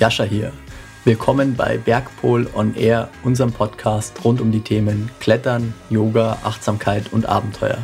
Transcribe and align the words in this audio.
Jascha 0.00 0.24
hier. 0.24 0.50
Willkommen 1.04 1.56
bei 1.56 1.76
Bergpol 1.76 2.48
on 2.54 2.74
Air, 2.74 3.10
unserem 3.22 3.52
Podcast 3.52 4.24
rund 4.24 4.40
um 4.40 4.50
die 4.50 4.62
Themen 4.62 5.10
Klettern, 5.20 5.74
Yoga, 5.90 6.38
Achtsamkeit 6.42 7.12
und 7.12 7.26
Abenteuer. 7.26 7.76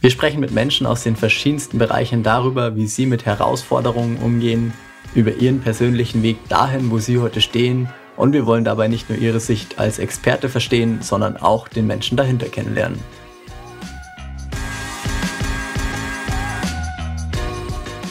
Wir 0.00 0.10
sprechen 0.10 0.40
mit 0.40 0.50
Menschen 0.50 0.84
aus 0.84 1.04
den 1.04 1.14
verschiedensten 1.14 1.78
Bereichen 1.78 2.24
darüber, 2.24 2.74
wie 2.74 2.88
sie 2.88 3.06
mit 3.06 3.24
Herausforderungen 3.24 4.16
umgehen, 4.16 4.72
über 5.14 5.32
ihren 5.32 5.60
persönlichen 5.60 6.24
Weg 6.24 6.38
dahin, 6.48 6.90
wo 6.90 6.98
sie 6.98 7.20
heute 7.20 7.40
stehen 7.40 7.88
und 8.16 8.32
wir 8.32 8.44
wollen 8.44 8.64
dabei 8.64 8.88
nicht 8.88 9.08
nur 9.08 9.16
ihre 9.16 9.38
Sicht 9.38 9.78
als 9.78 10.00
Experte 10.00 10.48
verstehen, 10.48 11.02
sondern 11.02 11.36
auch 11.36 11.68
den 11.68 11.86
Menschen 11.86 12.16
dahinter 12.16 12.48
kennenlernen. 12.48 12.98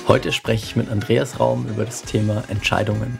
Heute 0.08 0.32
spreche 0.32 0.64
ich 0.64 0.76
mit 0.78 0.90
Andreas 0.90 1.38
Raum 1.38 1.68
über 1.68 1.84
das 1.84 2.02
Thema 2.02 2.42
Entscheidungen. 2.48 3.20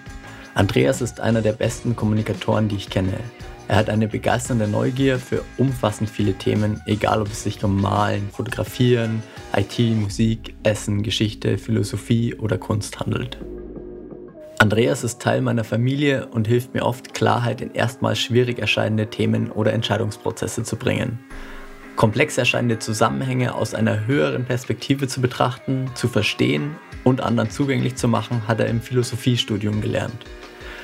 Andreas 0.54 1.02
ist 1.02 1.20
einer 1.20 1.42
der 1.42 1.52
besten 1.52 1.98
Kommunikatoren, 1.98 2.70
die 2.70 2.78
ich 2.78 2.90
kenne. 2.90 3.20
Er 3.68 3.76
hat 3.76 3.90
eine 3.90 4.08
begeisternde 4.08 4.70
Neugier 4.70 5.20
für 5.20 5.44
umfassend 5.58 6.10
viele 6.10 6.36
Themen, 6.36 6.82
egal 6.86 7.22
ob 7.22 7.28
es 7.28 7.44
sich 7.44 7.62
um 7.62 7.82
Malen, 7.82 8.30
Fotografieren, 8.32 9.22
IT, 9.54 9.78
Musik, 9.98 10.56
Essen, 10.64 11.04
Geschichte, 11.04 11.58
Philosophie 11.58 12.36
oder 12.36 12.58
Kunst 12.58 13.02
handelt. 13.02 13.38
Andreas 14.60 15.04
ist 15.04 15.22
Teil 15.22 15.42
meiner 15.42 15.66
Familie 15.66 16.28
und 16.28 16.48
hilft 16.48 16.74
mir 16.74 16.86
oft, 16.86 17.14
Klarheit 17.14 17.60
in 17.60 17.74
erstmals 17.74 18.20
schwierig 18.20 18.60
erscheinende 18.60 19.10
Themen 19.10 19.52
oder 19.52 19.74
Entscheidungsprozesse 19.74 20.64
zu 20.64 20.78
bringen 20.78 21.20
komplex 21.98 22.38
erscheinende 22.38 22.80
Zusammenhänge 22.80 23.54
aus 23.56 23.74
einer 23.74 24.06
höheren 24.06 24.46
Perspektive 24.46 25.08
zu 25.08 25.20
betrachten, 25.20 25.92
zu 25.96 26.08
verstehen 26.08 26.78
und 27.04 27.20
anderen 27.20 27.50
zugänglich 27.50 27.96
zu 27.96 28.08
machen, 28.08 28.48
hat 28.48 28.62
er 28.62 28.68
im 28.68 28.82
Philosophiestudium 28.82 29.82
gelernt. 29.82 30.26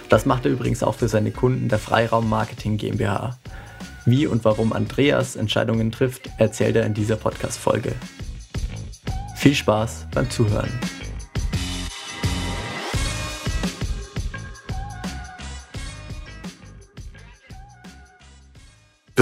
Das 0.09 0.25
macht 0.25 0.45
er 0.45 0.52
übrigens 0.52 0.84
auch 0.84 0.95
für 0.95 1.08
seine 1.08 1.31
Kunden 1.31 1.69
der 1.69 1.80
Freiraum 1.80 2.30
Marketing 2.30 2.78
GmbH. 2.78 3.38
Wie 4.06 4.28
und 4.28 4.44
warum 4.44 4.73
Andreas 4.73 5.38
Entscheidungen 5.38 5.91
trifft, 5.91 6.30
erzählt 6.38 6.75
er 6.75 6.86
in 6.86 6.94
dieser 6.94 7.16
Podcast-Folge. 7.16 7.94
Viel 9.38 9.56
Spaß 9.56 10.08
beim 10.14 10.30
Zuhören. 10.30 10.69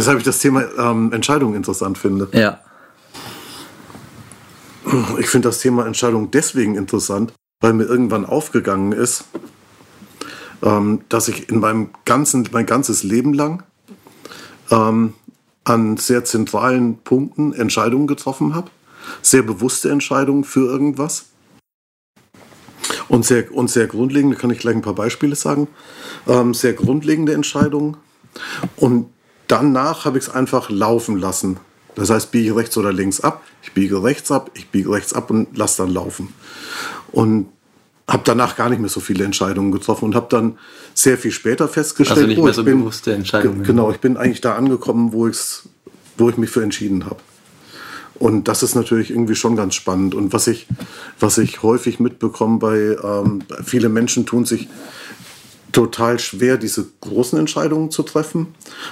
Weshalb 0.02 0.18
ich 0.18 0.24
das 0.24 0.40
Thema 0.40 0.64
ähm, 0.80 1.14
Entscheidung 1.14 1.54
interessant 1.54 1.96
finde. 1.96 2.28
Ja. 2.34 2.60
Ich 5.20 5.28
finde 5.28 5.50
das 5.50 5.60
Thema 5.60 5.86
Entscheidung 5.86 6.32
deswegen 6.32 6.74
interessant, 6.74 7.34
weil 7.60 7.74
mir 7.74 7.84
irgendwann 7.84 8.26
aufgegangen 8.26 8.94
ist, 8.94 9.26
ähm, 10.64 11.02
dass 11.10 11.28
ich 11.28 11.50
in 11.50 11.60
meinem 11.60 11.92
ganzen, 12.04 12.50
mein 12.52 12.66
ganzes 12.66 13.04
Leben 13.04 13.36
lang 13.36 13.62
ähm, 14.72 15.14
an 15.66 15.98
sehr 15.98 16.26
zentralen 16.26 16.98
Punkten 16.98 17.54
Entscheidungen 17.54 18.08
getroffen 18.08 18.56
habe. 18.56 18.72
Sehr 19.22 19.44
bewusste 19.44 19.92
Entscheidungen 19.92 20.46
für 20.46 20.66
irgendwas. 20.66 21.26
Und 23.08 23.24
sehr, 23.24 23.54
und 23.54 23.70
sehr 23.70 23.86
grundlegende, 23.86 24.36
kann 24.36 24.50
ich 24.50 24.58
gleich 24.58 24.76
ein 24.76 24.82
paar 24.82 24.96
Beispiele 24.96 25.36
sagen, 25.36 25.68
ähm, 26.28 26.56
sehr 26.56 26.74
grundlegende 26.74 27.36
Entscheidungen. 27.36 27.98
Und 28.78 29.06
danach 29.52 30.06
habe 30.06 30.18
ich 30.18 30.26
es 30.28 30.30
einfach 30.34 30.70
laufen 30.70 31.18
lassen. 31.18 31.58
Das 31.96 32.10
heißt, 32.10 32.32
biege 32.32 32.56
rechts 32.56 32.78
oder 32.78 32.94
links 32.94 33.20
ab, 33.20 33.44
ich 33.62 33.74
biege 33.74 34.02
rechts 34.02 34.32
ab, 34.32 34.50
ich 34.54 34.70
biege 34.70 34.92
rechts 34.92 35.14
ab 35.14 35.30
und 35.30 35.58
lasse 35.58 35.84
dann 35.84 35.94
laufen. 35.94 36.34
Und 37.12 37.48
habe 38.08 38.24
danach 38.26 38.56
gar 38.56 38.70
nicht 38.70 38.80
mehr 38.80 38.90
so 38.90 39.02
viele 39.02 39.26
Entscheidungen 39.26 39.72
getroffen 39.72 40.06
und 40.06 40.16
habe 40.16 40.28
dann 40.30 40.58
sehr 40.94 41.18
viel 41.18 41.32
später 41.32 41.68
festgestellt, 41.68 42.18
also 42.18 42.28
nicht 42.28 42.40
oh, 42.40 42.46
mehr 42.46 42.54
so 42.54 42.64
bin, 42.64 42.80
bewusste 42.80 43.14
Entscheidungen. 43.14 43.64
Genau, 43.64 43.92
ich 43.92 44.00
bin 44.00 44.18
eigentlich 44.18 44.42
da 44.42 44.56
angekommen, 44.56 45.12
wo, 45.12 45.28
ich's, 45.28 45.70
wo 46.18 46.30
ich 46.30 46.38
mich 46.38 46.50
für 46.50 46.64
entschieden 46.64 47.06
habe. 47.06 47.18
Und 48.16 48.48
das 48.48 48.64
ist 48.64 48.76
natürlich 48.76 49.10
irgendwie 49.10 49.36
schon 49.36 49.56
ganz 49.56 49.76
spannend. 49.76 50.14
Und 50.14 50.32
was 50.32 50.48
ich, 50.48 50.68
was 51.20 51.38
ich 51.38 51.64
häufig 51.64 52.00
mitbekomme 52.00 52.60
bei, 52.60 52.78
ähm, 53.04 53.44
viele 53.64 53.90
Menschen 53.90 54.26
tun 54.26 54.46
sich 54.46 54.70
total 55.72 56.20
schwer, 56.20 56.58
diese 56.58 56.88
großen 57.02 57.38
Entscheidungen 57.38 57.92
zu 57.92 58.04
treffen 58.04 58.48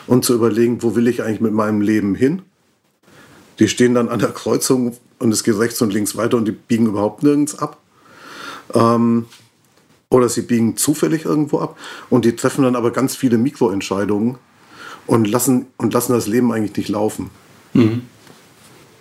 und 0.07 0.25
zu 0.25 0.33
überlegen, 0.33 0.81
wo 0.83 0.95
will 0.95 1.07
ich 1.07 1.23
eigentlich 1.23 1.41
mit 1.41 1.53
meinem 1.53 1.81
Leben 1.81 2.15
hin. 2.15 2.41
Die 3.59 3.67
stehen 3.67 3.93
dann 3.93 4.09
an 4.09 4.19
der 4.19 4.31
Kreuzung 4.31 4.95
und 5.19 5.31
es 5.31 5.43
geht 5.43 5.57
rechts 5.57 5.81
und 5.81 5.93
links 5.93 6.15
weiter 6.15 6.37
und 6.37 6.45
die 6.45 6.51
biegen 6.51 6.87
überhaupt 6.87 7.23
nirgends 7.23 7.59
ab. 7.59 7.77
Ähm, 8.73 9.25
oder 10.09 10.29
sie 10.29 10.41
biegen 10.41 10.75
zufällig 10.75 11.25
irgendwo 11.25 11.59
ab 11.59 11.77
und 12.09 12.25
die 12.25 12.35
treffen 12.35 12.63
dann 12.63 12.75
aber 12.75 12.91
ganz 12.91 13.15
viele 13.15 13.37
Mikroentscheidungen 13.37 14.37
und 15.05 15.27
lassen, 15.27 15.67
und 15.77 15.93
lassen 15.93 16.13
das 16.13 16.27
Leben 16.27 16.51
eigentlich 16.51 16.75
nicht 16.77 16.89
laufen. 16.89 17.29
Mhm. 17.73 18.03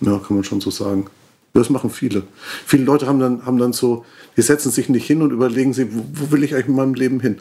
Ja, 0.00 0.18
kann 0.18 0.36
man 0.36 0.44
schon 0.44 0.60
so 0.60 0.70
sagen. 0.70 1.06
Das 1.54 1.70
machen 1.70 1.90
viele. 1.90 2.24
Viele 2.66 2.84
Leute 2.84 3.06
haben 3.06 3.18
dann, 3.18 3.44
haben 3.44 3.58
dann 3.58 3.72
so, 3.72 4.04
die 4.36 4.42
setzen 4.42 4.70
sich 4.70 4.88
nicht 4.88 5.06
hin 5.06 5.22
und 5.22 5.32
überlegen 5.32 5.72
sich, 5.72 5.88
wo, 5.90 6.04
wo 6.12 6.30
will 6.30 6.44
ich 6.44 6.54
eigentlich 6.54 6.68
mit 6.68 6.76
meinem 6.76 6.94
Leben 6.94 7.20
hin? 7.20 7.40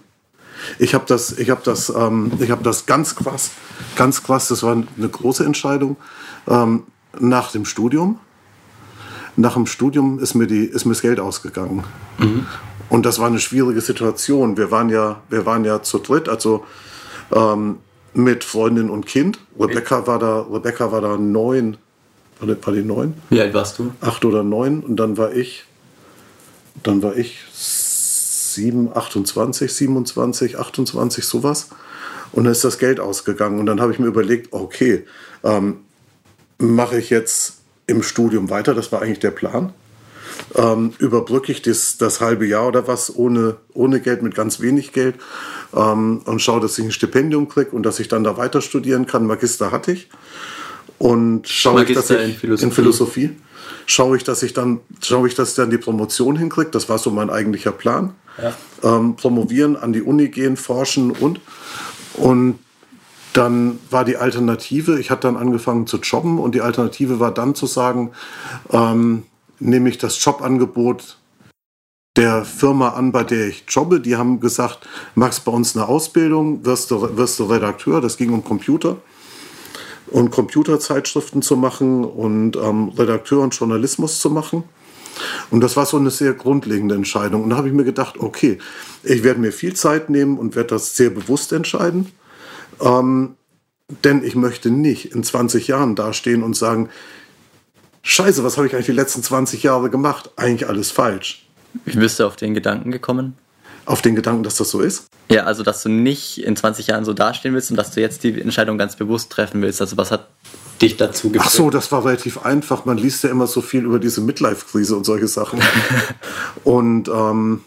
Ich 0.79 0.93
habe 0.93 1.05
das, 1.07 1.37
ich 1.37 1.49
habe 1.49 1.61
das, 1.63 1.89
ähm, 1.89 2.31
ich 2.39 2.51
habe 2.51 2.63
das 2.63 2.85
ganz 2.85 3.15
krass, 3.15 3.51
ganz 3.95 4.23
krass. 4.23 4.47
Das 4.47 4.63
war 4.63 4.73
eine 4.73 5.09
große 5.09 5.43
Entscheidung 5.43 5.97
ähm, 6.47 6.83
nach 7.19 7.51
dem 7.51 7.65
Studium. 7.65 8.19
Nach 9.35 9.53
dem 9.53 9.67
Studium 9.67 10.19
ist 10.19 10.33
mir 10.33 10.47
die, 10.47 10.65
ist 10.65 10.85
mir 10.85 10.93
das 10.93 11.01
Geld 11.01 11.19
ausgegangen. 11.19 11.83
Mhm. 12.17 12.47
Und 12.89 13.05
das 13.05 13.19
war 13.19 13.27
eine 13.27 13.39
schwierige 13.39 13.81
Situation. 13.81 14.57
Wir 14.57 14.71
waren 14.71 14.89
ja, 14.89 15.21
wir 15.29 15.45
waren 15.45 15.65
ja 15.65 15.83
zu 15.83 15.99
dritt, 15.99 16.29
also 16.29 16.65
ähm, 17.31 17.77
mit 18.13 18.43
Freundin 18.43 18.89
und 18.89 19.05
Kind. 19.05 19.39
Rebecca 19.59 20.07
war 20.07 20.19
da, 20.19 20.41
Rebecca 20.41 20.91
war 20.91 21.01
da 21.01 21.17
neun. 21.17 21.77
War 22.39 22.47
die, 22.47 22.65
war 22.65 22.73
die 22.73 22.81
neun? 22.81 23.13
Wie 23.29 23.41
alt 23.41 23.53
warst 23.53 23.77
du? 23.79 23.91
Acht 24.01 24.25
oder 24.25 24.43
neun. 24.43 24.81
Und 24.81 24.97
dann 24.97 25.17
war 25.17 25.33
ich, 25.33 25.65
dann 26.83 27.03
war 27.03 27.15
ich 27.15 27.39
7, 28.57 28.89
28, 28.95 29.71
27, 29.71 30.57
28, 30.57 31.25
sowas. 31.25 31.69
Und 32.31 32.43
dann 32.43 32.51
ist 32.51 32.63
das 32.63 32.79
Geld 32.79 32.99
ausgegangen. 32.99 33.59
Und 33.59 33.67
dann 33.67 33.79
habe 33.79 33.93
ich 33.93 33.99
mir 33.99 34.07
überlegt, 34.07 34.51
okay, 34.51 35.05
ähm, 35.43 35.77
mache 36.57 36.97
ich 36.97 37.09
jetzt 37.09 37.57
im 37.85 38.03
Studium 38.03 38.49
weiter, 38.49 38.73
das 38.73 38.91
war 38.91 39.01
eigentlich 39.01 39.19
der 39.19 39.31
Plan. 39.31 39.73
Ähm, 40.55 40.93
überbrücke 40.99 41.51
ich 41.51 41.61
das, 41.61 41.97
das 41.97 42.19
halbe 42.19 42.45
Jahr 42.45 42.67
oder 42.67 42.87
was 42.87 43.15
ohne, 43.15 43.57
ohne 43.73 44.01
Geld, 44.01 44.21
mit 44.21 44.35
ganz 44.35 44.59
wenig 44.59 44.91
Geld 44.91 45.15
ähm, 45.75 46.21
und 46.25 46.41
schaue, 46.41 46.59
dass 46.59 46.77
ich 46.77 46.85
ein 46.85 46.91
Stipendium 46.91 47.47
kriege 47.47 47.71
und 47.71 47.83
dass 47.83 47.99
ich 47.99 48.07
dann 48.07 48.23
da 48.23 48.37
weiter 48.37 48.61
studieren 48.61 49.05
kann. 49.05 49.25
Magister 49.25 49.71
hatte 49.71 49.93
ich. 49.93 50.09
Und 50.99 51.47
schaue 51.47 51.83
ich, 51.83 51.93
dass 51.93 52.09
ich 52.09 52.19
in 52.19 52.33
Philosophie. 52.33 52.65
in 52.65 52.71
Philosophie 52.71 53.29
schaue 53.85 54.17
ich, 54.17 54.23
dass 54.23 54.43
ich 54.43 54.53
dann 54.53 54.81
schaue 55.01 55.27
ich, 55.27 55.35
dass 55.35 55.49
ich 55.49 55.55
dann 55.55 55.69
die 55.69 55.77
Promotion 55.77 56.37
hinkriege. 56.37 56.69
Das 56.71 56.89
war 56.89 56.97
so 56.97 57.09
mein 57.09 57.29
eigentlicher 57.29 57.71
Plan 57.71 58.13
ähm, 58.83 59.15
promovieren, 59.15 59.75
an 59.75 59.93
die 59.93 60.01
Uni 60.01 60.29
gehen, 60.29 60.57
forschen 60.57 61.11
und. 61.11 61.39
Und 62.15 62.59
dann 63.33 63.79
war 63.91 64.03
die 64.03 64.17
Alternative, 64.17 64.99
ich 64.99 65.11
hatte 65.11 65.27
dann 65.27 65.37
angefangen 65.37 65.85
zu 65.85 65.97
jobben 65.97 66.39
und 66.39 66.55
die 66.55 66.61
Alternative 66.61 67.19
war 67.19 67.31
dann 67.31 67.53
zu 67.53 67.67
sagen, 67.67 68.11
ähm, 68.71 69.23
nehme 69.59 69.89
ich 69.89 69.99
das 69.99 70.23
Jobangebot 70.23 71.17
der 72.15 72.45
Firma 72.45 72.89
an, 72.89 73.11
bei 73.11 73.23
der 73.23 73.47
ich 73.47 73.65
jobbe. 73.67 73.99
Die 73.99 74.15
haben 74.15 74.39
gesagt, 74.39 74.87
machst 75.13 75.45
bei 75.45 75.51
uns 75.51 75.75
eine 75.75 75.87
Ausbildung, 75.87 76.65
wirst 76.65 76.89
du, 76.89 77.15
wirst 77.15 77.37
du 77.39 77.45
Redakteur, 77.45 78.01
das 78.01 78.17
ging 78.17 78.33
um 78.33 78.43
Computer 78.43 78.97
und 80.07 80.31
Computerzeitschriften 80.31 81.41
zu 81.41 81.57
machen 81.57 82.03
und 82.03 82.55
ähm, 82.55 82.89
Redakteur 82.89 83.43
und 83.43 83.53
Journalismus 83.53 84.19
zu 84.19 84.29
machen. 84.29 84.63
Und 85.51 85.61
das 85.61 85.75
war 85.75 85.85
so 85.85 85.97
eine 85.97 86.11
sehr 86.11 86.33
grundlegende 86.33 86.95
Entscheidung. 86.95 87.43
Und 87.43 87.51
da 87.51 87.57
habe 87.57 87.67
ich 87.67 87.73
mir 87.73 87.83
gedacht, 87.83 88.17
okay, 88.19 88.59
ich 89.03 89.23
werde 89.23 89.39
mir 89.39 89.51
viel 89.51 89.73
Zeit 89.73 90.09
nehmen 90.09 90.37
und 90.37 90.55
werde 90.55 90.69
das 90.69 90.95
sehr 90.95 91.09
bewusst 91.09 91.51
entscheiden. 91.53 92.11
Ähm, 92.81 93.35
denn 94.03 94.23
ich 94.23 94.35
möchte 94.35 94.69
nicht 94.69 95.13
in 95.13 95.23
20 95.23 95.67
Jahren 95.67 95.95
dastehen 95.95 96.43
und 96.43 96.55
sagen, 96.55 96.89
Scheiße, 98.03 98.43
was 98.43 98.57
habe 98.57 98.67
ich 98.67 98.73
eigentlich 98.73 98.85
die 98.85 98.93
letzten 98.93 99.23
20 99.23 99.63
Jahre 99.63 99.89
gemacht? 99.89 100.31
Eigentlich 100.37 100.69
alles 100.69 100.91
falsch. 100.91 101.45
Wie 101.85 101.97
bist 101.97 102.19
du 102.19 102.25
auf 102.25 102.35
den 102.35 102.53
Gedanken 102.53 102.91
gekommen? 102.91 103.35
Auf 103.85 104.01
den 104.01 104.15
Gedanken, 104.15 104.43
dass 104.43 104.55
das 104.55 104.69
so 104.69 104.81
ist? 104.81 105.07
Ja, 105.29 105.43
also 105.43 105.63
dass 105.63 105.83
du 105.83 105.89
nicht 105.89 106.43
in 106.43 106.55
20 106.55 106.87
Jahren 106.87 107.05
so 107.05 107.13
dastehen 107.13 107.53
willst 107.53 107.71
und 107.71 107.77
dass 107.77 107.91
du 107.91 108.01
jetzt 108.01 108.23
die 108.23 108.39
Entscheidung 108.39 108.77
ganz 108.77 108.95
bewusst 108.95 109.29
treffen 109.29 109.61
willst. 109.61 109.81
Also 109.81 109.97
was 109.97 110.11
hat 110.11 110.27
dich 110.77 110.97
dazu 110.97 111.29
gebracht? 111.29 111.49
Ach 111.49 111.55
so, 111.55 111.69
das 111.69 111.91
war 111.91 112.05
relativ 112.05 112.45
einfach. 112.45 112.85
Man 112.85 112.97
liest 112.97 113.23
ja 113.23 113.29
immer 113.29 113.47
so 113.47 113.61
viel 113.61 113.85
über 113.85 113.99
diese 113.99 114.21
Midlife-Krise 114.21 114.95
und 114.95 115.05
solche 115.05 115.27
Sachen. 115.27 115.59
und, 116.63 117.07
ähm, 117.07 117.61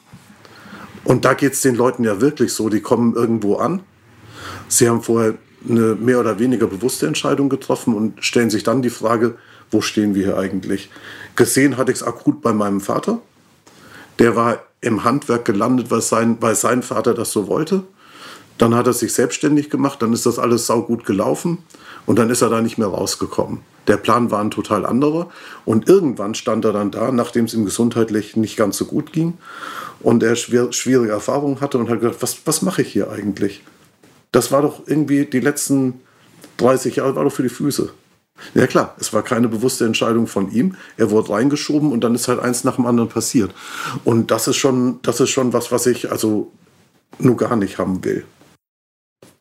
und 1.04 1.24
da 1.24 1.34
geht 1.34 1.54
es 1.54 1.60
den 1.62 1.74
Leuten 1.74 2.04
ja 2.04 2.20
wirklich 2.20 2.52
so. 2.52 2.68
Die 2.68 2.80
kommen 2.80 3.14
irgendwo 3.14 3.56
an. 3.56 3.80
Sie 4.68 4.88
haben 4.88 5.02
vorher 5.02 5.34
eine 5.68 5.94
mehr 5.94 6.20
oder 6.20 6.38
weniger 6.38 6.66
bewusste 6.66 7.06
Entscheidung 7.06 7.48
getroffen 7.48 7.94
und 7.94 8.24
stellen 8.24 8.50
sich 8.50 8.62
dann 8.62 8.82
die 8.82 8.90
Frage, 8.90 9.36
wo 9.70 9.80
stehen 9.80 10.14
wir 10.14 10.24
hier 10.24 10.38
eigentlich? 10.38 10.90
Gesehen 11.36 11.76
hatte 11.76 11.92
ich 11.92 11.98
es 11.98 12.02
akut 12.02 12.40
bei 12.42 12.52
meinem 12.52 12.80
Vater. 12.80 13.20
Der 14.18 14.36
war 14.36 14.62
im 14.80 15.04
Handwerk 15.04 15.44
gelandet, 15.44 15.90
weil 15.90 16.00
sein, 16.00 16.38
weil 16.40 16.54
sein 16.54 16.82
Vater 16.82 17.14
das 17.14 17.32
so 17.32 17.46
wollte. 17.48 17.84
Dann 18.60 18.74
hat 18.74 18.86
er 18.86 18.92
sich 18.92 19.14
selbstständig 19.14 19.70
gemacht, 19.70 20.02
dann 20.02 20.12
ist 20.12 20.26
das 20.26 20.38
alles 20.38 20.66
saugut 20.66 21.06
gelaufen 21.06 21.58
und 22.04 22.18
dann 22.18 22.28
ist 22.28 22.42
er 22.42 22.50
da 22.50 22.60
nicht 22.60 22.76
mehr 22.76 22.88
rausgekommen. 22.88 23.60
Der 23.86 23.96
Plan 23.96 24.30
war 24.30 24.42
ein 24.42 24.50
total 24.50 24.84
anderer 24.84 25.30
und 25.64 25.88
irgendwann 25.88 26.34
stand 26.34 26.66
er 26.66 26.74
dann 26.74 26.90
da, 26.90 27.10
nachdem 27.10 27.46
es 27.46 27.54
ihm 27.54 27.64
gesundheitlich 27.64 28.36
nicht 28.36 28.58
ganz 28.58 28.76
so 28.76 28.84
gut 28.84 29.14
ging 29.14 29.38
und 30.00 30.22
er 30.22 30.36
schwierige 30.36 31.10
Erfahrungen 31.10 31.62
hatte 31.62 31.78
und 31.78 31.88
hat 31.88 32.00
gedacht, 32.00 32.18
was, 32.20 32.42
was 32.44 32.60
mache 32.60 32.82
ich 32.82 32.92
hier 32.92 33.10
eigentlich? 33.10 33.62
Das 34.30 34.52
war 34.52 34.60
doch 34.60 34.82
irgendwie 34.84 35.24
die 35.24 35.40
letzten 35.40 36.02
30 36.58 36.96
Jahre, 36.96 37.16
war 37.16 37.24
doch 37.24 37.32
für 37.32 37.42
die 37.42 37.48
Füße. 37.48 37.88
Ja 38.54 38.66
klar, 38.66 38.94
es 39.00 39.14
war 39.14 39.22
keine 39.22 39.48
bewusste 39.48 39.86
Entscheidung 39.86 40.26
von 40.26 40.52
ihm. 40.52 40.74
Er 40.98 41.10
wurde 41.10 41.30
reingeschoben 41.30 41.92
und 41.92 42.04
dann 42.04 42.14
ist 42.14 42.28
halt 42.28 42.40
eins 42.40 42.64
nach 42.64 42.76
dem 42.76 42.84
anderen 42.84 43.08
passiert. 43.08 43.54
Und 44.04 44.30
das 44.30 44.48
ist 44.48 44.56
schon, 44.56 45.00
das 45.00 45.18
ist 45.20 45.30
schon 45.30 45.54
was, 45.54 45.72
was 45.72 45.86
ich 45.86 46.12
also 46.12 46.52
nur 47.18 47.38
gar 47.38 47.56
nicht 47.56 47.78
haben 47.78 48.04
will. 48.04 48.26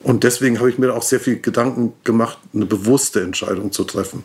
Und 0.02 0.24
deswegen 0.24 0.60
habe 0.60 0.70
ich 0.70 0.78
mir 0.78 0.94
auch 0.94 1.04
sehr 1.04 1.20
viel 1.20 1.40
Gedanken 1.42 1.94
gemacht, 2.06 2.38
eine 2.54 2.66
bewusste 2.66 3.22
Entscheidung 3.22 3.74
zu 3.74 3.84
treffen. 3.84 4.24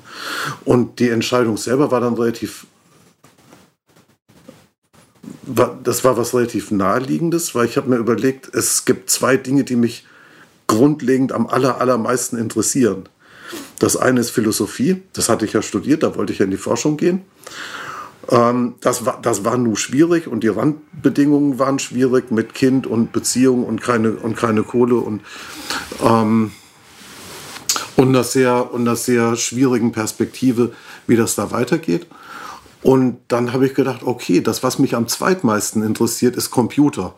Und 0.65 1.01
die 1.01 1.11
Entscheidung 1.11 1.57
selber 1.57 1.91
war 1.91 2.01
dann 2.01 2.15
relativ, 2.15 2.67
das 5.83 6.05
war 6.05 6.17
was 6.17 6.33
relativ 6.33 6.71
naheliegendes, 6.71 7.57
weil 7.57 7.67
ich 7.67 7.77
habe 7.77 7.91
mir 7.91 7.97
überlegt, 7.97 8.55
es 8.55 8.85
gibt 8.85 9.11
zwei 9.11 9.37
Dinge, 9.37 9.65
die 9.65 9.77
mich 9.77 10.07
grundlegend 10.69 11.33
am 11.33 11.49
aller, 11.49 11.81
allermeisten 11.81 12.39
interessieren. 12.39 13.09
Das 13.81 13.97
eine 13.97 14.21
ist 14.21 14.31
Philosophie, 14.31 15.03
das 15.13 15.29
hatte 15.29 15.45
ich 15.45 15.55
ja 15.55 15.63
studiert, 15.63 16.05
da 16.05 16.15
wollte 16.15 16.33
ich 16.33 16.39
ja 16.39 16.45
in 16.45 16.53
die 16.53 16.57
Forschung 16.57 16.97
gehen. 16.97 17.23
Ähm, 18.31 18.75
das, 18.81 19.07
war, 19.07 19.21
das 19.21 19.45
war 19.45 19.57
nur 19.57 19.77
schwierig 19.77 20.27
und 20.27 20.41
die 20.41 20.49
Randbedingungen 20.49 21.59
waren 21.59 21.79
schwierig 21.79 22.31
mit 22.31 22.55
Kind 22.55 22.87
und 22.87 23.13
Beziehung 23.13 23.65
und 23.65 23.81
keine, 23.81 24.13
und 24.13 24.37
keine 24.37 24.63
Kohle 24.63 24.97
und, 24.97 25.23
ähm, 26.03 26.53
und, 27.97 28.09
einer 28.09 28.25
sehr, 28.25 28.73
und 28.73 28.95
sehr 28.97 29.37
schwierigen 29.37 29.93
Perspektive, 29.93 30.73
wie 31.07 31.17
das 31.17 31.35
da 31.35 31.51
weitergeht. 31.51 32.07
Und 32.83 33.19
dann 33.29 33.53
habe 33.53 33.67
ich 33.67 33.75
gedacht, 33.75 34.03
okay, 34.05 34.41
das, 34.43 34.63
was 34.63 34.79
mich 34.79 34.95
am 34.95 35.09
zweitmeisten 35.09 35.83
interessiert, 35.83 36.37
ist 36.37 36.51
Computer 36.51 37.15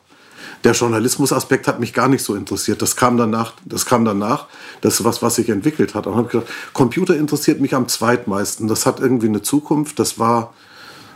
der 0.65 0.73
Journalismusaspekt 0.73 1.69
hat 1.69 1.81
mich 1.81 1.93
gar 1.93 2.09
nicht 2.09 2.25
so 2.25 2.35
interessiert. 2.35 2.83
Das 2.83 2.97
kam 2.97 3.17
danach, 3.17 3.55
das 3.65 3.87
kam 3.87 4.05
danach. 4.05 4.47
Das 4.81 4.95
ist 4.95 5.05
was, 5.05 5.23
was 5.23 5.37
sich 5.37 5.49
entwickelt 5.49 5.95
hat. 5.95 6.07
Und 6.07 6.17
habe 6.17 6.29
gedacht, 6.29 6.49
Computer 6.73 7.17
interessiert 7.17 7.61
mich 7.61 7.75
am 7.75 7.89
zweitmeisten. 7.89 8.69
Das 8.69 8.87
hat 8.87 9.01
irgendwie 9.01 9.29
eine 9.29 9.43
Zukunft. 9.43 9.99
Das 9.99 10.19
war 10.19 10.55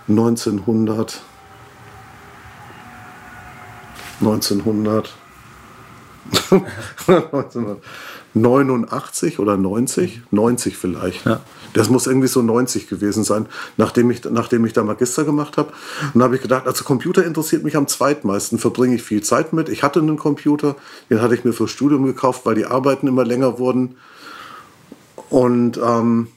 1900, 0.09 1.23
1900, 4.21 5.15
1989 8.35 9.39
oder 9.39 9.57
90, 9.57 10.23
90 10.31 10.77
vielleicht. 10.77 11.25
Ja. 11.27 11.41
Das 11.73 11.89
muss 11.89 12.07
irgendwie 12.07 12.29
so 12.29 12.43
90 12.43 12.89
gewesen 12.89 13.25
sein, 13.25 13.47
nachdem 13.77 14.11
ich, 14.11 14.25
nachdem 14.25 14.65
ich 14.67 14.73
da 14.73 14.83
Magister 14.83 15.25
gemacht 15.25 15.57
habe. 15.57 15.73
Und 16.13 16.19
da 16.19 16.25
habe 16.25 16.37
ich 16.37 16.43
gedacht, 16.43 16.67
also 16.67 16.85
Computer 16.85 17.25
interessiert 17.25 17.65
mich 17.65 17.77
am 17.77 17.87
zweitmeisten, 17.87 18.59
verbringe 18.59 18.97
ich 18.97 19.03
viel 19.03 19.23
Zeit 19.23 19.53
mit. 19.53 19.69
Ich 19.69 19.83
hatte 19.83 20.01
einen 20.01 20.17
Computer, 20.17 20.77
den 21.09 21.23
hatte 21.23 21.35
ich 21.35 21.45
mir 21.45 21.53
fürs 21.53 21.71
Studium 21.71 22.05
gekauft, 22.05 22.45
weil 22.45 22.57
die 22.57 22.67
Arbeiten 22.67 23.07
immer 23.07 23.25
länger 23.25 23.59
wurden. 23.59 23.97
Und, 25.29 25.79
ähm, 25.79 26.29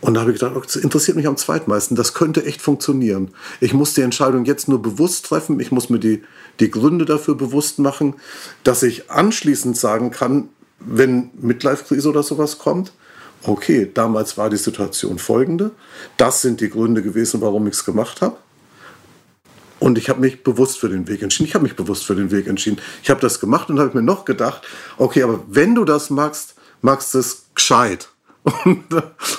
und 0.00 0.14
da 0.14 0.20
habe 0.20 0.32
ich 0.32 0.38
gedacht, 0.38 0.64
das 0.64 0.76
interessiert 0.76 1.16
mich 1.16 1.26
am 1.26 1.36
zweitmeisten. 1.36 1.96
Das 1.96 2.14
könnte 2.14 2.44
echt 2.44 2.62
funktionieren. 2.62 3.32
Ich 3.60 3.74
muss 3.74 3.94
die 3.94 4.02
Entscheidung 4.02 4.44
jetzt 4.44 4.68
nur 4.68 4.80
bewusst 4.80 5.26
treffen. 5.26 5.58
Ich 5.58 5.72
muss 5.72 5.90
mir 5.90 5.98
die, 5.98 6.22
die 6.60 6.70
Gründe 6.70 7.04
dafür 7.04 7.34
bewusst 7.34 7.80
machen, 7.80 8.14
dass 8.62 8.82
ich 8.84 9.10
anschließend 9.10 9.76
sagen 9.76 10.10
kann, 10.10 10.50
wenn 10.78 11.30
Midlife-Krise 11.40 12.08
oder 12.08 12.22
sowas 12.22 12.58
kommt, 12.58 12.92
okay, 13.42 13.90
damals 13.92 14.36
war 14.38 14.50
die 14.50 14.56
Situation 14.56 15.18
folgende, 15.18 15.72
das 16.16 16.42
sind 16.42 16.60
die 16.60 16.70
Gründe 16.70 17.02
gewesen, 17.02 17.40
warum 17.40 17.66
ich 17.66 17.74
es 17.74 17.84
gemacht 17.84 18.20
habe. 18.20 18.36
Und 19.80 19.96
ich 19.96 20.08
habe 20.08 20.20
mich 20.20 20.42
bewusst 20.42 20.78
für 20.78 20.88
den 20.88 21.06
Weg 21.06 21.22
entschieden. 21.22 21.48
Ich 21.48 21.54
habe 21.54 21.62
mich 21.62 21.76
bewusst 21.76 22.04
für 22.04 22.16
den 22.16 22.32
Weg 22.32 22.48
entschieden. 22.48 22.80
Ich 23.02 23.10
habe 23.10 23.20
das 23.20 23.38
gemacht 23.38 23.70
und 23.70 23.78
habe 23.78 23.96
mir 23.96 24.02
noch 24.02 24.24
gedacht, 24.24 24.62
okay, 24.96 25.22
aber 25.22 25.40
wenn 25.46 25.74
du 25.74 25.84
das 25.84 26.10
magst, 26.10 26.54
magst 26.82 27.14
du 27.14 27.18
es 27.18 27.44
gescheit. 27.54 28.08
Und, 28.64 28.84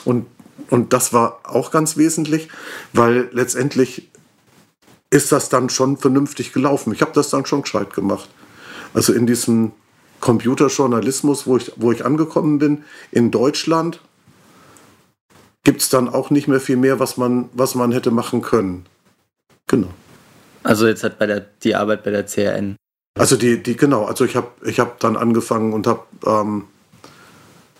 und, 0.05 0.27
und 0.69 0.93
das 0.93 1.13
war 1.13 1.39
auch 1.43 1.71
ganz 1.71 1.97
wesentlich, 1.97 2.49
weil 2.93 3.29
letztendlich 3.31 4.09
ist 5.09 5.31
das 5.31 5.49
dann 5.49 5.69
schon 5.69 5.97
vernünftig 5.97 6.53
gelaufen. 6.53 6.93
Ich 6.93 7.01
habe 7.01 7.11
das 7.13 7.29
dann 7.29 7.45
schon 7.45 7.63
gescheit 7.63 7.93
gemacht. 7.93 8.29
Also 8.93 9.13
in 9.13 9.25
diesem 9.25 9.71
Computerjournalismus, 10.19 11.47
wo 11.47 11.57
ich, 11.57 11.71
wo 11.77 11.91
ich 11.91 12.05
angekommen 12.05 12.59
bin, 12.59 12.83
in 13.11 13.31
Deutschland, 13.31 14.01
gibt 15.63 15.81
es 15.81 15.89
dann 15.89 16.09
auch 16.09 16.29
nicht 16.29 16.47
mehr 16.47 16.59
viel 16.59 16.77
mehr, 16.77 16.99
was 16.99 17.17
man, 17.17 17.49
was 17.53 17.75
man 17.75 17.91
hätte 17.91 18.11
machen 18.11 18.41
können. 18.41 18.85
Genau. 19.67 19.89
Also 20.63 20.87
jetzt 20.87 21.03
hat 21.03 21.19
bei 21.19 21.25
der, 21.25 21.45
die 21.63 21.75
Arbeit 21.75 22.03
bei 22.03 22.11
der 22.11 22.25
CRN. 22.25 22.75
Also 23.17 23.35
die, 23.35 23.61
die 23.61 23.75
genau, 23.75 24.05
also 24.05 24.25
ich 24.25 24.35
habe 24.35 24.47
ich 24.63 24.79
hab 24.79 24.99
dann 24.99 25.17
angefangen 25.17 25.73
und 25.73 25.87
habe 25.87 26.03
ähm, 26.25 26.65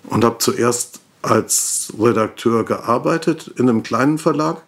und 0.09 0.23
habe 0.23 0.37
zuerst 0.39 1.01
als 1.21 1.93
Redakteur 1.99 2.63
gearbeitet 2.63 3.51
in 3.57 3.69
einem 3.69 3.83
kleinen 3.83 4.17
Verlag. 4.17 4.63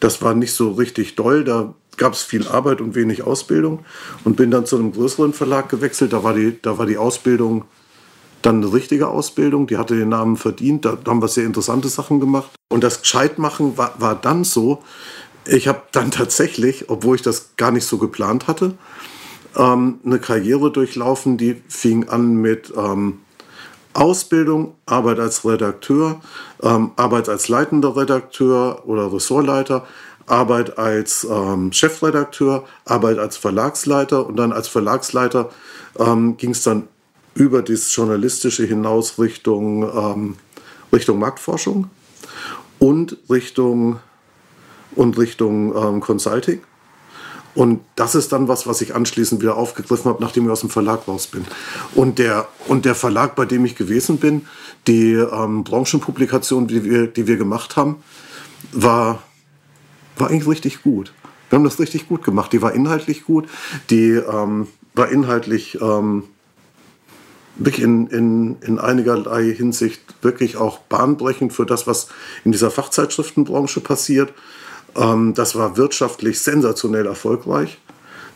Das 0.00 0.22
war 0.22 0.34
nicht 0.34 0.54
so 0.54 0.72
richtig 0.72 1.16
doll, 1.16 1.44
da 1.44 1.74
gab 1.96 2.12
es 2.12 2.22
viel 2.22 2.48
Arbeit 2.48 2.80
und 2.80 2.94
wenig 2.94 3.22
Ausbildung 3.22 3.84
und 4.24 4.36
bin 4.36 4.50
dann 4.50 4.66
zu 4.66 4.76
einem 4.76 4.92
größeren 4.92 5.32
Verlag 5.32 5.68
gewechselt. 5.68 6.12
Da 6.12 6.22
war 6.24 6.34
die, 6.34 6.58
da 6.60 6.78
war 6.78 6.86
die 6.86 6.98
Ausbildung 6.98 7.64
dann 8.42 8.62
eine 8.62 8.72
richtige 8.72 9.08
Ausbildung, 9.08 9.66
die 9.66 9.78
hatte 9.78 9.96
den 9.96 10.10
Namen 10.10 10.36
verdient, 10.36 10.84
da 10.84 10.98
haben 11.06 11.22
wir 11.22 11.28
sehr 11.28 11.46
interessante 11.46 11.88
Sachen 11.88 12.20
gemacht. 12.20 12.50
Und 12.68 12.84
das 12.84 13.00
Gescheitmachen 13.00 13.78
war, 13.78 13.94
war 13.98 14.14
dann 14.14 14.44
so, 14.44 14.82
ich 15.46 15.68
habe 15.68 15.82
dann 15.92 16.10
tatsächlich, 16.10 16.90
obwohl 16.90 17.16
ich 17.16 17.22
das 17.22 17.56
gar 17.56 17.70
nicht 17.70 17.86
so 17.86 17.96
geplant 17.96 18.46
hatte, 18.46 18.74
ähm, 19.56 19.98
eine 20.04 20.18
Karriere 20.18 20.70
durchlaufen, 20.70 21.38
die 21.38 21.62
fing 21.68 22.08
an 22.08 22.36
mit 22.36 22.72
ähm, 22.76 23.20
Ausbildung, 23.94 24.74
Arbeit 24.86 25.18
als 25.20 25.44
Redakteur, 25.44 26.20
ähm, 26.62 26.90
Arbeit 26.96 27.28
als 27.28 27.48
leitender 27.48 27.96
Redakteur 27.96 28.82
oder 28.86 29.12
Ressortleiter, 29.12 29.86
Arbeit 30.26 30.78
als 30.78 31.24
ähm, 31.30 31.72
Chefredakteur, 31.72 32.64
Arbeit 32.84 33.18
als 33.18 33.36
Verlagsleiter 33.36 34.26
und 34.26 34.36
dann 34.36 34.52
als 34.52 34.68
Verlagsleiter 34.68 35.50
ähm, 35.98 36.36
ging 36.36 36.50
es 36.50 36.62
dann 36.62 36.88
über 37.34 37.62
das 37.62 37.94
Journalistische 37.94 38.64
hinaus 38.64 39.18
Richtung, 39.18 39.82
ähm, 39.82 40.36
Richtung 40.92 41.18
Marktforschung 41.18 41.90
und 42.78 43.16
Richtung, 43.30 43.98
und 44.94 45.18
Richtung 45.18 45.74
ähm, 45.76 46.00
Consulting. 46.00 46.60
Und 47.54 47.80
das 47.94 48.14
ist 48.14 48.32
dann 48.32 48.48
was, 48.48 48.66
was 48.66 48.80
ich 48.80 48.94
anschließend 48.94 49.40
wieder 49.40 49.56
aufgegriffen 49.56 50.06
habe, 50.06 50.22
nachdem 50.22 50.44
ich 50.44 50.50
aus 50.50 50.60
dem 50.60 50.70
Verlag 50.70 51.06
raus 51.06 51.28
bin. 51.28 51.44
Und 51.94 52.18
der, 52.18 52.48
und 52.66 52.84
der 52.84 52.94
Verlag, 52.94 53.36
bei 53.36 53.44
dem 53.44 53.64
ich 53.64 53.76
gewesen 53.76 54.18
bin, 54.18 54.46
die 54.88 55.12
ähm, 55.12 55.62
Branchenpublikation, 55.64 56.66
die 56.66 56.84
wir, 56.84 57.06
die 57.06 57.26
wir 57.26 57.36
gemacht 57.36 57.76
haben, 57.76 58.02
war 58.72 59.22
war 60.16 60.30
eigentlich 60.30 60.48
richtig 60.48 60.82
gut. 60.82 61.12
Wir 61.48 61.56
haben 61.56 61.64
das 61.64 61.78
richtig 61.78 62.08
gut 62.08 62.24
gemacht. 62.24 62.52
Die 62.52 62.62
war 62.62 62.72
inhaltlich 62.72 63.24
gut. 63.24 63.48
Die 63.90 64.10
ähm, 64.10 64.68
war 64.94 65.08
inhaltlich 65.08 65.80
ähm, 65.80 66.24
wirklich 67.56 67.84
in, 67.84 68.06
in, 68.08 68.56
in 68.62 68.78
einigerlei 68.78 69.52
Hinsicht 69.52 70.00
wirklich 70.22 70.56
auch 70.56 70.78
bahnbrechend 70.78 71.52
für 71.52 71.66
das, 71.66 71.86
was 71.86 72.08
in 72.44 72.52
dieser 72.52 72.70
Fachzeitschriftenbranche 72.70 73.80
passiert. 73.80 74.32
Ähm, 74.96 75.34
das 75.34 75.54
war 75.56 75.76
wirtschaftlich 75.76 76.40
sensationell 76.40 77.06
erfolgreich. 77.06 77.78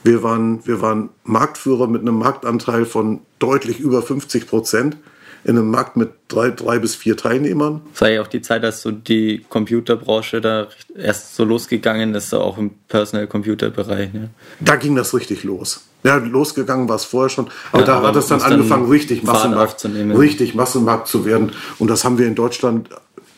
Wir 0.05 0.23
waren, 0.23 0.65
wir 0.67 0.81
waren 0.81 1.11
Marktführer 1.25 1.87
mit 1.87 2.03
einem 2.03 2.19
Marktanteil 2.19 2.85
von 2.85 3.21
deutlich 3.39 3.81
über 3.81 4.03
50 4.03 4.47
Prozent 4.47 4.97
in 5.45 5.57
einem 5.57 5.71
Markt 5.71 5.97
mit 5.97 6.11
drei, 6.29 6.51
drei 6.51 6.79
bis 6.79 6.95
vier 6.95 7.17
Teilnehmern. 7.17 7.81
Es 7.95 8.01
war 8.01 8.11
ja 8.11 8.23
auch 8.23 8.27
die 8.27 8.43
Zeit, 8.43 8.63
dass 8.65 8.83
so 8.83 8.91
die 8.91 9.45
Computerbranche 9.49 10.41
da 10.41 10.67
erst 10.97 11.37
so 11.37 11.45
losgegangen 11.45 12.15
ist, 12.15 12.35
auch 12.35 12.59
im 12.59 12.71
Personal 12.89 13.27
Computer 13.27 13.71
Bereich. 13.71 14.13
Ne? 14.13 14.31
Da 14.61 14.77
ging 14.77 14.97
das 14.97 15.15
richtig 15.15 15.45
los. 15.45 15.85
Ja, 16.05 16.17
losgegangen 16.17 16.89
war 16.89 16.97
es 16.97 17.05
vorher 17.05 17.29
schon, 17.29 17.51
aber 17.73 17.81
ja, 17.81 17.87
da 17.87 17.97
aber 17.97 18.09
hat 18.09 18.17
es 18.17 18.29
dann 18.29 18.41
angefangen, 18.41 18.85
dann 18.85 18.91
richtig 18.91 19.25
Massenmarkt, 19.25 19.85
richtig 19.85 20.55
Massenmarkt 20.55 21.09
zu 21.09 21.25
werden. 21.25 21.53
Und 21.79 21.89
das 21.89 22.05
haben 22.05 22.19
wir 22.19 22.27
in 22.27 22.37
Deutschland 22.37 22.89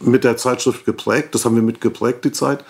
mit 0.01 0.25
der 0.25 0.37
Zeitschrift 0.37 0.85
geprägt. 0.85 1.35
Das 1.35 1.45
haben 1.45 1.55
wir 1.55 1.63
mitgeprägt, 1.63 2.25
die 2.25 2.33
Zeit. 2.33 2.65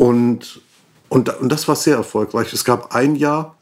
Und, 0.00 0.62
und, 1.10 1.28
und 1.28 1.52
das 1.52 1.68
war 1.68 1.76
sehr 1.76 1.96
erfolgreich. 1.96 2.54
Es 2.54 2.64
gab 2.64 2.94
ein 2.94 3.16
Jahr, 3.16 3.54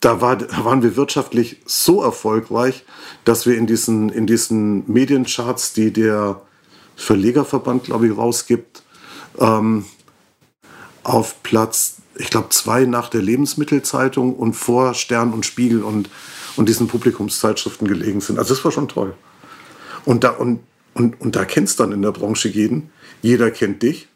da, 0.00 0.20
war, 0.20 0.34
da 0.34 0.64
waren 0.64 0.82
wir 0.82 0.96
wirtschaftlich 0.96 1.60
so 1.64 2.02
erfolgreich, 2.02 2.84
dass 3.24 3.46
wir 3.46 3.56
in 3.56 3.68
diesen, 3.68 4.08
in 4.08 4.26
diesen 4.26 4.82
Mediencharts, 4.92 5.74
die 5.74 5.92
der 5.92 6.42
Verlegerverband, 6.96 7.84
glaube 7.84 8.08
ich, 8.08 8.16
rausgibt, 8.16 8.82
ähm, 9.38 9.84
auf 11.04 11.40
Platz, 11.44 11.98
ich 12.16 12.30
glaube, 12.30 12.48
zwei 12.48 12.84
nach 12.84 13.08
der 13.08 13.22
Lebensmittelzeitung 13.22 14.34
und 14.34 14.54
vor 14.54 14.92
Stern 14.94 15.32
und 15.32 15.46
Spiegel 15.46 15.84
und, 15.84 16.10
und 16.56 16.68
diesen 16.68 16.88
Publikumszeitschriften 16.88 17.86
gelegen 17.86 18.20
sind. 18.20 18.40
Also 18.40 18.54
das 18.56 18.64
war 18.64 18.72
schon 18.72 18.88
toll. 18.88 19.14
Und 20.04 20.24
da, 20.24 20.30
und, 20.30 20.58
und, 20.94 21.20
und 21.20 21.36
da 21.36 21.44
kennst 21.44 21.78
dann 21.78 21.92
in 21.92 22.02
der 22.02 22.10
Branche 22.10 22.48
jeden. 22.48 22.90
Jeder 23.22 23.52
kennt 23.52 23.84
dich. 23.84 24.07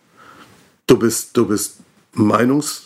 Du 0.87 0.97
bist, 0.99 1.37
du 1.37 1.47
bist 1.47 1.77
Meinungsführer, 2.13 2.85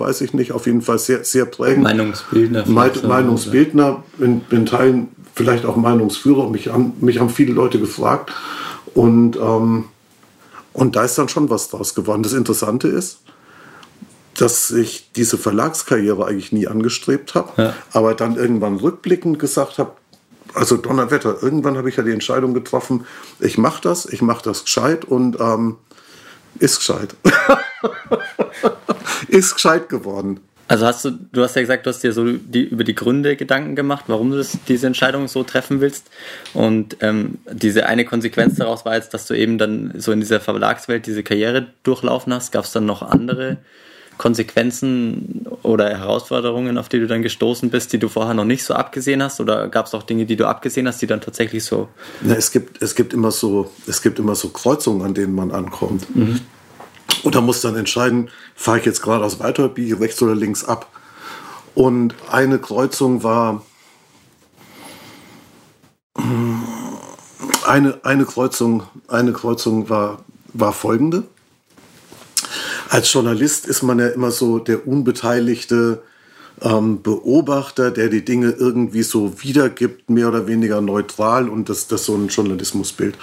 weiß 0.00 0.20
ich 0.22 0.32
nicht, 0.34 0.52
auf 0.52 0.66
jeden 0.66 0.82
Fall 0.82 0.98
sehr, 0.98 1.24
sehr 1.24 1.44
prägend. 1.44 1.84
Meinungsbildner. 1.84 2.64
Meinungsbildner, 2.66 4.02
in, 4.18 4.42
in 4.50 4.66
Teilen 4.66 5.08
vielleicht 5.34 5.64
auch 5.64 5.76
Meinungsführer. 5.76 6.50
Mich 6.50 6.68
haben, 6.68 6.94
mich 7.00 7.18
haben 7.20 7.30
viele 7.30 7.52
Leute 7.52 7.78
gefragt. 7.78 8.32
Und, 8.94 9.36
ähm, 9.36 9.84
und 10.72 10.96
da 10.96 11.04
ist 11.04 11.16
dann 11.18 11.28
schon 11.28 11.50
was 11.50 11.68
draus 11.68 11.94
geworden. 11.94 12.22
Das 12.22 12.32
Interessante 12.32 12.88
ist, 12.88 13.20
dass 14.38 14.70
ich 14.70 15.10
diese 15.16 15.36
Verlagskarriere 15.36 16.26
eigentlich 16.26 16.52
nie 16.52 16.68
angestrebt 16.68 17.34
habe, 17.34 17.62
ja. 17.62 17.74
aber 17.92 18.14
dann 18.14 18.36
irgendwann 18.36 18.76
rückblickend 18.76 19.38
gesagt 19.38 19.78
habe, 19.78 19.92
also 20.54 20.76
Donnerwetter, 20.76 21.42
irgendwann 21.42 21.76
habe 21.76 21.88
ich 21.88 21.96
ja 21.96 22.02
die 22.02 22.12
Entscheidung 22.12 22.54
getroffen, 22.54 23.04
ich 23.40 23.58
mache 23.58 23.82
das, 23.82 24.06
ich 24.06 24.22
mache 24.22 24.44
das 24.44 24.64
gescheit 24.64 25.04
und 25.04 25.38
ähm, 25.40 25.76
ist 26.58 26.78
gescheit. 26.78 27.14
ist 29.28 29.54
gescheit 29.54 29.88
geworden. 29.88 30.40
Also 30.68 30.84
hast 30.84 31.04
du, 31.04 31.12
du 31.32 31.42
hast 31.42 31.56
ja 31.56 31.62
gesagt, 31.62 31.86
du 31.86 31.90
hast 31.90 32.04
dir 32.04 32.12
so 32.12 32.30
die, 32.30 32.64
über 32.64 32.84
die 32.84 32.94
Gründe 32.94 33.36
Gedanken 33.36 33.74
gemacht, 33.74 34.04
warum 34.06 34.30
du 34.30 34.36
das, 34.36 34.58
diese 34.68 34.86
Entscheidung 34.86 35.26
so 35.26 35.42
treffen 35.42 35.80
willst. 35.80 36.10
Und 36.52 36.98
ähm, 37.00 37.38
diese 37.50 37.86
eine 37.86 38.04
Konsequenz 38.04 38.56
daraus 38.56 38.84
war 38.84 38.94
jetzt, 38.94 39.14
dass 39.14 39.26
du 39.26 39.34
eben 39.34 39.56
dann 39.56 39.94
so 39.96 40.12
in 40.12 40.20
dieser 40.20 40.40
Verlagswelt 40.40 41.06
diese 41.06 41.22
Karriere 41.22 41.68
durchlaufen 41.84 42.34
hast. 42.34 42.52
Gab 42.52 42.64
es 42.64 42.72
dann 42.72 42.84
noch 42.84 43.00
andere 43.00 43.56
Konsequenzen 44.18 45.46
oder 45.62 45.88
Herausforderungen, 45.96 46.76
auf 46.76 46.88
die 46.88 46.98
du 46.98 47.06
dann 47.06 47.22
gestoßen 47.22 47.70
bist, 47.70 47.92
die 47.92 47.98
du 47.98 48.08
vorher 48.08 48.34
noch 48.34 48.44
nicht 48.44 48.64
so 48.64 48.74
abgesehen 48.74 49.22
hast? 49.22 49.40
Oder 49.40 49.68
gab 49.68 49.86
es 49.86 49.94
auch 49.94 50.02
Dinge, 50.02 50.26
die 50.26 50.36
du 50.36 50.46
abgesehen 50.46 50.86
hast, 50.86 51.00
die 51.00 51.06
dann 51.06 51.20
tatsächlich 51.20 51.64
so. 51.64 51.88
Ja, 52.24 52.34
es 52.34 52.50
gibt, 52.50 52.82
es 52.82 52.94
gibt 52.94 53.14
immer 53.14 53.30
so, 53.30 53.70
es 53.86 54.02
gibt 54.02 54.18
immer 54.18 54.34
so 54.34 54.48
Kreuzungen, 54.48 55.02
an 55.02 55.14
denen 55.14 55.34
man 55.34 55.50
ankommt. 55.50 56.14
Mhm. 56.14 56.40
Und 57.22 57.34
da 57.34 57.40
muss 57.40 57.60
dann 57.60 57.76
entscheiden, 57.76 58.28
fahre 58.54 58.80
ich 58.80 58.84
jetzt 58.84 59.02
geradeaus 59.02 59.40
weiter, 59.40 59.68
biege 59.68 59.98
rechts 60.00 60.20
oder 60.20 60.34
links 60.34 60.64
ab. 60.64 60.88
Und 61.74 62.14
eine 62.30 62.58
Kreuzung 62.58 63.22
war 63.22 63.62
eine, 67.68 68.00
eine 68.02 68.24
Kreuzung, 68.24 68.82
eine 69.08 69.32
Kreuzung 69.32 69.88
war, 69.88 70.24
war 70.52 70.72
folgende. 70.72 71.24
Als 72.88 73.12
Journalist 73.12 73.66
ist 73.66 73.82
man 73.82 73.98
ja 73.98 74.08
immer 74.08 74.30
so 74.30 74.58
der 74.58 74.86
unbeteiligte 74.86 76.02
ähm, 76.62 77.02
Beobachter, 77.02 77.90
der 77.90 78.08
die 78.08 78.24
Dinge 78.24 78.50
irgendwie 78.50 79.02
so 79.02 79.42
wiedergibt, 79.42 80.10
mehr 80.10 80.28
oder 80.28 80.46
weniger 80.46 80.80
neutral 80.80 81.48
und 81.48 81.68
das, 81.68 81.86
das 81.86 82.04
so 82.04 82.14
ein 82.14 82.28
Journalismusbild. 82.28 83.16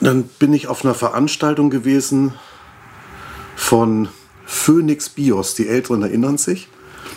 Dann 0.00 0.24
bin 0.24 0.54
ich 0.54 0.68
auf 0.68 0.84
einer 0.84 0.94
Veranstaltung 0.94 1.68
gewesen 1.68 2.32
von 3.56 4.08
Phoenix 4.46 5.08
Bios. 5.10 5.54
Die 5.54 5.68
Älteren 5.68 6.02
erinnern 6.02 6.38
sich. 6.38 6.68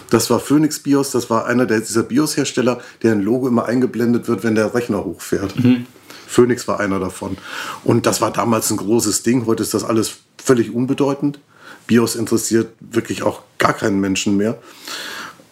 Das 0.09 0.29
war 0.29 0.39
Phoenix 0.39 0.79
Bios, 0.79 1.11
das 1.11 1.29
war 1.29 1.45
einer 1.45 1.65
der, 1.65 1.79
dieser 1.79 2.03
Bios-Hersteller, 2.03 2.79
deren 3.01 3.21
Logo 3.21 3.47
immer 3.47 3.65
eingeblendet 3.65 4.27
wird, 4.27 4.43
wenn 4.43 4.53
der 4.55 4.73
Rechner 4.75 5.03
hochfährt. 5.03 5.57
Mhm. 5.57 5.87
Phoenix 6.27 6.67
war 6.67 6.79
einer 6.79 6.99
davon. 6.99 7.37
Und 7.83 8.05
das 8.05 8.21
war 8.21 8.31
damals 8.31 8.69
ein 8.69 8.77
großes 8.77 9.23
Ding. 9.23 9.45
Heute 9.45 9.63
ist 9.63 9.73
das 9.73 9.83
alles 9.83 10.22
völlig 10.43 10.73
unbedeutend. 10.73 11.39
BIOS 11.87 12.15
interessiert 12.15 12.73
wirklich 12.79 13.23
auch 13.23 13.41
gar 13.57 13.73
keinen 13.73 13.99
Menschen 13.99 14.37
mehr. 14.37 14.57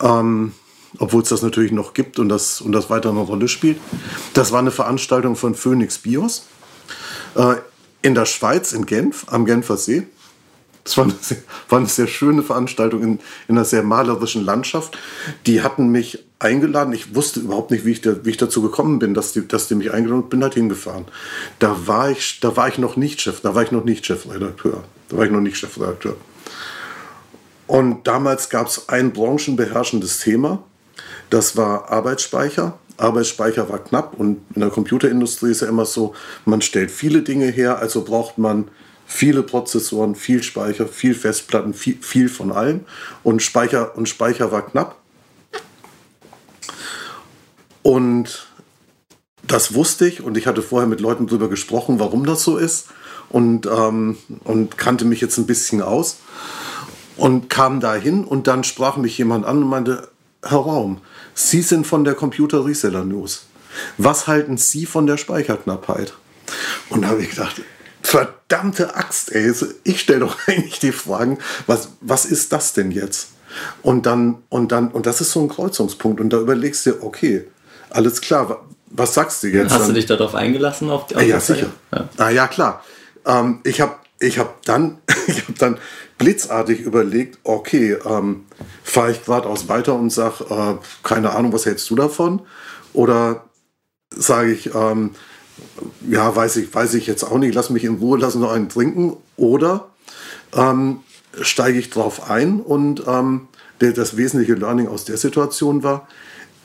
Ähm, 0.02 0.54
obwohl 0.98 1.22
es 1.22 1.30
das 1.30 1.42
natürlich 1.42 1.72
noch 1.72 1.94
gibt 1.94 2.20
und 2.20 2.30
das, 2.30 2.62
und 2.62 2.74
das 2.74 2.90
weiter 2.90 3.10
eine 3.10 3.22
Rolle 3.22 3.48
spielt. 3.48 3.80
Das 4.34 4.52
war 4.52 4.60
eine 4.60 4.72
Veranstaltung 4.72 5.36
von 5.36 5.56
Phoenix 5.56 5.98
BIOS 5.98 6.48
äh, 7.36 7.56
in 8.02 8.16
der 8.16 8.26
Schweiz, 8.26 8.74
in 8.74 8.86
Genf, 8.86 9.26
am 9.30 9.46
Genfer 9.46 9.78
See. 9.78 10.04
Das 10.84 10.98
war 10.98 11.06
eine 11.06 11.14
sehr, 11.22 11.38
war 11.70 11.80
eine 11.80 11.88
sehr 11.88 12.08
schöne 12.08 12.44
Veranstaltung 12.44 13.04
in, 13.04 13.20
in, 13.48 13.56
einer 13.56 13.66
sehr 13.66 13.84
malerischen 13.84 14.44
Landschaft. 14.44 14.98
Die 15.46 15.62
hatten 15.62 15.90
mich 15.90 16.26
eingeladen. 16.42 16.94
Ich 16.94 17.16
wusste 17.16 17.40
überhaupt 17.40 17.72
nicht, 17.72 17.86
wie 17.86 17.92
ich, 17.92 18.02
da, 18.02 18.26
wie 18.26 18.32
ich 18.32 18.38
dazu 18.38 18.62
gekommen 18.62 19.00
bin, 19.00 19.14
dass 19.14 19.34
die, 19.34 19.48
dass 19.48 19.68
die 19.68 19.76
mich 19.76 19.92
eingeladen 19.92 20.24
haben. 20.24 20.30
Bin 20.30 20.44
halt 20.44 20.56
hingefahren. 20.56 21.06
Da 21.60 21.88
war 21.88 22.12
ich, 22.12 22.40
da 22.40 22.56
war 22.58 22.68
ich 22.68 22.78
noch 22.78 22.96
nicht 22.96 23.22
Chef, 23.22 23.42
da 23.42 23.56
war 23.56 23.64
ich 23.64 23.72
noch 23.72 23.84
nicht 23.84 24.06
Chefredakteur. 24.06 24.84
Da 25.10 25.18
war 25.18 25.26
ich 25.26 25.32
noch 25.32 25.42
nicht 25.42 25.58
Chefredakteur. 25.58 26.16
Und 27.68 28.06
damals 28.08 28.50
gab 28.50 28.68
es 28.68 28.90
ein 28.90 29.14
branchenbeherrschendes 29.14 30.20
Thema. 30.20 30.64
Das 31.30 31.56
war 31.56 31.90
Arbeitsspeicher. 31.90 32.78
Arbeitsspeicher 32.98 33.70
war 33.70 33.80
knapp 33.80 34.14
und 34.20 34.42
in 34.54 34.62
der 34.62 34.70
Computerindustrie 34.70 35.52
ist 35.52 35.62
ja 35.62 35.68
immer 35.68 35.86
so, 35.86 36.14
man 36.46 36.62
stellt 36.62 36.92
viele 36.92 37.24
Dinge 37.24 37.48
her, 37.48 37.80
also 37.80 38.04
braucht 38.04 38.38
man 38.38 38.70
viele 39.06 39.44
Prozessoren, 39.44 40.16
viel 40.16 40.44
Speicher, 40.44 40.88
viel 40.88 41.16
Festplatten, 41.16 41.74
viel, 41.74 41.98
viel 42.02 42.30
von 42.30 42.52
allem 42.52 42.82
und 43.24 43.42
Speicher, 43.42 43.98
und 43.98 44.08
Speicher 44.08 44.52
war 44.52 44.66
knapp. 44.66 45.01
Und 47.84 48.48
das 49.44 49.74
wusste 49.74 50.08
ich 50.08 50.22
und 50.22 50.38
ich 50.38 50.48
hatte 50.48 50.62
vorher 50.62 50.88
mit 50.88 51.02
Leuten 51.02 51.28
darüber 51.28 51.50
gesprochen, 51.50 52.00
warum 52.00 52.26
das 52.26 52.44
so 52.44 52.58
ist 52.58 52.88
und, 53.30 53.66
ähm, 53.66 54.18
und 54.44 54.78
kannte 54.78 55.06
mich 55.06 55.22
jetzt 55.22 55.38
ein 55.38 55.48
bisschen 55.48 55.82
aus 55.82 56.18
und 57.18 57.50
kam 57.50 57.80
dahin 57.80 58.24
und 58.24 58.48
dann 58.48 58.64
sprach 58.64 58.98
mich 58.98 59.18
jemand 59.18 59.46
an 59.46 59.64
und 59.64 59.70
meinte, 59.70 60.10
Herr 60.44 60.60
Raum, 60.60 61.02
Sie 61.34 61.62
sind 61.62 61.88
von 61.88 62.04
der 62.04 62.14
Computer 62.14 62.66
Reseller 62.66 63.04
News. 63.04 63.46
Was 63.98 64.28
halten 64.28 64.58
Sie 64.58 64.86
von 64.86 65.08
der 65.08 65.18
Speicherknappheit? 65.18 66.14
Und 66.90 67.04
da 67.04 67.10
habe 67.10 67.22
ich 67.22 67.30
gedacht, 67.30 67.62
verdammte 68.02 68.96
Axt, 68.96 69.32
ey, 69.32 69.54
ich 69.84 70.02
stelle 70.02 70.22
doch 70.22 70.38
eigentlich 70.48 70.80
die 70.80 70.92
Fragen, 70.92 71.38
was, 71.68 71.90
was 72.02 72.26
ist 72.26 72.52
das 72.52 72.74
denn 72.74 72.92
jetzt? 72.92 73.30
Und 73.82 74.06
dann, 74.06 74.40
und 74.50 74.72
dann, 74.72 74.90
und 74.90 75.06
das 75.06 75.22
ist 75.22 75.32
so 75.32 75.42
ein 75.42 75.50
Kreuzungspunkt. 75.50 76.20
Und 76.20 76.32
da 76.32 76.40
überlegst 76.40 76.86
du, 76.86 77.02
okay, 77.04 77.48
alles 77.92 78.22
klar, 78.22 78.64
was 78.88 79.14
sagst 79.14 79.44
du 79.44 79.48
jetzt? 79.48 79.72
Hast 79.72 79.90
du 79.90 79.94
dich 79.94 80.06
darauf 80.06 80.36
eingelassen? 80.36 80.90
Auf 80.90 81.08
die, 81.08 81.16
auf 81.16 81.24
ja, 81.24 81.40
sicher. 81.40 81.68
Ja. 81.94 82.10
Ah, 82.18 82.30
ja, 82.30 82.48
klar. 82.48 82.84
Ähm, 83.26 83.60
ich 83.64 83.82
habe 83.82 83.96
ich 84.20 84.38
hab 84.38 84.64
dann, 84.66 84.98
hab 85.10 85.58
dann 85.58 85.78
blitzartig 86.18 86.82
überlegt, 86.82 87.40
okay, 87.44 87.98
ähm, 88.06 88.46
fahre 88.84 89.12
ich 89.12 89.26
geradeaus 89.26 89.68
weiter 89.68 89.96
und 89.96 90.12
sage, 90.12 90.46
äh, 90.50 90.76
keine 91.04 91.32
Ahnung, 91.32 91.54
was 91.54 91.66
hältst 91.66 91.90
du 91.90 91.96
davon? 91.96 92.42
Oder 92.94 93.46
sage 94.16 94.52
ich, 94.52 94.76
ähm, 94.76 95.12
ja, 96.08 96.36
weiß 96.36 96.58
ich, 96.58 96.74
weiß 96.74 96.94
ich 96.96 97.08
jetzt 97.08 97.24
auch 97.24 97.38
nicht, 97.38 97.56
lass 97.56 97.70
mich 97.70 97.84
in 97.84 97.96
Ruhe, 97.96 98.20
lass 98.20 98.36
noch 98.36 98.52
einen 98.52 98.70
trinken. 98.70 99.18
Oder 99.38 99.90
ähm, 100.54 101.00
steige 101.42 101.80
ich 101.80 101.90
drauf 101.90 102.30
ein 102.30 102.60
und 102.60 103.04
ähm, 103.08 103.48
das 103.80 104.18
wesentliche 104.18 104.54
Learning 104.54 104.88
aus 104.88 105.06
der 105.06 105.18
Situation 105.18 105.82
war, 105.82 106.08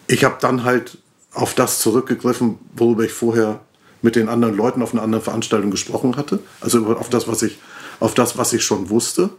ich 0.07 0.25
habe 0.25 0.37
dann 0.41 0.65
halt 0.65 0.99
auf 1.37 1.55
das 1.55 1.81
zurückgegriffen, 1.81 2.59
worüber 2.75 3.05
ich 3.05 3.13
vorher 3.13 3.61
mit 4.01 4.17
den 4.17 4.29
anderen 4.29 4.57
Leuten 4.57 4.83
auf 4.83 4.93
einer 4.93 5.03
anderen 5.03 5.23
Veranstaltung 5.23 5.71
gesprochen 5.71 6.17
hatte. 6.17 6.39
Also 6.61 6.85
auf 6.97 7.11
das, 7.11 7.29
was 7.29 7.43
ich, 7.43 7.59
auf 8.01 8.15
das, 8.15 8.39
was 8.39 8.53
ich 8.53 8.65
schon 8.65 8.89
wusste. 8.89 9.31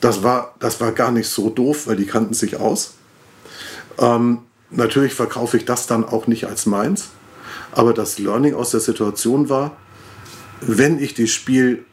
Das 0.00 0.22
war, 0.22 0.54
das 0.60 0.80
war 0.80 0.92
gar 0.92 1.10
nicht 1.10 1.28
so 1.28 1.50
doof, 1.50 1.86
weil 1.86 1.96
die 1.96 2.06
kannten 2.06 2.32
sich 2.32 2.56
aus. 2.56 2.94
Ähm, 3.98 4.40
natürlich 4.70 5.12
verkaufe 5.12 5.58
ich 5.58 5.66
das 5.66 5.86
dann 5.86 6.04
auch 6.04 6.26
nicht 6.26 6.46
als 6.46 6.64
meins. 6.64 7.08
Aber 7.72 7.92
das 7.92 8.18
Learning 8.18 8.54
aus 8.54 8.70
der 8.70 8.80
Situation 8.80 9.50
war, 9.50 9.76
wenn 10.62 10.98
ich 10.98 11.12
das 11.12 11.30
Spiel 11.30 11.84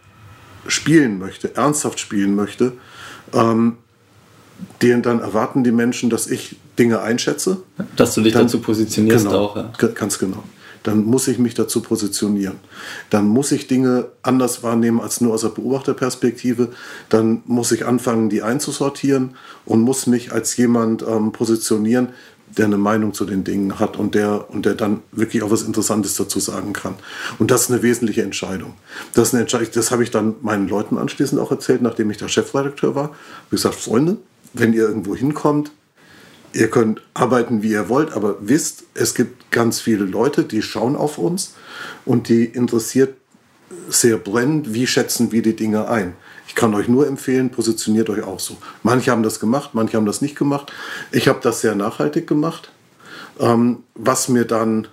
spielen 0.68 1.20
möchte, 1.20 1.56
ernsthaft 1.56 2.00
spielen 2.00 2.36
möchte, 2.36 2.74
ähm, 3.34 3.78
den, 4.82 5.02
dann 5.02 5.20
erwarten 5.20 5.64
die 5.64 5.72
Menschen, 5.72 6.10
dass 6.10 6.28
ich 6.28 6.58
Dinge 6.78 7.02
einschätze. 7.02 7.58
Dass 7.96 8.14
du 8.14 8.22
dich 8.22 8.34
dann, 8.34 8.44
dazu 8.44 8.60
positionierst 8.60 9.26
genau, 9.26 9.46
auch. 9.46 9.56
Ja. 9.56 9.72
Ganz 9.94 10.20
genau. 10.20 10.44
Dann 10.84 11.06
muss 11.06 11.30
ich 11.30 11.40
mich 11.40 11.54
dazu 11.54 11.82
positionieren. 11.82 12.56
Dann 13.10 13.26
muss 13.26 13.52
ich 13.54 13.68
Dinge 13.68 14.08
anders 14.22 14.64
wahrnehmen 14.64 15.00
als 15.00 15.22
nur 15.22 15.34
aus 15.34 15.42
der 15.42 15.50
Beobachterperspektive. 15.50 16.70
Dann 17.08 17.42
muss 17.46 17.72
ich 17.72 17.86
anfangen, 17.86 18.30
die 18.30 18.42
einzusortieren 18.42 19.36
und 19.66 19.82
muss 19.82 20.08
mich 20.08 20.34
als 20.34 20.58
jemand 20.58 21.04
ähm, 21.08 21.32
positionieren, 21.32 22.10
der 22.58 22.66
eine 22.66 22.78
Meinung 22.78 23.14
zu 23.14 23.26
den 23.26 23.44
Dingen 23.44 23.80
hat 23.80 23.98
und 23.98 24.14
der, 24.14 24.50
und 24.50 24.66
der 24.66 24.76
dann 24.76 25.02
wirklich 25.12 25.42
auch 25.42 25.52
was 25.52 25.64
Interessantes 25.64 26.16
dazu 26.16 26.40
sagen 26.40 26.74
kann. 26.74 26.96
Und 27.40 27.50
das 27.50 27.64
ist 27.64 27.72
eine 27.72 27.82
wesentliche 27.82 28.22
Entscheidung. 28.22 28.74
Das, 29.14 29.30
ist 29.30 29.34
eine 29.34 29.42
Entscheidung, 29.42 29.70
das 29.74 29.90
habe 29.90 30.04
ich 30.04 30.12
dann 30.12 30.36
meinen 30.42 30.68
Leuten 30.68 30.98
anschließend 30.98 31.40
auch 31.42 31.50
erzählt, 31.52 31.82
nachdem 31.82 32.12
ich 32.12 32.18
da 32.18 32.28
Chefredakteur 32.28 32.94
war. 32.94 33.16
Ich 33.46 33.52
gesagt, 33.52 33.76
Freunde, 33.76 34.18
wenn 34.54 34.74
ihr 34.74 34.84
irgendwo 34.84 35.16
hinkommt, 35.16 35.72
ihr 36.54 36.70
könnt 36.70 37.02
arbeiten, 37.14 37.64
wie 37.64 37.72
ihr 37.72 37.90
wollt, 37.90 38.14
aber 38.14 38.38
wisst, 38.42 38.84
es 38.94 39.16
gibt 39.16 39.52
ganz 39.52 39.80
viele 39.80 40.06
Leute, 40.06 40.44
die 40.44 40.62
schauen 40.62 40.96
auf 40.96 41.18
uns 41.18 41.56
und 42.06 42.30
die 42.30 42.46
interessiert 42.46 43.16
sehr 43.90 44.18
brennend, 44.18 44.74
wie 44.74 44.88
schätzen 44.88 45.32
wir 45.32 45.42
die 45.42 45.56
Dinge 45.56 45.90
ein. 45.90 46.14
Ich 46.48 46.56
kann 46.56 46.76
euch 46.76 46.88
nur 46.88 47.08
empfehlen, 47.08 47.50
positioniert 47.50 48.10
euch 48.10 48.24
auch 48.24 48.40
so. 48.40 48.58
Manche 48.84 49.12
haben 49.12 49.24
das 49.24 49.40
gemacht, 49.40 49.72
manche 49.74 49.98
haben 49.98 50.06
das 50.06 50.22
nicht 50.22 50.38
gemacht. 50.38 50.72
Ich 51.12 51.28
habe 51.28 51.40
das 51.42 51.62
sehr 51.62 51.74
nachhaltig 51.74 52.28
gemacht, 52.28 52.72
ähm, 53.40 53.80
was 53.96 54.30
mir 54.30 54.46
dann 54.46 54.88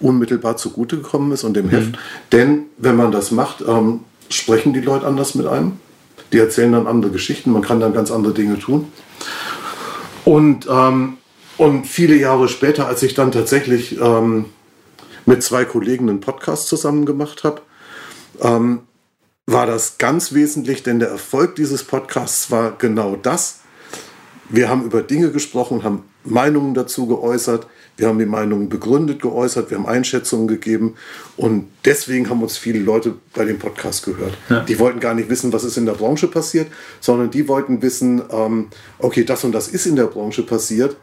unmittelbar 0.00 0.56
zugute 0.56 0.96
gekommen 0.96 1.30
ist 1.32 1.44
und 1.44 1.54
dem 1.54 1.66
mhm. 1.66 1.70
Heft. 1.70 1.98
Denn 2.32 2.64
wenn 2.78 2.96
man 2.96 3.12
das 3.12 3.30
macht, 3.30 3.62
ähm, 3.66 4.00
sprechen 4.28 4.72
die 4.72 4.80
Leute 4.80 5.06
anders 5.06 5.34
mit 5.34 5.46
einem. 5.46 5.78
Die 6.32 6.38
erzählen 6.38 6.72
dann 6.72 6.86
andere 6.86 7.10
Geschichten, 7.10 7.52
man 7.52 7.62
kann 7.62 7.80
dann 7.80 7.92
ganz 7.92 8.10
andere 8.10 8.32
Dinge 8.34 8.58
tun. 8.58 8.92
Und, 10.24 10.68
ähm, 10.70 11.18
und 11.56 11.86
viele 11.86 12.16
Jahre 12.16 12.48
später, 12.48 12.86
als 12.86 13.02
ich 13.02 13.14
dann 13.14 13.32
tatsächlich 13.32 14.00
ähm, 14.00 14.46
mit 15.26 15.42
zwei 15.42 15.64
Kollegen 15.64 16.08
einen 16.08 16.20
Podcast 16.20 16.68
zusammen 16.68 17.04
gemacht 17.04 17.44
habe, 17.44 17.62
ähm, 18.40 18.80
war 19.46 19.66
das 19.66 19.98
ganz 19.98 20.32
wesentlich, 20.32 20.82
denn 20.82 21.00
der 21.00 21.08
Erfolg 21.08 21.56
dieses 21.56 21.82
Podcasts 21.82 22.50
war 22.50 22.72
genau 22.72 23.16
das. 23.16 23.60
Wir 24.48 24.68
haben 24.68 24.84
über 24.84 25.02
Dinge 25.02 25.30
gesprochen, 25.30 25.82
haben 25.82 26.04
Meinungen 26.24 26.74
dazu 26.74 27.06
geäußert, 27.06 27.66
wir 28.00 28.08
haben 28.08 28.18
die 28.18 28.26
Meinungen 28.26 28.70
begründet 28.70 29.20
geäußert, 29.20 29.70
wir 29.70 29.76
haben 29.76 29.86
Einschätzungen 29.86 30.48
gegeben 30.48 30.96
und 31.36 31.68
deswegen 31.84 32.30
haben 32.30 32.42
uns 32.42 32.56
viele 32.56 32.78
Leute 32.78 33.14
bei 33.34 33.44
dem 33.44 33.58
Podcast 33.58 34.06
gehört. 34.06 34.32
Ja. 34.48 34.60
Die 34.60 34.78
wollten 34.78 35.00
gar 35.00 35.14
nicht 35.14 35.28
wissen, 35.28 35.52
was 35.52 35.64
ist 35.64 35.76
in 35.76 35.84
der 35.84 35.92
Branche 35.92 36.26
passiert, 36.26 36.68
sondern 37.00 37.30
die 37.30 37.46
wollten 37.46 37.82
wissen, 37.82 38.22
ähm, 38.30 38.68
okay, 38.98 39.24
das 39.24 39.44
und 39.44 39.52
das 39.52 39.68
ist 39.68 39.84
in 39.84 39.96
der 39.96 40.06
Branche 40.06 40.42
passiert. 40.42 40.96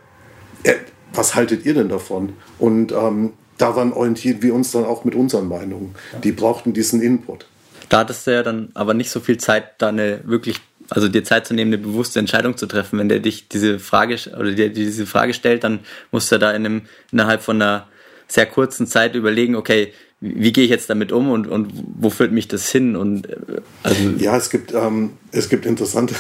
Äh, 0.63 0.73
was 1.13 1.35
haltet 1.35 1.65
ihr 1.65 1.75
denn 1.75 1.89
davon? 1.89 2.33
Und 2.57 2.91
ähm, 2.91 3.33
daran 3.59 3.93
orientieren 3.93 4.41
wir 4.41 4.55
uns 4.55 4.71
dann 4.71 4.83
auch 4.83 5.05
mit 5.05 5.13
unseren 5.13 5.47
Meinungen. 5.47 5.93
Die 6.23 6.31
brauchten 6.31 6.73
diesen 6.73 7.01
Input. 7.01 7.45
Da 7.89 7.99
hattest 7.99 8.25
du 8.25 8.31
ja 8.31 8.41
dann 8.41 8.69
aber 8.73 8.95
nicht 8.95 9.11
so 9.11 9.19
viel 9.19 9.37
Zeit, 9.37 9.79
da 9.81 9.89
eine 9.89 10.21
wirklich, 10.25 10.61
also 10.89 11.07
dir 11.07 11.23
Zeit 11.23 11.47
zu 11.47 11.53
nehmen, 11.53 11.73
eine 11.73 11.81
bewusste 11.81 12.19
Entscheidung 12.19 12.57
zu 12.57 12.65
treffen. 12.65 12.99
Wenn 12.99 13.09
der 13.09 13.19
dich 13.19 13.47
diese 13.47 13.79
Frage 13.79 14.17
oder 14.37 14.51
dir 14.51 14.69
diese 14.69 15.05
Frage 15.05 15.33
stellt, 15.33 15.63
dann 15.63 15.79
musst 16.11 16.31
du 16.31 16.37
da 16.37 16.51
in 16.51 16.65
einem, 16.65 16.81
innerhalb 17.11 17.41
von 17.41 17.61
einer 17.61 17.87
sehr 18.27 18.45
kurzen 18.45 18.87
Zeit 18.87 19.15
überlegen, 19.15 19.55
okay, 19.55 19.93
wie 20.19 20.51
gehe 20.51 20.63
ich 20.63 20.69
jetzt 20.69 20.89
damit 20.89 21.11
um 21.11 21.29
und, 21.29 21.47
und 21.47 21.71
wo 21.99 22.09
führt 22.09 22.31
mich 22.31 22.47
das 22.47 22.71
hin? 22.71 22.95
Und, 22.95 23.29
äh, 23.29 23.35
also 23.83 24.09
ja, 24.17 24.35
es 24.35 24.49
gibt, 24.49 24.73
ähm, 24.73 25.11
es 25.31 25.47
gibt 25.47 25.65
interessante, 25.65 26.15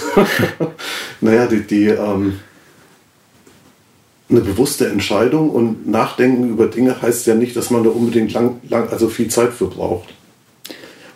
naja, 1.21 1.47
die, 1.47 1.61
die 1.61 1.87
ähm, 1.87 2.39
eine 4.29 4.41
bewusste 4.41 4.87
Entscheidung 4.87 5.49
und 5.49 5.87
Nachdenken 5.87 6.49
über 6.49 6.67
Dinge 6.67 7.01
heißt 7.01 7.25
ja 7.27 7.35
nicht, 7.35 7.55
dass 7.55 7.69
man 7.71 7.83
da 7.83 7.89
unbedingt 7.89 8.33
lang, 8.33 8.59
lang 8.69 8.89
also 8.89 9.07
viel 9.07 9.29
Zeit 9.29 9.53
für 9.53 9.67
braucht. 9.67 10.13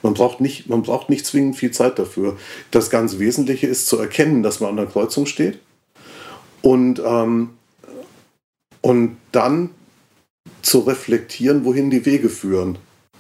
Man 0.04 0.14
braucht, 0.14 0.42
nicht, 0.42 0.68
man 0.68 0.82
braucht 0.82 1.10
nicht 1.10 1.26
zwingend 1.26 1.56
viel 1.56 1.72
Zeit 1.72 2.00
dafür. 2.00 2.38
Das 2.72 2.90
ganz 2.90 3.20
Wesentliche 3.20 3.68
ist 3.68 3.88
zu 3.88 3.98
erkennen, 3.98 4.44
dass 4.44 4.60
man 4.60 4.72
an 4.72 4.78
der 4.78 4.86
Kreuzung 4.88 5.26
steht 5.26 5.60
und, 6.62 7.00
ähm, 7.06 7.52
und 8.82 9.18
dann 9.32 9.70
zu 10.62 10.80
reflektieren, 10.80 11.66
wohin 11.66 11.90
die 11.90 12.06
Wege 12.06 12.30
führen. 12.30 12.78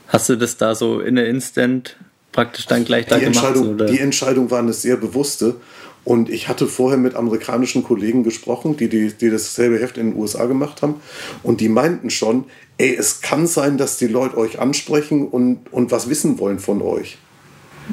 Hast 0.07 0.29
du 0.29 0.35
das 0.35 0.57
da 0.57 0.75
so 0.75 0.99
in 0.99 1.15
der 1.15 1.27
Instant 1.27 1.97
praktisch 2.31 2.65
dann 2.65 2.85
gleich 2.85 3.05
da 3.05 3.17
die 3.17 3.25
gemacht? 3.25 3.45
Entscheidung, 3.45 3.73
oder? 3.75 3.85
Die 3.85 3.99
Entscheidung 3.99 4.51
war 4.51 4.59
eine 4.59 4.73
sehr 4.73 4.97
bewusste 4.97 5.55
und 6.03 6.29
ich 6.29 6.47
hatte 6.47 6.67
vorher 6.67 6.97
mit 6.97 7.15
amerikanischen 7.15 7.83
Kollegen 7.83 8.23
gesprochen, 8.23 8.75
die, 8.75 8.89
die, 8.89 9.13
die 9.13 9.29
dasselbe 9.29 9.79
Heft 9.79 9.97
in 9.97 10.11
den 10.11 10.19
USA 10.19 10.45
gemacht 10.45 10.81
haben. 10.81 10.95
Und 11.43 11.61
die 11.61 11.69
meinten 11.69 12.09
schon, 12.09 12.45
ey, 12.77 12.95
es 12.95 13.21
kann 13.21 13.45
sein, 13.45 13.77
dass 13.77 13.97
die 13.97 14.07
Leute 14.07 14.37
euch 14.37 14.59
ansprechen 14.59 15.27
und, 15.27 15.71
und 15.71 15.91
was 15.91 16.09
wissen 16.09 16.39
wollen 16.39 16.59
von 16.59 16.81
euch. 16.81 17.17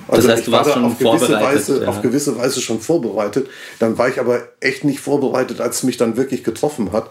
Also 0.06 0.28
das 0.28 0.38
heißt, 0.38 0.48
ich 0.48 0.52
war 0.52 0.64
da 0.64 0.82
auf 0.82 0.98
gewisse, 0.98 1.32
Weise, 1.32 1.82
ja. 1.82 1.88
auf 1.88 2.02
gewisse 2.02 2.38
Weise 2.38 2.60
schon 2.60 2.80
vorbereitet. 2.80 3.48
Dann 3.78 3.98
war 3.98 4.08
ich 4.08 4.20
aber 4.20 4.40
echt 4.60 4.84
nicht 4.84 5.00
vorbereitet, 5.00 5.60
als 5.60 5.78
es 5.78 5.82
mich 5.82 5.96
dann 5.96 6.16
wirklich 6.16 6.44
getroffen 6.44 6.92
hat. 6.92 7.10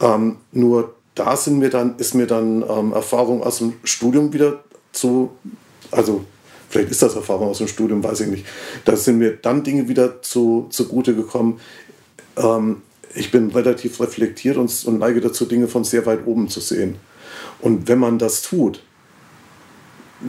Ähm, 0.00 0.36
nur 0.52 0.94
da 1.14 1.36
sind 1.36 1.58
mir 1.58 1.70
dann, 1.70 1.96
ist 1.98 2.14
mir 2.14 2.26
dann 2.26 2.64
ähm, 2.68 2.92
Erfahrung 2.92 3.42
aus 3.42 3.58
dem 3.58 3.74
Studium 3.84 4.32
wieder 4.32 4.64
zu, 4.92 5.30
also 5.90 6.24
vielleicht 6.68 6.90
ist 6.90 7.02
das 7.02 7.14
Erfahrung 7.14 7.48
aus 7.48 7.58
dem 7.58 7.68
Studium, 7.68 8.02
weiß 8.02 8.20
ich 8.20 8.28
nicht. 8.28 8.46
Da 8.84 8.96
sind 8.96 9.18
mir 9.18 9.36
dann 9.36 9.62
Dinge 9.62 9.88
wieder 9.88 10.22
zu, 10.22 10.66
zugute 10.70 11.14
gekommen. 11.14 11.60
Ähm, 12.36 12.82
ich 13.14 13.30
bin 13.30 13.50
relativ 13.50 14.00
reflektiert 14.00 14.56
und, 14.56 14.84
und 14.86 14.98
neige 14.98 15.20
dazu, 15.20 15.46
Dinge 15.46 15.68
von 15.68 15.84
sehr 15.84 16.04
weit 16.06 16.26
oben 16.26 16.48
zu 16.48 16.60
sehen. 16.60 16.96
Und 17.60 17.88
wenn 17.88 17.98
man 17.98 18.18
das 18.18 18.42
tut, 18.42 18.82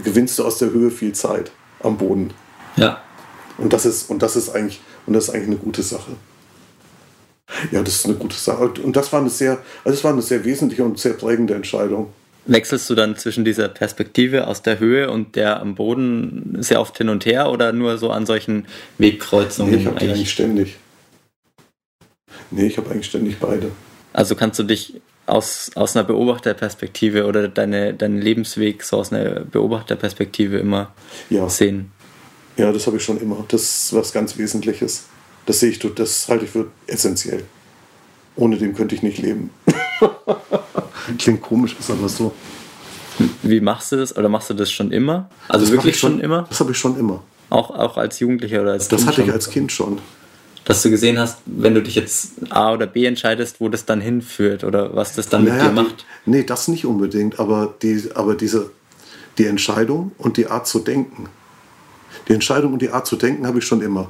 gewinnst 0.04 0.38
du 0.39 0.45
aus 0.45 0.58
der 0.58 0.71
Höhe 0.71 0.91
viel 0.91 1.13
Zeit 1.13 1.52
am 1.82 1.98
Boden. 1.98 2.34
Ja. 2.76 3.02
Und 3.58 3.74
das 3.74 3.86
ist, 3.86 4.10
und 4.10 4.21
das 4.21 4.36
ist 4.36 4.50
eigentlich, 4.50 4.82
und 5.06 5.13
das 5.13 5.26
ist 5.26 5.30
eigentlich 5.34 5.48
eine 5.48 5.58
gute 5.58 5.84
Sache. 5.84 6.12
Ja, 7.71 7.82
das 7.82 7.95
ist 7.95 8.06
eine 8.06 8.15
gute 8.15 8.36
Sache. 8.36 8.74
Und 8.84 8.95
das 8.95 9.12
war 9.13 9.21
eine 9.21 9.30
sehr, 9.30 9.60
also 9.84 9.95
das 9.95 10.04
war 10.04 10.12
eine 10.12 10.21
sehr 10.21 10.43
wesentliche 10.43 10.84
und 10.84 11.00
sehr 11.00 11.13
prägende 11.13 11.56
Entscheidung. 11.56 12.12
Wechselst 12.47 12.89
du 12.89 12.95
dann 12.95 13.15
zwischen 13.17 13.43
dieser 13.43 13.67
Perspektive 13.69 14.47
aus 14.47 14.62
der 14.62 14.79
Höhe 14.79 15.10
und 15.10 15.36
der 15.36 15.60
am 15.60 15.75
Boden 15.75 16.58
sehr 16.60 16.79
oft 16.79 16.97
hin 16.97 17.10
und 17.10 17.25
her 17.25 17.49
oder 17.49 17.73
nur 17.73 17.97
so 17.97 18.12
an 18.12 18.25
solchen 18.25 18.67
Wegkreuzungen? 18.99 19.73
Nee, 19.73 19.81
ich 19.81 19.88
habe 19.88 19.99
die 19.99 20.10
eigentlich 20.10 20.31
ständig. 20.31 20.75
Nee, 22.51 22.67
ich 22.67 22.77
habe 22.77 22.91
eigentlich 22.91 23.08
ständig 23.08 23.39
beide. 23.39 23.71
Also 24.13 24.36
kannst 24.36 24.60
du 24.60 24.63
dich 24.63 25.01
aus, 25.25 25.71
aus 25.75 25.95
einer 25.95 26.05
Beobachterperspektive 26.05 27.25
oder 27.25 27.47
deine, 27.47 27.93
deinen 27.93 28.21
Lebensweg 28.21 28.84
so 28.84 28.97
aus 28.97 29.12
einer 29.12 29.41
Beobachterperspektive 29.41 30.58
immer 30.58 30.93
ja. 31.29 31.49
sehen? 31.49 31.91
Ja, 32.58 32.71
das 32.71 32.86
habe 32.86 32.97
ich 32.97 33.03
schon 33.03 33.19
immer. 33.19 33.43
Das 33.47 33.62
ist 33.62 33.93
was 33.93 34.13
ganz 34.13 34.38
Wesentliches. 34.38 35.05
Das 35.45 35.60
sehe 35.60 35.71
ich, 35.71 35.79
das 35.79 36.29
halte 36.29 36.45
ich 36.45 36.51
für 36.51 36.71
essentiell. 36.88 37.43
Ohne 38.36 38.58
dem 38.58 38.75
könnte 38.75 38.95
ich 38.95 39.03
nicht 39.03 39.17
leben. 39.17 39.49
Klingt 41.18 41.42
komisch, 41.42 41.76
ist 41.80 41.90
aber 41.92 42.10
so. 42.10 42.34
Wie 43.44 43.62
machst 43.62 43.92
du 43.92 43.98
das? 43.98 44.16
Oder 44.16 44.30
machst 44.30 44.50
du 44.50 44.54
das 44.54 44.72
schon 44.72 44.92
immer? 44.92 45.30
Also 45.48 45.66
das 45.66 45.72
wirklich 45.72 45.98
schon, 45.98 46.14
schon, 46.14 46.22
immer? 46.22 46.46
Das 46.50 46.60
habe 46.60 46.72
ich 46.72 46.78
schon 46.78 46.98
immer. 47.00 47.24
Auch, 47.50 47.70
auch 47.70 47.98
als 47.98 48.20
Jugendlicher 48.20 48.62
oder 48.62 48.72
als 48.72 48.88
Das 48.88 49.00
kind 49.00 49.08
hatte 49.08 49.16
schon? 49.18 49.26
ich 49.28 49.34
als 49.34 49.50
Kind 49.50 49.72
schon. 49.72 50.00
Dass 50.66 50.82
du 50.82 50.90
gesehen 50.90 51.20
hast, 51.20 51.38
wenn 51.46 51.76
du 51.76 51.82
dich 51.82 51.94
jetzt 51.94 52.32
A 52.50 52.74
oder 52.74 52.88
B 52.88 53.06
entscheidest, 53.06 53.62
wo 53.62 53.70
das 53.70 53.86
dann 53.86 54.02
hinführt 54.02 54.64
oder 54.64 54.96
was 54.96 55.14
das 55.14 55.30
dann 55.30 55.44
naja, 55.44 55.56
mit 55.56 55.64
dir 55.64 55.84
macht? 55.84 56.06
Die, 56.26 56.32
nee, 56.32 56.44
das 56.44 56.68
nicht 56.68 56.86
unbedingt, 56.86 57.40
aber, 57.40 57.76
die, 57.84 58.10
aber 58.16 58.34
diese, 58.34 58.72
die 59.38 59.46
Entscheidung 59.46 60.12
und 60.18 60.38
die 60.38 60.48
Art 60.48 60.66
zu 60.68 60.80
denken. 60.80 61.30
Die 62.28 62.34
Entscheidung 62.34 62.74
und 62.74 62.82
die 62.82 62.90
Art 62.90 63.06
zu 63.06 63.16
denken 63.16 63.46
habe 63.46 63.60
ich 63.60 63.66
schon 63.66 63.82
immer. 63.82 64.10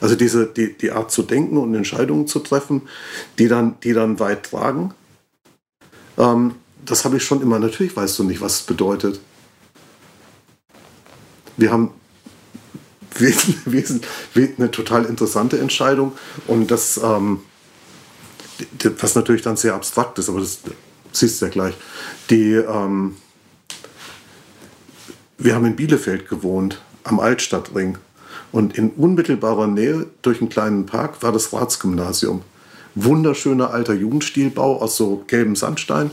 Also 0.00 0.14
diese, 0.14 0.46
die, 0.46 0.76
die 0.76 0.92
Art 0.92 1.10
zu 1.10 1.22
denken 1.22 1.56
und 1.56 1.74
Entscheidungen 1.74 2.26
zu 2.26 2.40
treffen, 2.40 2.82
die 3.38 3.48
dann, 3.48 3.80
die 3.80 3.92
dann 3.92 4.20
weit 4.20 4.50
tragen, 4.50 4.94
ähm, 6.18 6.54
das 6.84 7.04
habe 7.04 7.16
ich 7.16 7.24
schon 7.24 7.42
immer. 7.42 7.58
Natürlich 7.58 7.96
weißt 7.96 8.18
du 8.18 8.24
nicht, 8.24 8.40
was 8.40 8.60
es 8.60 8.62
bedeutet. 8.62 9.20
Wir 11.56 11.72
haben 11.72 11.90
eine 14.58 14.70
total 14.70 15.06
interessante 15.06 15.58
Entscheidung 15.58 16.12
und 16.46 16.70
das, 16.70 17.00
ähm, 17.02 17.40
was 18.98 19.14
natürlich 19.14 19.42
dann 19.42 19.56
sehr 19.56 19.74
abstrakt 19.74 20.18
ist, 20.18 20.28
aber 20.28 20.40
das 20.40 20.60
siehst 21.12 21.40
du 21.40 21.46
ja 21.46 21.50
gleich. 21.50 21.74
Die, 22.30 22.52
ähm, 22.52 23.16
wir 25.38 25.54
haben 25.54 25.66
in 25.66 25.76
Bielefeld 25.76 26.28
gewohnt, 26.28 26.82
am 27.04 27.20
Altstadtring. 27.20 27.98
Und 28.52 28.76
in 28.76 28.90
unmittelbarer 28.90 29.66
Nähe 29.66 30.06
durch 30.22 30.40
einen 30.40 30.48
kleinen 30.48 30.86
Park 30.86 31.22
war 31.22 31.32
das 31.32 31.52
Ratsgymnasium. 31.52 32.42
Wunderschöner 32.94 33.72
alter 33.72 33.92
Jugendstilbau 33.92 34.80
aus 34.80 34.96
so 34.96 35.22
gelbem 35.26 35.54
Sandstein. 35.54 36.10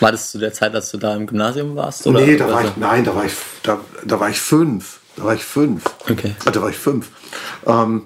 War 0.00 0.12
das 0.12 0.30
zu 0.30 0.38
der 0.38 0.52
Zeit, 0.52 0.74
als 0.74 0.90
du 0.90 0.98
da 0.98 1.16
im 1.16 1.26
Gymnasium 1.26 1.76
warst? 1.76 2.06
Oder? 2.06 2.20
Nee, 2.20 2.36
da 2.36 2.52
war 2.52 2.64
ich, 2.64 2.76
nein, 2.76 3.04
da 3.04 3.14
war 3.14 3.24
ich, 3.24 3.32
da, 3.62 3.80
da 4.04 4.20
war 4.20 4.28
ich 4.28 4.38
fünf. 4.38 5.00
Da 5.16 5.24
war 5.24 5.34
ich 5.34 5.44
fünf. 5.44 5.84
Okay. 6.10 6.36
Ah, 6.44 6.50
da 6.50 6.60
war 6.60 6.68
ich 6.68 6.76
fünf. 6.76 7.08
Ähm, 7.66 8.02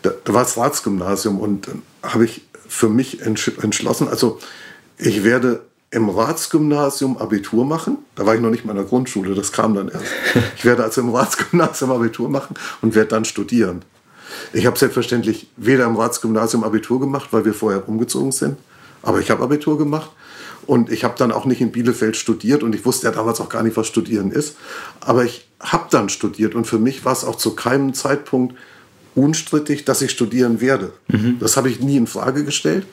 da, 0.00 0.10
da, 0.24 0.32
war 0.32 0.42
das 0.42 0.56
Ratsgymnasium 0.56 1.38
und 1.38 1.68
dann 1.68 1.82
habe 2.02 2.24
ich 2.24 2.42
für 2.66 2.88
mich 2.88 3.20
entschlossen, 3.20 4.08
also 4.08 4.38
ich 4.98 5.22
werde 5.22 5.60
im 5.90 6.08
Ratsgymnasium 6.08 7.16
Abitur 7.16 7.64
machen. 7.64 7.98
Da 8.14 8.26
war 8.26 8.34
ich 8.34 8.40
noch 8.40 8.50
nicht 8.50 8.64
mal 8.64 8.72
in 8.72 8.78
der 8.78 8.86
Grundschule, 8.86 9.34
das 9.34 9.52
kam 9.52 9.74
dann 9.74 9.88
erst. 9.88 10.06
Ich 10.56 10.64
werde 10.64 10.84
also 10.84 11.00
im 11.00 11.14
Ratsgymnasium 11.14 11.92
Abitur 11.92 12.28
machen 12.28 12.54
und 12.82 12.94
werde 12.94 13.10
dann 13.10 13.24
studieren. 13.24 13.82
Ich 14.52 14.66
habe 14.66 14.78
selbstverständlich 14.78 15.48
weder 15.56 15.84
im 15.86 15.96
Ratsgymnasium 15.96 16.64
Abitur 16.64 17.00
gemacht, 17.00 17.28
weil 17.30 17.44
wir 17.44 17.54
vorher 17.54 17.88
umgezogen 17.88 18.32
sind, 18.32 18.56
aber 19.02 19.20
ich 19.20 19.30
habe 19.30 19.42
Abitur 19.42 19.78
gemacht 19.78 20.10
und 20.66 20.90
ich 20.90 21.04
habe 21.04 21.14
dann 21.16 21.30
auch 21.30 21.44
nicht 21.44 21.60
in 21.60 21.70
Bielefeld 21.70 22.16
studiert 22.16 22.62
und 22.62 22.74
ich 22.74 22.84
wusste 22.84 23.06
ja 23.06 23.12
damals 23.12 23.40
auch 23.40 23.48
gar 23.48 23.62
nicht, 23.62 23.76
was 23.76 23.86
Studieren 23.86 24.32
ist. 24.32 24.56
Aber 25.00 25.24
ich 25.24 25.48
habe 25.60 25.86
dann 25.90 26.08
studiert 26.08 26.54
und 26.54 26.66
für 26.66 26.78
mich 26.78 27.04
war 27.04 27.12
es 27.12 27.24
auch 27.24 27.36
zu 27.36 27.54
keinem 27.54 27.94
Zeitpunkt 27.94 28.56
unstrittig, 29.14 29.84
dass 29.84 30.02
ich 30.02 30.10
studieren 30.10 30.60
werde. 30.60 30.92
Mhm. 31.08 31.38
Das 31.38 31.56
habe 31.56 31.70
ich 31.70 31.80
nie 31.80 31.96
in 31.96 32.06
Frage 32.06 32.44
gestellt. 32.44 32.86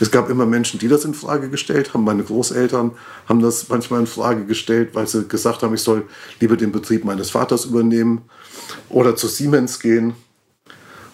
Es 0.00 0.10
gab 0.10 0.28
immer 0.28 0.46
Menschen, 0.46 0.78
die 0.78 0.88
das 0.88 1.04
in 1.04 1.14
Frage 1.14 1.48
gestellt 1.48 1.94
haben. 1.94 2.04
Meine 2.04 2.22
Großeltern 2.22 2.92
haben 3.28 3.40
das 3.40 3.68
manchmal 3.68 4.00
in 4.00 4.06
Frage 4.06 4.44
gestellt, 4.44 4.90
weil 4.94 5.06
sie 5.06 5.26
gesagt 5.26 5.62
haben, 5.62 5.74
ich 5.74 5.82
soll 5.82 6.04
lieber 6.40 6.56
den 6.56 6.72
Betrieb 6.72 7.04
meines 7.04 7.30
Vaters 7.30 7.64
übernehmen 7.64 8.22
oder 8.88 9.16
zu 9.16 9.28
Siemens 9.28 9.80
gehen. 9.80 10.14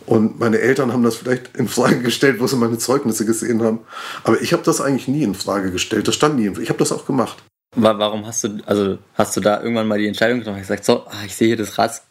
Und 0.04 0.40
meine 0.40 0.58
Eltern 0.58 0.92
haben 0.92 1.04
das 1.04 1.14
vielleicht 1.16 1.56
in 1.56 1.68
Frage 1.68 2.00
gestellt, 2.00 2.40
wo 2.40 2.46
sie 2.46 2.56
meine 2.56 2.78
Zeugnisse 2.78 3.24
gesehen 3.24 3.62
haben. 3.62 3.80
Aber 4.24 4.40
ich 4.40 4.52
habe 4.52 4.62
das 4.64 4.80
eigentlich 4.80 5.06
nie 5.06 5.22
in 5.22 5.34
Frage 5.34 5.70
gestellt. 5.70 6.08
Das 6.08 6.16
stand 6.16 6.36
nie. 6.36 6.50
Ich 6.60 6.68
habe 6.68 6.78
das 6.78 6.90
auch 6.90 7.06
gemacht. 7.06 7.38
Warum 7.74 8.26
hast 8.26 8.44
du, 8.44 8.58
also 8.66 8.98
hast 9.14 9.36
du 9.36 9.40
da 9.40 9.62
irgendwann 9.62 9.86
mal 9.86 9.98
die 9.98 10.08
Entscheidung 10.08 10.40
getroffen? 10.40 10.58
Ich 10.58 10.68
gesagt, 10.68 10.84
so, 10.84 11.06
ah, 11.06 11.24
ich 11.24 11.34
sehe 11.34 11.48
hier 11.48 11.56
das 11.56 11.78
Rats, 11.78 12.02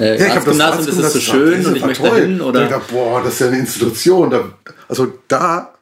äh, 0.00 0.22
ja, 0.22 0.34
Arztgymnasium, 0.34 0.86
das, 0.86 0.96
das 0.96 1.06
ist 1.06 1.12
so 1.12 1.32
schön 1.32 1.66
und 1.66 1.76
ich 1.76 1.84
möchte 1.84 2.08
toll. 2.08 2.20
hin. 2.20 2.40
Oder? 2.40 2.68
Dachte, 2.68 2.92
boah, 2.92 3.22
das 3.22 3.34
ist 3.34 3.40
ja 3.40 3.48
eine 3.48 3.58
Institution. 3.58 4.30
Da, 4.30 4.44
also 4.88 5.12
da, 5.28 5.74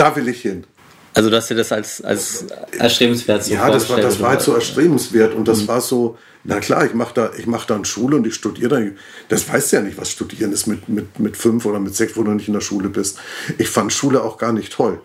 da 0.00 0.16
will 0.16 0.28
ich 0.28 0.40
hin. 0.40 0.64
Also 1.12 1.28
du 1.28 1.36
hast 1.36 1.50
dir 1.50 1.56
das 1.56 1.72
als, 1.72 2.02
als 2.02 2.46
erstrebenswert 2.78 3.44
so 3.44 3.52
Ja, 3.52 3.70
das 3.70 3.90
war, 3.90 4.00
das 4.00 4.20
war 4.20 4.30
halt 4.30 4.42
so 4.42 4.54
erstrebenswert 4.54 5.34
und 5.34 5.46
das 5.46 5.62
mhm. 5.62 5.68
war 5.68 5.80
so, 5.80 6.16
na 6.44 6.60
klar, 6.60 6.86
ich 6.86 6.94
mache 6.94 7.14
da, 7.14 7.30
mach 7.46 7.66
da 7.66 7.74
eine 7.74 7.84
Schule 7.84 8.16
und 8.16 8.26
ich 8.26 8.34
studiere 8.34 8.68
da. 8.68 8.80
Das 9.28 9.48
weißt 9.48 9.72
du 9.72 9.76
ja 9.76 9.82
nicht, 9.82 9.98
was 9.98 10.10
Studieren 10.10 10.52
ist 10.52 10.66
mit, 10.66 10.88
mit, 10.88 11.18
mit 11.18 11.36
fünf 11.36 11.66
oder 11.66 11.80
mit 11.80 11.94
sechs, 11.94 12.16
wo 12.16 12.22
du 12.22 12.30
nicht 12.30 12.48
in 12.48 12.54
der 12.54 12.60
Schule 12.60 12.88
bist. 12.88 13.18
Ich 13.58 13.68
fand 13.68 13.92
Schule 13.92 14.22
auch 14.22 14.38
gar 14.38 14.52
nicht 14.52 14.72
toll. 14.72 15.00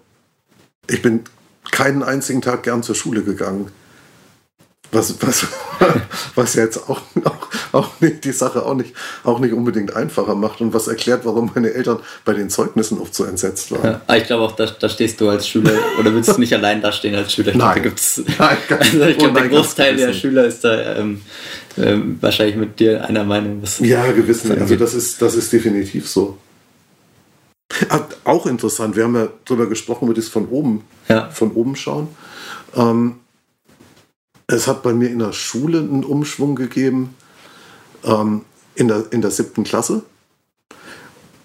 Ich 0.87 1.01
bin 1.01 1.23
keinen 1.71 2.03
einzigen 2.03 2.41
Tag 2.41 2.63
gern 2.63 2.83
zur 2.83 2.95
Schule 2.95 3.23
gegangen. 3.23 3.71
Was, 4.95 5.13
was, 5.21 5.45
was 6.35 6.53
jetzt 6.53 6.89
auch, 6.89 7.01
auch, 7.25 7.47
auch 7.73 7.89
nicht, 7.99 8.23
die 8.23 8.31
Sache 8.31 8.65
auch 8.65 8.75
nicht, 8.75 8.93
auch 9.25 9.39
nicht 9.39 9.53
unbedingt 9.53 9.93
einfacher 9.93 10.35
macht 10.35 10.61
und 10.61 10.73
was 10.73 10.87
erklärt, 10.87 11.25
warum 11.25 11.51
meine 11.53 11.73
Eltern 11.73 11.99
bei 12.23 12.33
den 12.33 12.49
Zeugnissen 12.49 12.97
oft 12.99 13.13
so 13.13 13.25
entsetzt 13.25 13.71
waren. 13.71 13.83
Ja, 13.83 14.01
ah, 14.07 14.15
ich 14.15 14.23
glaube 14.23 14.43
auch, 14.43 14.53
da, 14.53 14.67
da 14.67 14.87
stehst 14.87 15.19
du 15.19 15.27
als 15.27 15.49
Schüler 15.49 15.73
oder 15.99 16.13
willst 16.13 16.29
du 16.29 16.39
nicht 16.39 16.53
allein 16.53 16.81
dastehen 16.81 17.13
als 17.13 17.33
Schüler? 17.33 17.49
Ich 17.49 17.57
nein. 17.57 17.81
Glaub, 17.81 17.95
nein 18.39 18.57
also 18.79 19.01
ich 19.01 19.17
glaube, 19.17 19.41
der 19.41 19.49
Großteil 19.49 19.97
der 19.97 20.13
Schüler 20.13 20.45
ist 20.45 20.63
da 20.63 20.95
ähm, 20.95 21.21
ähm, 21.77 22.17
wahrscheinlich 22.21 22.55
mit 22.55 22.79
dir 22.79 23.03
einer 23.03 23.25
Meinung. 23.25 23.63
ja, 23.79 24.09
gewiss. 24.13 24.49
Also 24.49 24.77
das 24.77 24.93
ist, 24.93 25.21
das 25.21 25.35
ist 25.35 25.51
definitiv 25.51 26.07
so. 26.07 26.37
Auch 28.23 28.45
interessant, 28.45 28.95
wir 28.95 29.03
haben 29.03 29.15
ja 29.15 29.27
darüber 29.43 29.67
gesprochen, 29.67 30.05
über 30.05 30.13
das 30.13 30.29
von 30.29 30.47
oben, 30.47 30.85
ja. 31.09 31.29
von 31.31 31.51
oben 31.51 31.75
schauen. 31.75 32.07
Ähm, 32.77 33.15
es 34.47 34.67
hat 34.67 34.83
bei 34.83 34.93
mir 34.93 35.09
in 35.09 35.19
der 35.19 35.33
Schule 35.33 35.79
einen 35.79 36.03
Umschwung 36.03 36.55
gegeben, 36.55 37.15
ähm, 38.03 38.43
in, 38.75 38.87
der, 38.87 39.05
in 39.11 39.21
der 39.21 39.31
siebten 39.31 39.63
Klasse, 39.63 40.03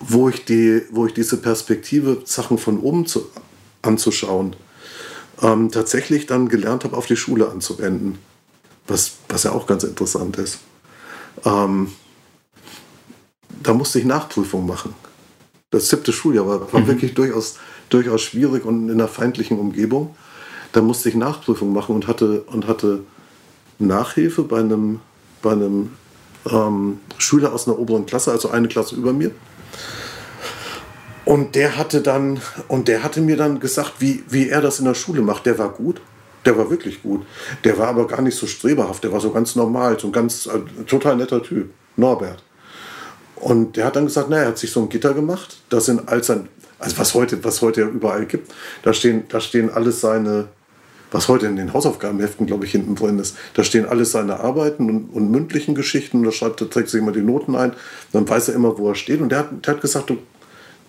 wo 0.00 0.28
ich, 0.28 0.44
die, 0.44 0.82
wo 0.90 1.06
ich 1.06 1.14
diese 1.14 1.36
Perspektive, 1.36 2.22
Sachen 2.24 2.58
von 2.58 2.78
oben 2.80 3.06
zu, 3.06 3.26
anzuschauen, 3.82 4.56
ähm, 5.42 5.70
tatsächlich 5.70 6.26
dann 6.26 6.48
gelernt 6.48 6.84
habe, 6.84 6.96
auf 6.96 7.06
die 7.06 7.16
Schule 7.16 7.48
anzuwenden. 7.50 8.18
Was, 8.86 9.12
was 9.28 9.44
ja 9.44 9.52
auch 9.52 9.66
ganz 9.66 9.84
interessant 9.84 10.36
ist. 10.38 10.58
Ähm, 11.44 11.92
da 13.62 13.72
musste 13.72 13.98
ich 13.98 14.04
Nachprüfung 14.04 14.66
machen 14.66 14.94
das 15.70 15.88
siebte 15.88 16.12
Schuljahr 16.12 16.46
war, 16.46 16.72
war 16.72 16.80
mhm. 16.80 16.86
wirklich 16.88 17.14
durchaus, 17.14 17.56
durchaus 17.88 18.22
schwierig 18.22 18.64
und 18.64 18.88
in 18.88 18.94
einer 18.94 19.08
feindlichen 19.08 19.58
Umgebung. 19.58 20.14
Da 20.72 20.82
musste 20.82 21.08
ich 21.08 21.14
Nachprüfung 21.14 21.72
machen 21.72 21.94
und 21.94 22.06
hatte, 22.06 22.42
und 22.42 22.66
hatte 22.66 23.00
Nachhilfe 23.78 24.42
bei 24.42 24.60
einem, 24.60 25.00
bei 25.42 25.52
einem 25.52 25.90
ähm, 26.50 27.00
Schüler 27.18 27.52
aus 27.52 27.66
einer 27.66 27.78
oberen 27.78 28.06
Klasse, 28.06 28.30
also 28.30 28.50
eine 28.50 28.68
Klasse 28.68 28.94
über 28.94 29.12
mir. 29.12 29.32
Und 31.24 31.54
der 31.54 31.76
hatte 31.76 32.00
dann, 32.00 32.40
und 32.68 32.88
der 32.88 33.02
hatte 33.02 33.20
mir 33.20 33.36
dann 33.36 33.60
gesagt, 33.60 33.94
wie, 33.98 34.24
wie 34.28 34.48
er 34.48 34.60
das 34.60 34.78
in 34.78 34.84
der 34.84 34.94
Schule 34.94 35.22
macht. 35.22 35.46
Der 35.46 35.58
war 35.58 35.70
gut. 35.70 36.00
Der 36.44 36.56
war 36.56 36.70
wirklich 36.70 37.02
gut. 37.02 37.26
Der 37.64 37.76
war 37.78 37.88
aber 37.88 38.06
gar 38.06 38.22
nicht 38.22 38.36
so 38.36 38.46
streberhaft. 38.46 39.04
Der 39.04 39.12
war 39.12 39.20
so 39.20 39.30
ganz 39.30 39.56
normal, 39.56 39.98
so 40.00 40.08
ein 40.08 40.12
ganz 40.12 40.46
äh, 40.46 40.84
total 40.86 41.16
netter 41.16 41.42
Typ. 41.42 41.70
Norbert. 41.96 42.42
Und 43.36 43.76
der 43.76 43.86
hat 43.86 43.96
dann 43.96 44.06
gesagt, 44.06 44.30
naja, 44.30 44.42
er 44.42 44.48
hat 44.48 44.58
sich 44.58 44.70
so 44.70 44.80
ein 44.80 44.88
Gitter 44.88 45.14
gemacht. 45.14 45.58
Das 45.68 45.86
sind 45.86 46.08
all 46.08 46.22
sein, 46.22 46.48
also 46.78 46.98
was 46.98 47.14
heute, 47.14 47.42
was 47.44 47.62
heute 47.62 47.82
ja 47.82 47.86
überall 47.86 48.26
gibt. 48.26 48.52
Da 48.82 48.92
stehen, 48.92 49.24
da 49.28 49.40
stehen 49.40 49.70
alles 49.70 50.00
seine, 50.00 50.48
was 51.10 51.28
heute 51.28 51.46
in 51.46 51.56
den 51.56 51.72
Hausaufgabenheften, 51.72 52.46
glaube 52.46 52.64
ich, 52.64 52.72
hinten 52.72 52.94
drin 52.94 53.18
ist. 53.18 53.36
Da 53.54 53.64
stehen 53.64 53.86
alles 53.86 54.12
seine 54.12 54.40
Arbeiten 54.40 54.88
und, 54.88 55.10
und 55.10 55.30
mündlichen 55.30 55.74
Geschichten. 55.74 56.18
Und 56.18 56.24
da 56.24 56.32
schreibt, 56.32 56.60
da 56.60 56.66
trägt 56.66 56.88
sich 56.88 57.00
immer 57.00 57.12
die 57.12 57.22
Noten 57.22 57.56
ein. 57.56 57.72
Dann 58.12 58.28
weiß 58.28 58.48
er 58.48 58.54
immer, 58.54 58.78
wo 58.78 58.88
er 58.88 58.94
steht. 58.94 59.20
Und 59.20 59.30
der 59.30 59.40
hat, 59.40 59.66
der 59.66 59.74
hat 59.74 59.80
gesagt, 59.80 60.10
du, 60.10 60.18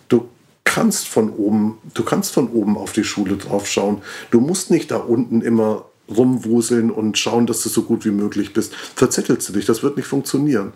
du 0.09 0.27
kannst 0.63 1.07
von 1.07 1.31
oben, 1.31 1.77
du 1.93 2.03
kannst 2.03 2.33
von 2.33 2.49
oben 2.49 2.77
auf 2.77 2.93
die 2.93 3.03
Schule 3.03 3.37
drauf 3.37 3.67
schauen. 3.67 4.01
Du 4.29 4.39
musst 4.39 4.71
nicht 4.71 4.91
da 4.91 4.97
unten 4.97 5.41
immer 5.41 5.85
rumwuseln 6.09 6.91
und 6.91 7.17
schauen, 7.17 7.47
dass 7.47 7.63
du 7.63 7.69
so 7.69 7.83
gut 7.83 8.05
wie 8.05 8.11
möglich 8.11 8.53
bist. 8.53 8.75
Verzettelst 8.95 9.49
du 9.49 9.53
dich, 9.53 9.65
das 9.65 9.81
wird 9.83 9.97
nicht 9.97 10.07
funktionieren. 10.07 10.73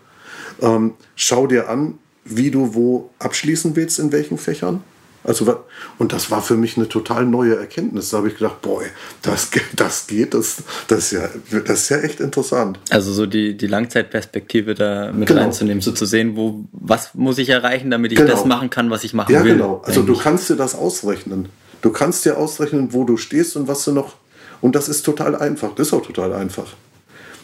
Ähm, 0.60 0.94
schau 1.14 1.46
dir 1.46 1.68
an, 1.68 1.98
wie 2.24 2.50
du 2.50 2.74
wo 2.74 3.10
abschließen 3.18 3.76
willst, 3.76 3.98
in 3.98 4.12
welchen 4.12 4.38
Fächern. 4.38 4.82
Also, 5.26 5.64
und 5.98 6.12
das 6.12 6.30
war 6.30 6.40
für 6.40 6.56
mich 6.56 6.76
eine 6.76 6.88
total 6.88 7.26
neue 7.26 7.56
Erkenntnis. 7.56 8.10
Da 8.10 8.18
habe 8.18 8.28
ich 8.28 8.34
gedacht, 8.34 8.62
boah, 8.62 8.80
das, 9.22 9.50
das 9.74 10.06
geht, 10.06 10.34
das, 10.34 10.58
das, 10.86 10.98
ist 10.98 11.10
ja, 11.12 11.28
das 11.64 11.82
ist 11.82 11.88
ja 11.88 11.98
echt 11.98 12.20
interessant. 12.20 12.78
Also 12.90 13.12
so 13.12 13.26
die, 13.26 13.56
die 13.56 13.66
Langzeitperspektive 13.66 14.74
da 14.74 15.10
mit 15.12 15.26
genau. 15.28 15.42
reinzunehmen, 15.42 15.80
so 15.80 15.90
zu 15.90 16.06
sehen, 16.06 16.36
wo, 16.36 16.64
was 16.70 17.14
muss 17.14 17.38
ich 17.38 17.48
erreichen, 17.48 17.90
damit 17.90 18.12
ich 18.12 18.18
genau. 18.18 18.30
das 18.30 18.44
machen 18.44 18.70
kann, 18.70 18.88
was 18.90 19.02
ich 19.02 19.14
machen 19.14 19.32
ja, 19.32 19.42
will. 19.42 19.50
Ja, 19.50 19.54
genau. 19.56 19.82
Also 19.84 20.00
eigentlich. 20.00 20.16
du 20.16 20.22
kannst 20.22 20.48
dir 20.48 20.56
das 20.56 20.76
ausrechnen. 20.76 21.48
Du 21.82 21.90
kannst 21.90 22.24
dir 22.24 22.38
ausrechnen, 22.38 22.92
wo 22.92 23.04
du 23.04 23.16
stehst 23.16 23.56
und 23.56 23.66
was 23.66 23.84
du 23.84 23.92
noch. 23.92 24.14
Und 24.60 24.76
das 24.76 24.88
ist 24.88 25.02
total 25.02 25.34
einfach. 25.34 25.74
Das 25.74 25.88
ist 25.88 25.92
auch 25.92 26.06
total 26.06 26.32
einfach. 26.34 26.66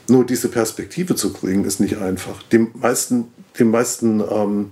Nur 0.08 0.24
diese 0.24 0.48
Perspektive 0.48 1.16
zu 1.16 1.32
kriegen, 1.32 1.64
ist 1.64 1.80
nicht 1.80 1.98
einfach. 1.98 2.42
Die 2.52 2.58
meisten, 2.58 3.26
die 3.58 3.64
meisten, 3.64 4.20
ähm, 4.20 4.70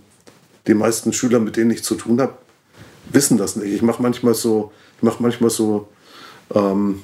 die 0.66 0.74
meisten 0.74 1.12
Schüler, 1.12 1.40
mit 1.40 1.56
denen 1.56 1.70
ich 1.70 1.82
zu 1.82 1.96
tun 1.96 2.20
habe, 2.20 2.34
wissen 3.12 3.38
das 3.38 3.56
nicht. 3.56 3.72
Ich 3.72 3.82
mache 3.82 4.02
manchmal 4.02 4.34
so, 4.34 4.72
ich 4.96 5.02
mache 5.02 5.22
manchmal 5.22 5.50
so 5.50 5.88
ähm, 6.54 7.02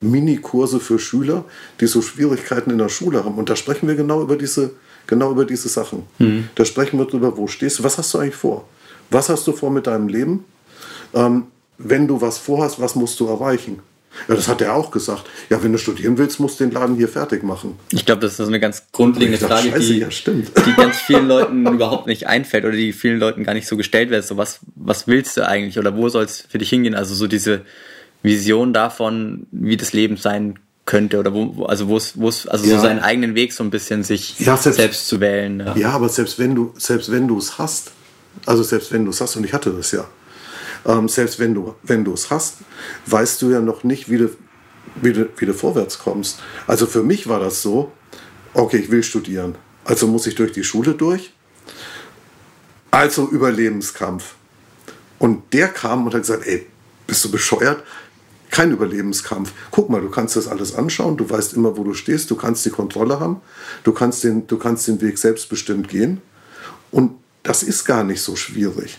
Mini-Kurse 0.00 0.80
für 0.80 0.98
Schüler, 0.98 1.44
die 1.80 1.86
so 1.86 2.02
Schwierigkeiten 2.02 2.70
in 2.70 2.78
der 2.78 2.88
Schule 2.88 3.24
haben. 3.24 3.36
Und 3.36 3.50
da 3.50 3.56
sprechen 3.56 3.88
wir 3.88 3.96
genau 3.96 4.22
über 4.22 4.36
diese, 4.36 4.72
genau 5.06 5.30
über 5.30 5.44
diese 5.44 5.68
Sachen. 5.68 6.04
Mhm. 6.18 6.48
Da 6.54 6.64
sprechen 6.64 6.98
wir 6.98 7.06
darüber, 7.06 7.36
wo 7.36 7.46
stehst 7.46 7.78
du, 7.78 7.84
was 7.84 7.98
hast 7.98 8.14
du 8.14 8.18
eigentlich 8.18 8.36
vor? 8.36 8.68
Was 9.10 9.28
hast 9.28 9.46
du 9.46 9.52
vor 9.52 9.70
mit 9.70 9.86
deinem 9.86 10.08
Leben? 10.08 10.44
Ähm, 11.14 11.46
wenn 11.78 12.06
du 12.06 12.20
was 12.20 12.38
vorhast, 12.38 12.80
was 12.80 12.94
musst 12.94 13.18
du 13.20 13.26
erreichen? 13.26 13.80
Ja, 14.26 14.34
das 14.34 14.48
hat 14.48 14.60
er 14.60 14.74
auch 14.74 14.90
gesagt. 14.90 15.24
Ja, 15.50 15.62
wenn 15.62 15.72
du 15.72 15.78
studieren 15.78 16.18
willst, 16.18 16.40
musst 16.40 16.58
du 16.58 16.64
den 16.64 16.72
Laden 16.72 16.96
hier 16.96 17.08
fertig 17.08 17.42
machen. 17.42 17.78
Ich 17.92 18.04
glaube, 18.04 18.20
das 18.20 18.38
ist 18.38 18.48
eine 18.48 18.60
ganz 18.60 18.84
grundlegende 18.92 19.38
dachte, 19.38 19.54
Frage, 19.54 19.70
Scheiße, 19.70 19.92
die, 19.92 19.98
ja, 20.00 20.08
die 20.08 20.72
ganz 20.76 20.96
vielen 20.98 21.28
Leuten 21.28 21.66
überhaupt 21.74 22.06
nicht 22.06 22.26
einfällt 22.26 22.64
oder 22.64 22.76
die 22.76 22.92
vielen 22.92 23.18
Leuten 23.18 23.44
gar 23.44 23.54
nicht 23.54 23.68
so 23.68 23.76
gestellt 23.76 24.10
wird. 24.10 24.26
So, 24.26 24.36
was, 24.36 24.60
was 24.74 25.06
willst 25.06 25.36
du 25.36 25.46
eigentlich 25.46 25.78
oder 25.78 25.96
wo 25.96 26.08
soll 26.08 26.24
es 26.24 26.44
für 26.48 26.58
dich 26.58 26.70
hingehen? 26.70 26.94
Also 26.94 27.14
so 27.14 27.26
diese 27.26 27.62
Vision 28.22 28.72
davon, 28.72 29.46
wie 29.52 29.76
das 29.76 29.92
Leben 29.92 30.16
sein 30.16 30.58
könnte 30.88 31.18
oder 31.18 31.34
wo, 31.34 31.64
also 31.64 31.88
wo 31.88 31.96
es, 31.96 32.18
wo 32.18 32.28
es, 32.28 32.46
also 32.48 32.64
ja. 32.64 32.76
so 32.76 32.82
seinen 32.82 33.00
eigenen 33.00 33.34
Weg 33.34 33.52
so 33.52 33.62
ein 33.62 33.70
bisschen 33.70 34.02
sich 34.02 34.40
ja, 34.40 34.56
selbst, 34.56 34.78
selbst, 34.78 35.08
zu 35.08 35.20
wählen. 35.20 35.60
Ja. 35.60 35.76
ja, 35.76 35.90
aber 35.90 36.08
selbst 36.08 36.38
wenn 36.38 36.54
du, 36.54 36.72
selbst 36.78 37.12
wenn 37.12 37.28
du 37.28 37.36
es 37.36 37.58
hast, 37.58 37.92
also 38.46 38.62
selbst 38.62 38.90
wenn 38.90 39.04
du 39.04 39.10
es 39.10 39.20
hast, 39.20 39.36
und 39.36 39.44
ich 39.44 39.52
hatte 39.52 39.70
das 39.70 39.92
ja, 39.92 40.06
ähm, 40.86 41.08
selbst 41.08 41.38
wenn 41.38 41.54
du 41.54 41.74
wenn 41.82 42.04
du 42.04 42.12
es 42.14 42.30
hast, 42.30 42.58
weißt 43.06 43.42
du 43.42 43.50
ja 43.50 43.60
noch 43.60 43.84
nicht, 43.84 44.10
wie 44.10 44.18
du, 44.18 44.30
wie, 44.96 45.12
du, 45.12 45.28
wie 45.36 45.46
du 45.46 45.54
vorwärts 45.54 45.98
kommst. 45.98 46.40
Also 46.66 46.86
für 46.86 47.02
mich 47.02 47.28
war 47.28 47.40
das 47.40 47.62
so, 47.62 47.92
okay, 48.54 48.78
ich 48.78 48.90
will 48.90 49.02
studieren. 49.02 49.56
Also 49.84 50.06
muss 50.06 50.26
ich 50.26 50.34
durch 50.34 50.52
die 50.52 50.64
Schule 50.64 50.94
durch. 50.94 51.32
Also 52.90 53.28
Überlebenskampf. 53.28 54.34
Und 55.18 55.52
der 55.52 55.68
kam 55.68 56.06
und 56.06 56.14
hat 56.14 56.22
gesagt, 56.22 56.46
ey, 56.46 56.66
bist 57.06 57.24
du 57.24 57.30
bescheuert? 57.30 57.82
Kein 58.50 58.70
Überlebenskampf. 58.72 59.52
Guck 59.70 59.90
mal, 59.90 60.00
du 60.00 60.10
kannst 60.10 60.36
das 60.36 60.48
alles 60.48 60.74
anschauen, 60.74 61.16
du 61.16 61.28
weißt 61.28 61.54
immer, 61.54 61.76
wo 61.76 61.84
du 61.84 61.92
stehst, 61.94 62.30
du 62.30 62.36
kannst 62.36 62.64
die 62.64 62.70
Kontrolle 62.70 63.20
haben, 63.20 63.40
du 63.84 63.92
kannst 63.92 64.24
den, 64.24 64.46
du 64.46 64.56
kannst 64.58 64.88
den 64.88 65.00
Weg 65.00 65.18
selbstbestimmt 65.18 65.88
gehen. 65.88 66.20
Und 66.90 67.12
das 67.42 67.62
ist 67.62 67.84
gar 67.84 68.04
nicht 68.04 68.22
so 68.22 68.36
schwierig. 68.36 68.98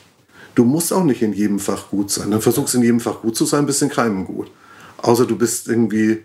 Du 0.55 0.65
musst 0.65 0.91
auch 0.91 1.03
nicht 1.03 1.21
in 1.21 1.33
jedem 1.33 1.59
Fach 1.59 1.89
gut 1.89 2.11
sein. 2.11 2.31
Dann 2.31 2.41
versuchst 2.41 2.75
in 2.75 2.83
jedem 2.83 2.99
Fach 2.99 3.21
gut 3.21 3.35
zu 3.35 3.45
sein, 3.45 3.65
bist 3.65 3.81
in 3.81 3.89
keinem 3.89 4.25
gut. 4.25 4.51
Außer 4.97 5.25
du 5.25 5.37
bist 5.37 5.67
irgendwie 5.67 6.23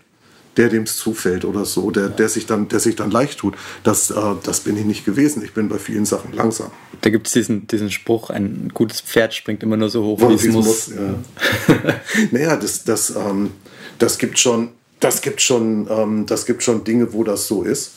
der, 0.57 0.69
dem 0.69 0.83
es 0.83 0.97
zufällt 0.97 1.45
oder 1.45 1.65
so, 1.65 1.91
der, 1.91 2.09
der, 2.09 2.29
sich 2.29 2.45
dann, 2.45 2.67
der 2.67 2.79
sich 2.79 2.95
dann 2.95 3.11
leicht 3.11 3.39
tut. 3.39 3.55
Das, 3.83 4.09
äh, 4.09 4.15
das 4.43 4.61
bin 4.61 4.77
ich 4.77 4.85
nicht 4.85 5.05
gewesen. 5.05 5.43
Ich 5.43 5.53
bin 5.53 5.69
bei 5.69 5.77
vielen 5.77 6.05
Sachen 6.05 6.33
langsam. 6.33 6.71
Da 7.01 7.09
gibt 7.09 7.27
es 7.27 7.33
diesen, 7.33 7.67
diesen 7.67 7.91
Spruch, 7.91 8.29
ein 8.29 8.71
gutes 8.73 9.01
Pferd 9.01 9.33
springt 9.33 9.63
immer 9.63 9.77
nur 9.77 9.89
so 9.89 10.03
hoch, 10.03 10.29
wie 10.29 10.33
es 10.33 10.45
muss. 10.45 10.65
muss 10.65 10.91
ja. 10.95 11.95
naja, 12.31 12.55
das, 12.55 12.83
das, 12.83 13.15
ähm, 13.15 13.51
das 13.99 14.17
gibt 14.17 14.39
schon, 14.39 14.69
das 14.99 15.21
gibt 15.21 15.41
schon, 15.41 15.87
ähm, 15.89 16.25
das 16.25 16.45
gibt 16.45 16.63
schon 16.63 16.83
Dinge, 16.83 17.13
wo 17.13 17.23
das 17.23 17.47
so 17.47 17.63
ist. 17.63 17.93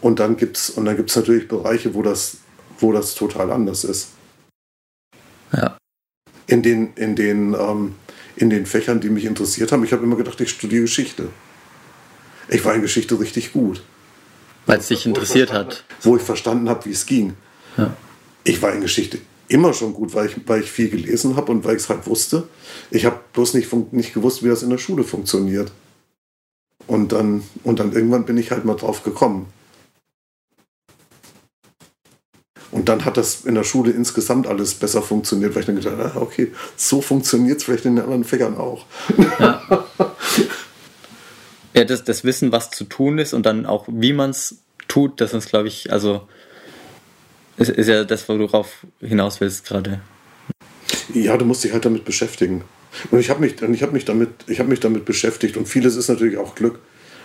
Und 0.00 0.18
dann 0.18 0.36
gibt 0.36 0.56
es 0.56 0.76
natürlich 0.76 1.46
Bereiche, 1.46 1.94
wo 1.94 2.02
das, 2.02 2.38
wo 2.78 2.92
das 2.92 3.14
total 3.14 3.52
anders 3.52 3.84
ist. 3.84 4.08
Ja. 5.52 5.76
in 6.46 6.62
den, 6.62 6.94
in 6.94 7.16
den, 7.16 7.54
ähm, 7.54 7.94
in 8.36 8.50
den 8.50 8.66
Fächern, 8.66 9.00
die 9.00 9.10
mich 9.10 9.24
interessiert 9.24 9.72
haben. 9.72 9.84
Ich 9.84 9.92
habe 9.92 10.04
immer 10.04 10.16
gedacht, 10.16 10.40
ich 10.40 10.50
studiere 10.50 10.82
Geschichte. 10.82 11.28
Ich 12.48 12.64
war 12.64 12.74
in 12.74 12.82
Geschichte 12.82 13.18
richtig 13.18 13.52
gut. 13.52 13.82
Weil 14.66 14.78
es 14.78 14.88
dich 14.88 15.06
interessiert 15.06 15.52
hat. 15.52 15.84
Wo 16.02 16.16
ich 16.16 16.22
verstanden 16.22 16.68
habe, 16.68 16.84
wie 16.86 16.92
es 16.92 17.06
ging. 17.06 17.34
Ja. 17.76 17.94
Ich 18.44 18.60
war 18.62 18.72
in 18.72 18.80
Geschichte 18.80 19.18
immer 19.50 19.74
schon 19.74 19.92
gut, 19.94 20.14
weil 20.14 20.26
ich, 20.26 20.36
weil 20.46 20.62
ich 20.62 20.70
viel 20.70 20.88
gelesen 20.88 21.36
habe 21.36 21.50
und 21.50 21.64
weil 21.64 21.76
ich 21.76 21.82
es 21.82 21.88
halt 21.88 22.06
wusste. 22.06 22.48
Ich 22.90 23.04
habe 23.04 23.18
bloß 23.32 23.54
nicht, 23.54 23.72
nicht 23.92 24.14
gewusst, 24.14 24.42
wie 24.44 24.48
das 24.48 24.62
in 24.62 24.70
der 24.70 24.78
Schule 24.78 25.02
funktioniert. 25.02 25.72
Und 26.86 27.12
dann, 27.12 27.42
und 27.64 27.80
dann 27.80 27.92
irgendwann 27.92 28.24
bin 28.24 28.38
ich 28.38 28.50
halt 28.52 28.64
mal 28.64 28.76
drauf 28.76 29.02
gekommen. 29.02 29.46
Und 32.80 32.88
dann 32.88 33.04
hat 33.04 33.18
das 33.18 33.44
in 33.44 33.56
der 33.56 33.64
Schule 33.64 33.90
insgesamt 33.90 34.46
alles 34.46 34.72
besser 34.72 35.02
funktioniert, 35.02 35.54
weil 35.54 35.60
ich 35.60 35.66
dann 35.66 35.76
gedacht 35.76 35.98
habe, 35.98 36.12
ah, 36.14 36.22
okay, 36.22 36.50
so 36.76 37.02
funktioniert 37.02 37.58
es 37.58 37.64
vielleicht 37.64 37.84
in 37.84 37.96
den 37.96 38.04
anderen 38.04 38.24
Fächern 38.24 38.56
auch. 38.56 38.86
Ja, 39.38 39.86
ja 41.74 41.84
das, 41.84 42.04
das 42.04 42.24
Wissen, 42.24 42.52
was 42.52 42.70
zu 42.70 42.84
tun 42.84 43.18
ist 43.18 43.34
und 43.34 43.44
dann 43.44 43.66
auch, 43.66 43.84
wie 43.86 44.14
man 44.14 44.30
es 44.30 44.62
tut, 44.88 45.20
das 45.20 45.34
ist, 45.34 45.50
glaube 45.50 45.68
ich, 45.68 45.92
also 45.92 46.26
ist, 47.58 47.68
ist 47.68 47.88
ja 47.88 48.04
das, 48.04 48.26
worauf 48.30 48.86
hinaus 49.00 49.42
willst 49.42 49.66
gerade. 49.66 50.00
Ja, 51.12 51.36
du 51.36 51.44
musst 51.44 51.62
dich 51.62 51.74
halt 51.74 51.84
damit 51.84 52.06
beschäftigen. 52.06 52.64
Und 53.10 53.20
ich 53.20 53.28
habe 53.28 53.40
mich, 53.40 53.56
hab 53.60 53.92
mich, 53.92 54.06
damit, 54.06 54.30
hab 54.58 54.68
mich 54.68 54.80
damit 54.80 55.04
beschäftigt. 55.04 55.58
Und 55.58 55.68
vieles 55.68 55.96
ist 55.96 56.08
natürlich 56.08 56.38
auch 56.38 56.54
Glück, 56.54 56.78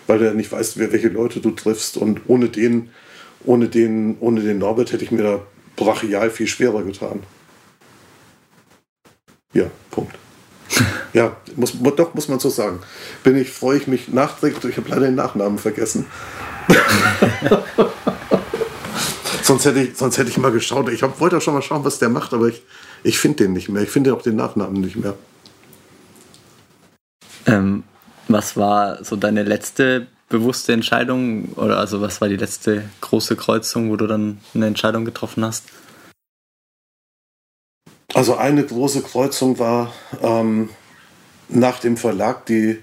weil 0.06 0.20
du 0.20 0.26
ja 0.26 0.34
nicht 0.34 0.52
weißt, 0.52 0.78
welche 0.80 1.08
Leute 1.08 1.40
du 1.40 1.52
triffst. 1.52 1.96
Und 1.96 2.24
ohne 2.28 2.50
den, 2.50 2.90
ohne 3.46 3.68
den, 3.68 4.18
ohne 4.20 4.42
den 4.42 4.58
Norbert 4.58 4.92
hätte 4.92 5.04
ich 5.04 5.12
mir 5.12 5.24
da 5.24 5.40
brachial 5.76 6.30
viel 6.30 6.48
schwerer 6.48 6.84
getan. 6.84 7.22
Ja, 9.54 9.66
Punkt. 9.92 10.16
Ja, 11.14 11.38
muss, 11.56 11.74
doch, 11.96 12.14
muss 12.14 12.28
man 12.28 12.40
so 12.40 12.50
sagen. 12.50 12.80
Bin 13.24 13.38
ich, 13.38 13.50
freue 13.50 13.78
ich 13.78 13.88
mich 13.88 14.10
nachträglich. 14.10 14.66
Ich 14.66 14.78
habe 14.78 14.90
leider 14.90 15.06
den 15.06 15.16
Nachnamen 15.16 15.58
vergessen. 15.58 16.06
sonst, 19.42 19.66
hätte 19.66 19.80
ich, 19.80 19.96
sonst 19.96 20.18
hätte 20.18 20.30
ich 20.30 20.38
mal 20.38 20.52
geschaut. 20.52 20.90
Ich 20.90 21.04
hab, 21.04 21.22
wollte 21.22 21.38
auch 21.38 21.42
schon 21.42 21.54
mal 21.54 21.62
schauen, 21.62 21.86
was 21.86 22.00
der 22.00 22.10
macht, 22.10 22.34
aber 22.34 22.48
ich, 22.48 22.64
ich 23.04 23.18
finde 23.18 23.44
den 23.44 23.54
nicht 23.54 23.70
mehr. 23.70 23.84
Ich 23.84 23.90
finde 23.90 24.14
auch 24.14 24.22
den 24.22 24.36
Nachnamen 24.36 24.82
nicht 24.82 24.98
mehr. 24.98 25.14
Ähm, 27.46 27.84
was 28.28 28.58
war 28.58 29.04
so 29.04 29.16
deine 29.16 29.44
letzte 29.44 30.08
bewusste 30.40 30.74
Entscheidung 30.74 31.54
oder 31.56 31.78
also 31.78 32.02
was 32.02 32.22
war 32.22 32.28
die 32.28 32.38
letzte 32.38 32.84
große 33.02 33.36
Kreuzung, 33.36 33.90
wo 33.90 33.96
du 33.96 34.08
dann 34.08 34.40
eine 34.54 34.68
Entscheidung 34.68 35.06
getroffen 35.06 35.46
hast? 35.46 35.64
Also 38.14 38.36
eine 38.36 38.64
große 38.64 39.02
Kreuzung 39.02 39.60
war 39.60 39.94
ähm, 40.22 40.70
nach 41.50 41.80
dem 41.80 41.98
Verlag 41.98 42.46
die, 42.46 42.80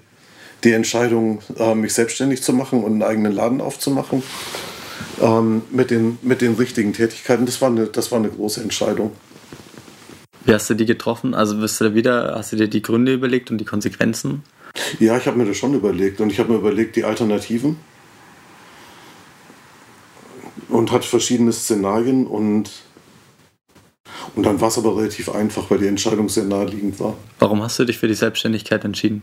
die 0.64 0.72
Entscheidung, 0.72 1.40
äh, 1.56 1.74
mich 1.74 1.94
selbstständig 1.94 2.42
zu 2.42 2.52
machen 2.52 2.84
und 2.84 2.92
einen 2.92 3.02
eigenen 3.02 3.32
Laden 3.32 3.60
aufzumachen 3.60 4.22
ähm, 5.20 5.62
mit, 5.70 5.90
den, 5.90 6.18
mit 6.22 6.40
den 6.40 6.54
richtigen 6.54 6.92
Tätigkeiten. 6.92 7.46
Das 7.46 7.60
war, 7.60 7.68
eine, 7.68 7.86
das 7.86 8.12
war 8.12 8.18
eine 8.18 8.28
große 8.28 8.60
Entscheidung. 8.60 9.12
Wie 10.44 10.52
hast 10.52 10.68
du 10.68 10.74
die 10.74 10.86
getroffen? 10.86 11.34
Also 11.34 11.60
wirst 11.60 11.80
du 11.80 11.84
da 11.84 11.94
wieder, 11.94 12.34
hast 12.36 12.52
du 12.52 12.56
dir 12.56 12.68
die 12.68 12.82
Gründe 12.82 13.12
überlegt 13.14 13.50
und 13.50 13.58
die 13.58 13.64
Konsequenzen? 13.64 14.42
Ja, 14.98 15.16
ich 15.16 15.26
habe 15.26 15.38
mir 15.38 15.44
das 15.44 15.56
schon 15.56 15.74
überlegt 15.74 16.20
und 16.20 16.30
ich 16.30 16.38
habe 16.38 16.52
mir 16.52 16.58
überlegt 16.58 16.96
die 16.96 17.04
Alternativen 17.04 17.76
und 20.68 20.90
hatte 20.92 21.06
verschiedene 21.06 21.52
Szenarien 21.52 22.26
und, 22.26 22.70
und 24.35 24.44
dann 24.44 24.61
war 24.61 24.68
es 24.68 24.78
aber 24.78 24.96
relativ 24.96 25.28
einfach, 25.28 25.70
weil 25.70 25.78
die 25.78 25.87
Entscheidung 25.87 26.28
sehr 26.28 26.44
naheliegend 26.44 26.98
war. 27.00 27.16
Warum 27.38 27.62
hast 27.62 27.78
du 27.78 27.85
dich 27.85 27.98
für 27.98 28.08
die 28.08 28.14
Selbstständigkeit 28.14 28.85
entschieden? 28.85 29.22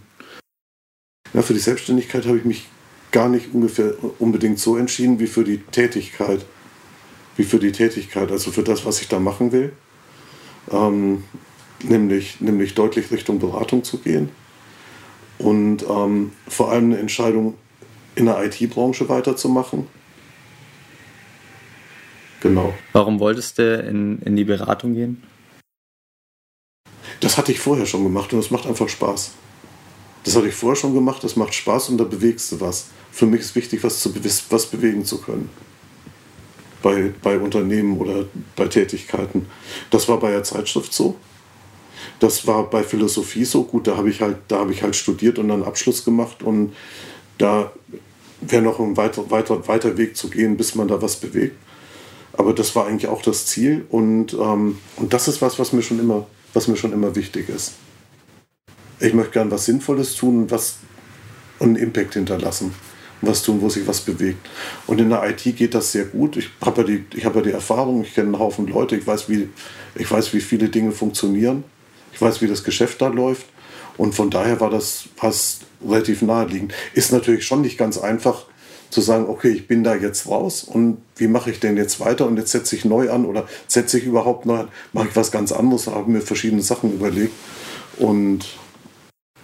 Ja, 1.33 1.41
für 1.41 1.53
die 1.53 1.59
Selbstständigkeit 1.59 2.25
habe 2.25 2.38
ich 2.38 2.45
mich 2.45 2.67
gar 3.12 3.29
nicht 3.29 3.53
ungefähr 3.53 3.93
unbedingt 4.19 4.59
so 4.59 4.77
entschieden 4.77 5.19
wie 5.19 5.27
für 5.27 5.43
die 5.43 5.57
Tätigkeit. 5.57 6.45
Wie 7.35 7.43
für 7.43 7.59
die 7.59 7.71
Tätigkeit, 7.71 8.31
also 8.31 8.51
für 8.51 8.63
das, 8.63 8.85
was 8.85 9.01
ich 9.01 9.07
da 9.07 9.19
machen 9.19 9.51
will. 9.51 9.71
Ähm, 10.71 11.23
nämlich, 11.81 12.41
nämlich 12.41 12.75
deutlich 12.75 13.12
Richtung 13.12 13.39
Beratung 13.39 13.83
zu 13.83 13.99
gehen 13.99 14.29
und 15.39 15.84
ähm, 15.89 16.32
vor 16.47 16.71
allem 16.71 16.86
eine 16.86 16.99
Entscheidung 16.99 17.56
in 18.15 18.25
der 18.25 18.43
IT-Branche 18.43 19.10
weiterzumachen. 19.10 19.88
Genau. 22.41 22.73
Warum 22.93 23.19
wolltest 23.19 23.58
du 23.58 23.75
in, 23.75 24.19
in 24.19 24.36
die 24.36 24.43
Beratung 24.43 24.93
gehen? 24.93 25.23
Das 27.19 27.38
hatte 27.38 27.52
ich 27.52 27.60
vorher 27.60 27.86
schon 27.86 28.04
gemacht 28.04 28.32
und 28.32 28.39
es 28.39 28.52
macht 28.52 28.65
einfach 28.65 28.88
Spaß. 28.88 29.32
Das 30.23 30.36
hatte 30.36 30.47
ich 30.47 30.56
vorher 30.56 30.75
schon 30.75 30.93
gemacht, 30.93 31.23
das 31.23 31.36
macht 31.36 31.54
Spaß 31.54 31.89
und 31.89 31.97
da 31.97 32.04
bewegst 32.04 32.52
du 32.52 32.62
was. 32.62 32.88
Für 33.12 33.25
mich 33.25 33.41
ist 33.41 33.56
wichtig, 33.56 33.84
was, 33.84 33.99
zu, 33.99 34.13
was 34.49 34.65
bewegen 34.67 35.04
zu 35.06 35.19
können. 35.19 35.49
Bei, 36.82 37.13
bei 37.21 37.38
Unternehmen 37.38 37.97
oder 37.97 38.25
bei 38.56 38.67
Tätigkeiten. 38.67 39.47
Das 39.91 40.08
war 40.08 40.19
bei 40.19 40.32
der 40.32 40.43
Zeitschrift 40.43 40.93
so. 40.93 41.17
Das 42.19 42.48
war 42.48 42.69
bei 42.69 42.84
Philosophie 42.84 43.45
so 43.45 43.63
gut, 43.63 43.88
da 43.88 43.98
habe 43.98 44.10
ich 44.10 44.22
halt, 44.22 44.38
da 44.48 44.60
habe 44.60 44.72
ich 44.72 44.84
halt 44.84 44.95
studiert 44.95 45.39
und 45.39 45.50
dann 45.50 45.63
Abschluss 45.63 46.04
gemacht 46.04 46.43
und 46.43 46.74
da 47.38 47.72
wäre 48.41 48.62
noch 48.62 48.80
ein 48.80 48.98
weiter, 48.98 49.30
weiter, 49.32 49.67
weiter 49.67 49.98
Weg 49.98 50.15
zu 50.15 50.30
gehen, 50.30 50.58
bis 50.58 50.76
man 50.76 50.88
da 50.88 51.02
was 51.02 51.17
bewegt. 51.17 51.56
Aber 52.34 52.54
das 52.54 52.76
war 52.76 52.88
eigentlich 52.88 53.10
auch 53.10 53.22
das 53.22 53.45
Ziel 53.45 53.86
und, 53.89 54.34
ähm, 54.34 54.78
und 54.95 55.13
das 55.13 55.28
ist 55.28 55.41
was, 55.41 55.60
was 55.60 55.74
mir 55.74 55.82
schon 55.82 56.00
immer, 56.00 56.28
was 56.54 56.67
mir 56.67 56.78
schon 56.78 56.93
immer 56.93 57.15
wichtig 57.15 57.50
ist. 57.50 57.74
Ich 59.00 59.13
möchte 59.13 59.32
gern 59.32 59.52
was 59.52 59.65
Sinnvolles 59.65 60.15
tun 60.15 60.43
und 60.43 60.52
was 60.52 60.78
einen 61.60 61.76
Impact 61.76 62.13
hinterlassen. 62.13 62.74
Was 63.22 63.43
tun, 63.43 63.60
wo 63.62 63.67
sich 63.67 63.86
was 63.86 64.00
bewegt. 64.00 64.48
Und 64.88 65.02
in 65.02 65.10
der 65.10 65.30
IT 65.30 65.43
geht 65.58 65.74
das 65.74 65.91
sehr 65.91 66.06
gut. 66.06 66.38
Ich 66.38 66.50
habe 66.62 66.82
ja, 66.82 66.88
die, 66.88 67.26
hab 67.26 67.36
ja 67.36 67.41
die 67.41 67.52
Erfahrung, 67.52 68.04
ich 68.04 68.13
kenne 68.13 68.28
einen 68.28 68.39
Haufen 68.39 68.67
Leute, 68.67 68.95
ich 68.95 69.06
weiß, 69.06 69.28
wie, 69.28 69.50
ich 69.95 70.10
weiß, 70.10 70.34
wie 70.34 70.39
viele 70.39 70.69
Dinge 70.69 70.93
funktionieren. 70.93 71.65
Ich 72.19 72.21
weiß, 72.21 72.41
wie 72.41 72.47
das 72.47 72.65
Geschäft 72.65 73.01
da 73.01 73.08
läuft. 73.08 73.45
Und 73.95 74.13
von 74.13 74.29
daher 74.29 74.60
war 74.60 74.69
das 74.69 75.05
fast 75.15 75.62
relativ 75.88 76.21
naheliegend. 76.21 76.73
Ist 76.93 77.13
natürlich 77.13 77.45
schon 77.45 77.62
nicht 77.62 77.77
ganz 77.77 77.97
einfach 77.97 78.43
zu 78.89 78.99
sagen, 78.99 79.29
okay, 79.29 79.51
ich 79.51 79.67
bin 79.67 79.86
da 79.86 79.95
jetzt 79.95 80.27
raus 80.27 80.65
und 80.65 80.97
wie 81.15 81.29
mache 81.29 81.51
ich 81.51 81.62
denn 81.62 81.77
jetzt 81.77 82.01
weiter 82.01 82.25
und 82.25 82.36
jetzt 82.36 82.51
setze 82.51 82.75
ich 82.75 82.84
neu 82.84 83.10
an 83.10 83.25
oder 83.25 83.47
setze 83.67 83.99
ich 83.99 84.05
überhaupt 84.05 84.45
neu 84.45 84.58
an, 84.58 84.67
mache 84.91 85.08
ich 85.10 85.15
was 85.15 85.32
ganz 85.32 85.53
anderes, 85.53 85.88
habe 85.88 86.12
mir 86.12 86.21
verschiedene 86.21 86.62
Sachen 86.62 86.91
überlegt 86.91 87.34
und 87.97 88.45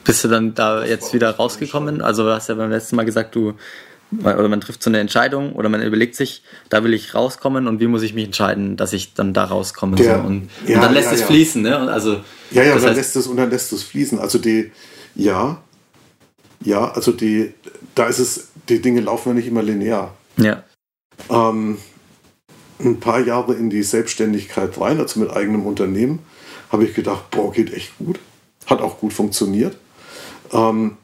bist 0.03 0.23
du 0.23 0.27
dann 0.27 0.53
da 0.53 0.83
jetzt 0.83 1.13
wieder 1.13 1.31
rausgekommen? 1.31 2.01
Also 2.01 2.23
du 2.23 2.33
hast 2.33 2.49
ja 2.49 2.55
beim 2.55 2.71
letzten 2.71 2.95
Mal 2.95 3.05
gesagt, 3.05 3.35
du 3.35 3.53
oder 4.11 4.47
man 4.47 4.61
trifft 4.61 4.83
so 4.83 4.89
eine 4.89 4.99
Entscheidung 4.99 5.53
oder 5.53 5.69
man 5.69 5.81
überlegt 5.81 6.15
sich, 6.15 6.43
da 6.69 6.83
will 6.83 6.93
ich 6.93 7.15
rauskommen 7.15 7.67
und 7.67 7.79
wie 7.79 7.87
muss 7.87 8.03
ich 8.03 8.13
mich 8.13 8.25
entscheiden, 8.25 8.77
dass 8.77 8.93
ich 8.93 9.13
dann 9.13 9.33
da 9.33 9.45
rauskomme. 9.45 9.95
Der, 9.95 10.21
so. 10.21 10.27
und, 10.27 10.49
ja, 10.67 10.75
und, 10.75 10.83
dann 10.83 10.93
lässt 10.93 11.07
ja, 11.07 11.13
es 11.15 11.19
ja. 11.21 11.25
fließen, 11.27 11.61
ne? 11.61 11.77
Also, 11.91 12.21
ja, 12.51 12.63
ja, 12.63 12.77
dann 12.77 12.95
lässt 12.95 13.15
es 13.15 13.27
und 13.27 13.37
dann 13.37 13.49
lässt 13.49 13.73
es 13.73 13.83
fließen. 13.83 14.19
Also 14.19 14.37
die, 14.37 14.71
ja, 15.15 15.61
ja, 16.61 16.91
also 16.91 17.11
die, 17.11 17.53
da 17.93 18.07
ist 18.07 18.19
es, 18.19 18.49
die 18.69 18.81
Dinge 18.81 19.01
laufen 19.01 19.29
ja 19.29 19.35
nicht 19.35 19.47
immer 19.47 19.63
linear. 19.63 20.15
Ja. 20.37 20.63
Ähm, 21.29 21.77
ein 22.79 22.99
paar 22.99 23.19
Jahre 23.19 23.53
in 23.53 23.69
die 23.69 23.83
Selbstständigkeit 23.83 24.79
rein, 24.79 24.99
also 24.99 25.19
mit 25.19 25.31
eigenem 25.31 25.65
Unternehmen, 25.65 26.19
habe 26.71 26.85
ich 26.85 26.93
gedacht, 26.93 27.31
boah, 27.31 27.51
geht 27.51 27.73
echt 27.73 27.97
gut. 27.97 28.19
Hat 28.65 28.81
auch 28.81 28.99
gut 28.99 29.13
funktioniert. 29.13 29.77
Ähm, 30.51 30.97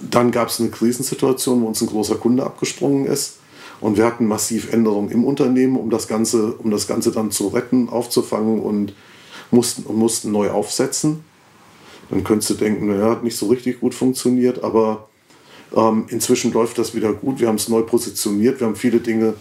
dann 0.00 0.30
gab 0.30 0.48
es 0.48 0.60
eine 0.60 0.70
Krisensituation, 0.70 1.62
wo 1.62 1.66
uns 1.66 1.80
ein 1.80 1.88
großer 1.88 2.16
Kunde 2.16 2.44
abgesprungen 2.44 3.06
ist. 3.06 3.38
Und 3.80 3.96
wir 3.96 4.06
hatten 4.06 4.26
massiv 4.26 4.72
Änderungen 4.72 5.10
im 5.10 5.24
Unternehmen, 5.24 5.76
um 5.76 5.90
das 5.90 6.08
Ganze, 6.08 6.52
um 6.52 6.70
das 6.70 6.86
Ganze 6.86 7.12
dann 7.12 7.30
zu 7.30 7.48
retten, 7.48 7.88
aufzufangen 7.88 8.60
und 8.60 8.94
mussten, 9.50 9.84
mussten 9.94 10.32
neu 10.32 10.50
aufsetzen. 10.50 11.24
Dann 12.10 12.24
könntest 12.24 12.50
du 12.50 12.54
denken, 12.54 12.86
naja, 12.86 13.10
hat 13.10 13.24
nicht 13.24 13.36
so 13.36 13.46
richtig 13.46 13.80
gut 13.80 13.94
funktioniert, 13.94 14.62
aber 14.62 15.08
ähm, 15.74 16.06
inzwischen 16.08 16.52
läuft 16.52 16.78
das 16.78 16.94
wieder 16.94 17.12
gut. 17.12 17.40
Wir 17.40 17.48
haben 17.48 17.56
es 17.56 17.68
neu 17.68 17.82
positioniert, 17.82 18.60
wir 18.60 18.66
haben 18.66 18.76
viele 18.76 19.00
Dinge, 19.00 19.34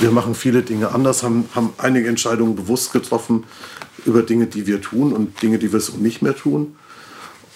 wir 0.00 0.10
machen 0.12 0.34
viele 0.34 0.62
Dinge 0.62 0.92
anders, 0.92 1.22
haben, 1.22 1.48
haben 1.54 1.70
einige 1.78 2.08
Entscheidungen 2.08 2.54
bewusst 2.56 2.92
getroffen 2.92 3.44
über 4.06 4.22
Dinge, 4.22 4.46
die 4.46 4.66
wir 4.66 4.80
tun 4.80 5.12
und 5.12 5.42
Dinge, 5.42 5.58
die 5.58 5.72
wir 5.72 5.80
so 5.80 5.96
nicht 5.96 6.22
mehr 6.22 6.36
tun. 6.36 6.76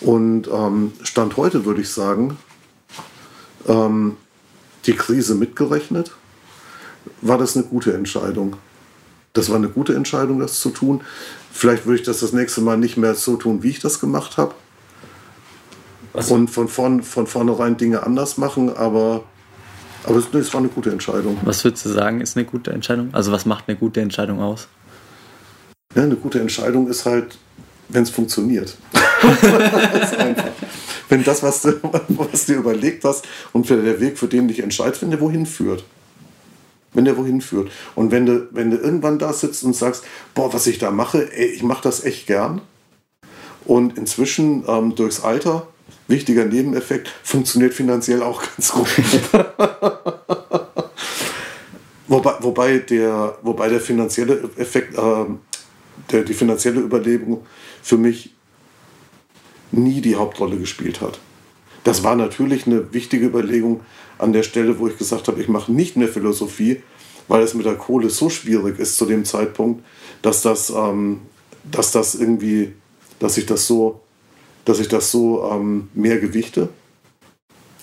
Und 0.03 0.49
ähm, 0.49 0.93
Stand 1.03 1.37
heute 1.37 1.65
würde 1.65 1.81
ich 1.81 1.91
sagen, 1.91 2.37
ähm, 3.69 4.17
die 4.87 4.95
Krise 4.95 5.35
mitgerechnet, 5.35 6.13
war 7.21 7.39
das 7.39 7.57
eine 7.57 7.65
gute 7.65 7.93
Entscheidung. 7.93 8.57
Das 9.33 9.49
war 9.49 9.57
eine 9.57 9.69
gute 9.69 9.95
Entscheidung, 9.95 10.41
das 10.41 10.61
zu 10.61 10.71
tun. 10.71 11.03
Vielleicht 11.53 11.87
würde 11.87 12.01
ich 12.01 12.07
das 12.07 12.21
das 12.21 12.33
nächste 12.33 12.61
Mal 12.61 12.77
nicht 12.77 12.97
mehr 12.97 13.15
so 13.15 13.37
tun, 13.37 13.63
wie 13.63 13.71
ich 13.71 13.81
das 13.81 14.01
gemacht 14.01 14.37
habe. 14.37 14.55
Was? 16.13 16.31
Und 16.31 16.49
von, 16.49 16.69
vorn, 16.69 17.03
von 17.03 17.27
vornherein 17.27 17.77
Dinge 17.77 18.03
anders 18.03 18.37
machen, 18.37 18.75
aber, 18.77 19.25
aber 20.05 20.17
es, 20.17 20.27
es 20.35 20.53
war 20.53 20.61
eine 20.61 20.69
gute 20.69 20.91
Entscheidung. 20.91 21.39
Was 21.45 21.65
würdest 21.65 21.87
du 21.87 21.89
sagen, 21.89 22.21
ist 22.21 22.37
eine 22.37 22.45
gute 22.45 22.73
Entscheidung? 22.73 23.09
Also 23.13 23.33
was 23.33 23.47
macht 23.47 23.65
eine 23.69 23.79
gute 23.79 24.01
Entscheidung 24.01 24.41
aus? 24.41 24.69
Ja, 25.95 26.03
eine 26.03 26.17
gute 26.17 26.41
Entscheidung 26.41 26.89
ist 26.89 27.07
halt 27.07 27.39
wenn 27.93 28.03
es 28.03 28.11
funktioniert. 28.11 28.77
das. 29.43 30.13
Wenn 31.09 31.25
das, 31.25 31.43
was 31.43 31.61
du, 31.63 31.75
was 32.09 32.47
du 32.47 32.55
überlegt 32.55 33.05
hast 33.05 33.27
und 33.53 33.69
der 33.69 34.01
Weg, 34.01 34.19
für 34.19 34.29
den 34.29 34.49
dich 34.49 34.61
entscheidest, 34.61 35.03
wenn 35.03 35.11
der 35.11 35.21
wohin 35.21 35.45
führt. 35.45 35.85
Wenn 36.95 37.05
der 37.05 37.19
wohin 37.19 37.43
führt. 37.43 37.71
Und 37.95 38.11
wenn 38.11 38.25
du, 38.27 38.49
wenn 38.51 38.71
du 38.71 38.79
irgendwann 38.79 39.19
da 39.19 39.33
sitzt 39.33 39.63
und 39.65 39.77
sagst, 39.77 40.05
boah, 40.35 40.55
was 40.55 40.67
ich 40.67 40.79
da 40.79 40.91
mache, 40.91 41.31
ey, 41.33 41.47
ich 41.47 41.63
mache 41.63 41.83
das 41.83 42.05
echt 42.05 42.27
gern. 42.27 42.63
Und 43.65 43.99
inzwischen 43.99 44.65
ähm, 44.67 44.95
durchs 44.95 45.23
Alter, 45.23 45.69
wichtiger 46.09 46.47
Nebeneffekt, 46.47 47.13
funktioniert 47.23 47.75
finanziell 47.75 48.23
auch 48.23 48.43
ganz 48.43 48.73
gut. 48.73 48.89
wobei, 52.09 52.35
wobei, 52.41 52.79
der, 52.79 53.37
wobei 53.43 53.69
der 53.69 53.81
finanzielle 53.81 54.49
Effekt, 54.57 54.97
äh, 54.97 55.25
der, 56.11 56.23
die 56.25 56.35
finanzielle 56.35 56.81
Überlegung 56.81 57.47
für 57.83 57.99
mich 57.99 58.31
nie 59.73 60.01
die 60.01 60.17
Hauptrolle 60.17 60.57
gespielt 60.57 61.01
hat. 61.01 61.19
Das 61.85 62.05
war 62.05 62.15
natürlich 62.15 62.67
eine 62.67 62.93
wichtige 62.93 63.27
Überlegung 63.27 63.81
an 64.19 64.33
der 64.33 64.45
Stelle, 64.45 64.79
wo 64.79 64.87
ich 64.87 64.97
gesagt 64.97 65.29
habe, 65.29 65.41
ich 65.41 65.49
mache 65.49 65.73
nicht 65.73 65.97
mehr 65.97 66.09
Philosophie, 66.09 66.83
weil 67.29 67.43
es 67.43 67.55
mit 67.55 67.67
der 67.67 67.75
Kohle 67.75 68.11
so 68.11 68.31
schwierig 68.31 68.79
ist 68.79 68.97
zu 68.97 69.07
dem 69.07 69.25
Zeitpunkt, 69.25 69.85
dass 70.23 70.43
das, 70.43 70.71
ähm, 70.71 71.21
dass 71.65 71.91
das 71.91 72.15
irgendwie, 72.15 72.73
dass 73.19 73.37
ich 73.37 73.47
das 73.47 73.67
so, 73.67 74.01
dass 74.65 74.79
ich 74.79 74.89
das 74.89 75.11
so 75.11 75.51
ähm, 75.51 75.89
mehr 75.95 76.19
gewichte. 76.19 76.69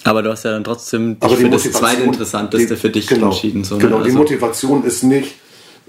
Aber 0.05 0.23
du 0.23 0.31
hast 0.31 0.43
ja 0.43 0.51
dann 0.51 0.63
trotzdem 0.63 1.17
Aber 1.19 1.35
für 1.35 1.49
das 1.49 1.63
zweitinteressanteste 1.63 2.77
für 2.77 2.89
dich 2.89 3.07
genau, 3.07 3.27
entschieden. 3.27 3.65
So, 3.65 3.75
ne? 3.75 3.81
genau, 3.81 3.97
also, 3.97 4.09
die 4.09 4.15
Motivation 4.15 4.85
ist 4.85 5.03
nicht, 5.03 5.35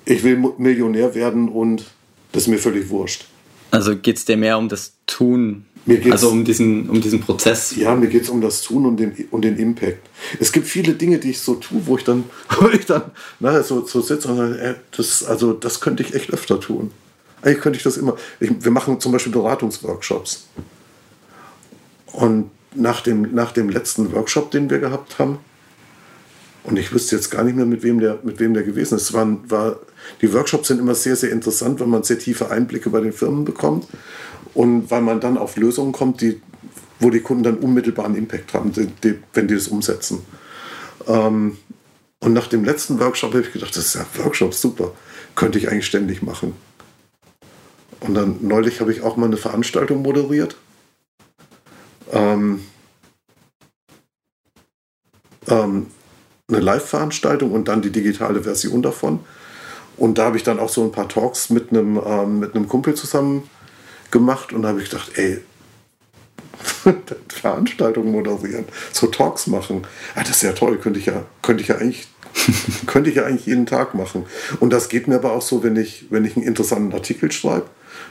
ich 0.05 0.25
will 0.25 0.53
Millionär 0.59 1.15
werden 1.15 1.49
und 1.49 1.85
das 2.33 2.43
ist 2.43 2.49
mir 2.49 2.59
völlig 2.59 2.89
wurscht. 2.91 3.27
Also 3.71 3.97
geht 3.97 4.17
es 4.17 4.25
dir 4.25 4.37
mehr 4.37 4.59
um 4.59 4.69
das 4.69 4.95
Tun, 5.07 5.65
also 6.11 6.31
um 6.31 6.45
diesen, 6.45 6.89
um 6.89 7.01
diesen 7.01 7.21
Prozess? 7.21 7.75
Ja, 7.77 7.95
mir 7.95 8.09
geht 8.09 8.23
es 8.23 8.29
um 8.29 8.41
das 8.41 8.63
Tun 8.63 8.87
und 8.87 8.97
den, 8.99 9.13
und 9.31 9.43
den 9.43 9.57
Impact. 9.57 10.09
Es 10.39 10.53
gibt 10.53 10.67
viele 10.67 10.95
Dinge, 10.95 11.19
die 11.19 11.31
ich 11.31 11.41
so 11.41 11.55
tue, 11.55 11.87
wo 11.87 11.97
ich 11.97 12.05
dann, 12.05 12.25
wo 12.61 12.69
ich 12.69 12.87
dann 12.87 13.03
nachher 13.39 13.63
so, 13.63 13.85
so 13.87 14.01
sitze 14.01 14.29
und 14.29 14.37
sage, 14.37 14.59
äh, 14.59 14.75
das, 14.97 15.25
also, 15.25 15.53
das 15.53 15.81
könnte 15.81 16.03
ich 16.03 16.15
echt 16.15 16.33
öfter 16.33 16.61
tun. 16.61 16.91
Eigentlich 17.43 17.61
könnte 17.61 17.77
ich 17.79 17.83
das 17.83 17.97
immer. 17.97 18.17
Ich, 18.39 18.51
wir 18.61 18.71
machen 18.71 19.01
zum 19.01 19.13
Beispiel 19.13 19.33
Beratungsworkshops. 19.33 20.49
Und 22.13 22.51
nach 22.75 23.01
dem, 23.01 23.35
nach 23.35 23.53
dem 23.53 23.71
letzten 23.71 24.13
Workshop, 24.13 24.51
den 24.51 24.69
wir 24.69 24.79
gehabt 24.79 25.19
haben, 25.19 25.39
und 26.65 26.79
ich 26.79 26.93
wüsste 26.93 27.17
jetzt 27.17 27.31
gar 27.31 27.43
nicht 27.43 27.57
mehr, 27.57 27.65
mit 27.65 27.83
wem 27.83 28.01
der, 28.01 28.19
mit 28.23 28.39
wem 28.39 28.53
der 28.53 28.63
gewesen 28.63 28.97
ist. 28.97 29.13
Waren, 29.15 29.51
war, 29.51 29.79
die 30.21 30.33
Workshops 30.33 30.69
sind 30.69 30.79
immer 30.79 30.95
sehr, 30.95 31.17
sehr 31.17 31.31
interessant, 31.31 31.81
weil 31.81 31.87
man 31.87 32.03
sehr 32.03 32.19
tiefe 32.19 32.51
Einblicke 32.51 32.91
bei 32.91 33.01
den 33.01 33.13
Firmen 33.13 33.45
bekommt 33.45 33.87
und 34.55 34.91
weil 34.91 35.01
man 35.01 35.21
dann 35.21 35.39
auf 35.39 35.57
Lösungen 35.57 35.93
kommt, 35.93 36.21
die, 36.21 36.41
wo 36.99 37.11
die 37.11 37.21
Kunden 37.21 37.43
dann 37.43 37.59
unmittelbaren 37.59 38.15
Impact 38.17 38.55
haben, 38.55 38.73
die, 38.73 38.87
die, 38.87 39.19
wenn 39.33 39.49
die 39.49 39.55
das 39.55 39.69
umsetzen. 39.69 40.21
Ähm, 41.07 41.59
und 42.21 42.33
nach 42.35 42.49
dem 42.49 42.65
letzten 42.65 43.01
Workshop 43.01 43.33
habe 43.33 43.43
ich 43.43 43.53
gedacht, 43.53 43.75
das 43.77 43.87
ist 43.87 43.95
ja 43.95 44.07
Workshop, 44.23 44.53
super, 44.55 44.93
könnte 45.35 45.59
ich 45.59 45.71
eigentlich 45.71 45.87
ständig 45.87 46.23
machen. 46.23 46.55
Und 48.01 48.15
dann 48.15 48.39
neulich 48.41 48.81
habe 48.81 48.93
ich 48.93 49.03
auch 49.03 49.17
mal 49.17 49.27
eine 49.27 49.37
Veranstaltung 49.37 50.03
moderiert. 50.03 50.57
Ähm, 52.13 52.61
ähm, 55.49 55.87
eine 56.49 56.61
Live-Veranstaltung 56.61 57.53
und 57.53 57.69
dann 57.69 57.83
die 57.83 57.91
digitale 57.91 58.43
Version 58.43 58.83
davon. 58.83 59.21
Und 60.01 60.17
da 60.17 60.25
habe 60.25 60.39
ich 60.39 60.43
dann 60.43 60.59
auch 60.59 60.71
so 60.71 60.83
ein 60.83 60.93
paar 60.93 61.09
Talks 61.09 61.51
mit 61.51 61.71
einem, 61.71 62.01
ähm, 62.03 62.39
mit 62.39 62.55
einem 62.57 62.67
Kumpel 62.67 62.95
zusammen 62.95 63.43
gemacht 64.11 64.51
und 64.51 64.63
da 64.63 64.69
habe 64.69 64.81
ich 64.81 64.89
gedacht, 64.89 65.13
ey, 65.17 65.43
Veranstaltungen 67.29 68.11
moderieren, 68.11 68.65
so 68.93 69.09
Talks 69.09 69.47
machen. 69.47 69.87
Ah, 70.15 70.23
das 70.23 70.37
ist 70.37 70.43
ja 70.43 70.53
toll, 70.53 70.79
könnte 70.79 70.99
ich 70.99 71.07
ja, 71.07 71.25
könnte 71.43 71.63
ich 71.63 71.69
ja 71.69 71.77
eigentlich, 71.77 72.09
könnte 72.87 73.11
ich 73.11 73.17
ja 73.17 73.27
eigentlich 73.27 73.45
jeden 73.45 73.67
Tag 73.67 73.95
machen. 73.95 74.25
Und 74.59 74.73
das 74.73 74.89
geht 74.89 75.07
mir 75.07 75.17
aber 75.17 75.33
auch 75.33 75.43
so, 75.43 75.63
wenn 75.63 75.77
ich, 75.77 76.07
wenn 76.09 76.25
ich 76.25 76.35
einen 76.35 76.47
interessanten 76.47 76.95
Artikel 76.95 77.31
schreibe 77.31 77.67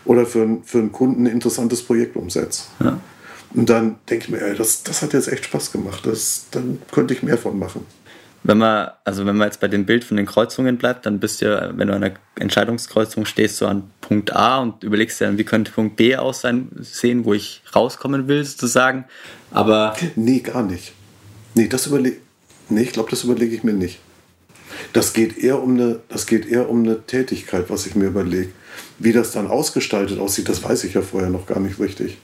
oder 0.06 0.28
für, 0.28 0.60
für 0.64 0.78
einen 0.78 0.92
Kunden 0.92 1.24
ein 1.24 1.32
interessantes 1.32 1.82
Projekt 1.82 2.16
umsetze. 2.16 2.66
Ja. 2.82 3.00
Und 3.56 3.68
dann 3.68 3.96
denke 4.08 4.26
ich 4.26 4.30
mir, 4.30 4.42
ey, 4.44 4.56
das, 4.56 4.84
das 4.84 5.02
hat 5.02 5.14
jetzt 5.14 5.28
echt 5.28 5.46
Spaß 5.46 5.72
gemacht. 5.72 6.06
Das, 6.06 6.46
dann 6.52 6.80
könnte 6.92 7.16
ich 7.16 7.24
mehr 7.24 7.40
von 7.40 7.58
machen. 7.58 7.84
Wenn 8.44 8.58
man, 8.58 8.90
also 9.04 9.26
wenn 9.26 9.36
man 9.36 9.48
jetzt 9.48 9.60
bei 9.60 9.68
dem 9.68 9.86
Bild 9.86 10.04
von 10.04 10.18
den 10.18 10.26
Kreuzungen 10.26 10.78
bleibt, 10.78 11.06
dann 11.06 11.20
bist 11.20 11.42
du 11.42 11.74
wenn 11.76 11.88
du 11.88 11.94
an 11.94 12.04
einer 12.04 12.16
Entscheidungskreuzung 12.40 13.26
stehst, 13.26 13.58
so 13.58 13.68
an 13.68 13.92
Punkt 14.02 14.34
A 14.34 14.60
und 14.60 14.84
überlegst 14.84 15.20
dir 15.20 15.38
wie 15.38 15.44
könnte 15.44 15.72
Punkt 15.72 15.98
B 15.98 16.16
aussehen, 16.16 16.72
wo 17.24 17.34
ich 17.34 17.62
rauskommen 17.76 18.28
will, 18.28 18.44
sozusagen. 18.46 19.06
Aber. 19.52 19.96
Nee, 20.16 20.40
gar 20.40 20.64
nicht. 20.64 20.94
Nee, 21.54 21.68
das 21.68 21.88
überlege 21.88 22.18
nee, 22.70 22.84
ich 22.84 22.94
glaube, 22.94 23.10
das 23.10 23.24
überlege 23.24 23.56
ich 23.56 23.64
mir 23.64 23.74
nicht. 23.74 24.00
Das 24.94 25.14
geht, 25.14 25.38
eher 25.38 25.62
um 25.62 25.76
eine, 25.76 26.00
das 26.10 26.26
geht 26.26 26.48
eher 26.48 26.70
um 26.70 26.84
eine 26.84 27.06
Tätigkeit, 27.06 27.70
was 27.70 27.86
ich 27.86 27.96
mir 27.96 28.06
überlege. 28.06 28.52
Wie 28.98 29.12
das 29.12 29.32
dann 29.32 29.48
ausgestaltet 29.48 30.20
aussieht, 30.20 30.48
das 30.48 30.64
weiß 30.64 30.84
ich 30.84 30.94
ja 30.94 31.02
vorher 31.02 31.30
noch 31.30 31.46
gar 31.46 31.60
nicht 31.60 31.80
richtig. 31.80 32.18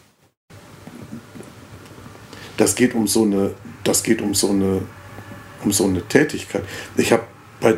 Das 2.58 2.76
geht 2.76 2.96
um 2.96 3.08
so 3.08 3.24
eine, 3.24 3.56
das 3.84 4.04
geht 4.04 4.22
um 4.22 4.34
so 4.34 4.50
eine 4.50 4.84
um 5.66 5.72
so 5.72 5.86
eine 5.86 6.02
Tätigkeit. 6.08 6.64
Ich 6.96 7.12
habe, 7.12 7.24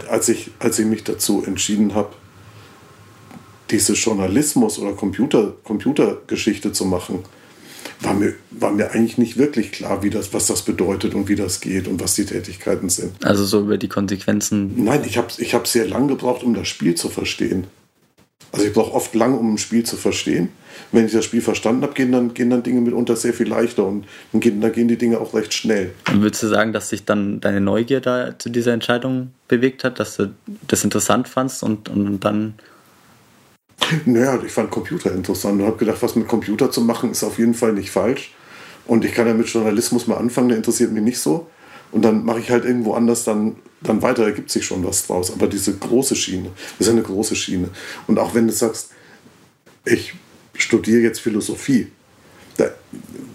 als 0.10 0.30
ich, 0.30 0.52
als 0.60 0.78
ich 0.78 0.86
mich 0.86 1.04
dazu 1.04 1.43
entschieden 1.45 1.95
habe, 1.95 2.13
diese 3.69 3.93
Journalismus- 3.93 4.80
oder 4.80 4.93
Computer, 4.93 5.54
Computergeschichte 5.63 6.71
zu 6.71 6.86
machen, 6.86 7.23
war 8.02 8.13
mir, 8.13 8.36
war 8.52 8.71
mir 8.71 8.91
eigentlich 8.91 9.17
nicht 9.17 9.38
wirklich 9.38 9.71
klar, 9.71 10.04
wie 10.04 10.10
das, 10.10 10.34
was 10.34 10.45
das 10.45 10.62
bedeutet 10.62 11.15
und 11.15 11.28
wie 11.28 11.36
das 11.36 11.62
geht 11.62 11.88
und 11.88 12.00
was 12.00 12.13
die 12.13 12.26
Tätigkeiten 12.26 12.89
sind. 12.89 13.13
Also 13.26 13.43
so 13.45 13.62
über 13.62 13.78
die 13.78 13.88
Konsequenzen? 13.88 14.84
Nein, 14.84 15.02
ich 15.06 15.17
habe 15.17 15.28
ich 15.38 15.54
hab 15.54 15.67
sehr 15.67 15.88
lange 15.88 16.08
gebraucht, 16.08 16.43
um 16.43 16.54
das 16.54 16.67
Spiel 16.67 16.95
zu 16.95 17.10
verstehen. 17.10 17.67
Also 18.58 18.67
ich 18.67 18.74
brauche 18.74 18.93
oft 18.93 19.13
lange, 19.13 19.38
um 19.38 19.54
ein 19.54 19.58
Spiel 19.60 19.84
zu 19.84 19.98
verstehen. 19.98 20.50
Wenn 20.91 21.06
ich 21.06 21.12
das 21.12 21.26
Spiel 21.26 21.41
verstanden 21.41 21.84
habe, 21.84 21.93
gehen 21.93 22.12
dann, 22.12 22.34
gehen 22.34 22.50
dann 22.50 22.63
Dinge 22.63 22.82
mitunter 22.82 23.15
sehr 23.15 23.34
viel 23.34 23.48
leichter 23.48 23.86
und 23.86 24.06
dann 24.32 24.41
gehen, 24.41 24.62
dann 24.62 24.72
gehen 24.72 24.88
die 24.88 24.98
Dinge 24.98 25.20
auch 25.20 25.34
recht 25.36 25.54
schnell. 25.54 25.91
Und 26.12 26.22
würdest 26.22 26.41
du 26.41 26.48
sagen, 26.48 26.74
dass 26.74 26.89
sich 26.89 27.06
dann 27.06 27.39
deine 27.39 27.62
Neugier 27.62 28.00
da 28.00 28.38
zu 28.39 28.50
dieser 28.50 28.74
Entscheidung 28.74 29.32
bewegt 29.48 29.84
hat, 29.84 30.00
dass 30.00 30.17
du 30.17 30.34
das 30.67 30.84
interessant 30.84 31.28
fandst 31.28 31.62
und, 31.62 31.88
und 31.89 32.20
dann 32.22 32.56
naja, 34.06 34.39
ich 34.43 34.52
fand 34.52 34.72
Computer 34.72 35.13
interessant 35.13 35.62
und 35.62 35.67
habe 35.67 35.78
gedacht, 35.78 36.02
was 36.02 36.15
mit 36.15 36.28
Computer 36.28 36.72
zu 36.72 36.82
machen, 36.82 37.12
ist 37.12 37.24
auf 37.24 37.38
jeden 37.38 37.54
Fall 37.54 37.74
nicht 37.74 37.91
falsch. 37.91 38.34
Und 38.86 39.06
ich 39.06 39.13
kann 39.13 39.28
ja 39.28 39.34
mit 39.34 39.48
Journalismus 39.48 40.08
mal 40.08 40.15
anfangen, 40.15 40.50
der 40.50 40.58
interessiert 40.58 40.91
mich 40.91 41.04
nicht 41.04 41.20
so. 41.20 41.48
Und 41.91 42.04
dann 42.04 42.26
mache 42.26 42.39
ich 42.39 42.50
halt 42.50 42.65
irgendwo 42.65 42.93
anders 42.93 43.23
dann, 43.23 43.56
dann 43.82 44.02
weiter, 44.02 44.26
ergibt 44.26 44.50
sich 44.50 44.65
schon 44.65 44.86
was 44.86 45.08
draus. 45.08 45.32
Aber 45.32 45.47
diese 45.47 45.76
große 45.76 46.15
Schiene, 46.15 46.50
das 46.78 46.88
ist 46.88 46.93
eine 46.93 47.04
große 47.04 47.36
Schiene. 47.36 47.69
Und 48.08 48.19
auch 48.19 48.34
wenn 48.34 48.47
du 48.47 48.54
sagst, 48.54 48.89
ich 49.86 50.13
studiere 50.54 51.02
jetzt 51.02 51.19
Philosophie, 51.19 51.88
da, 52.58 52.65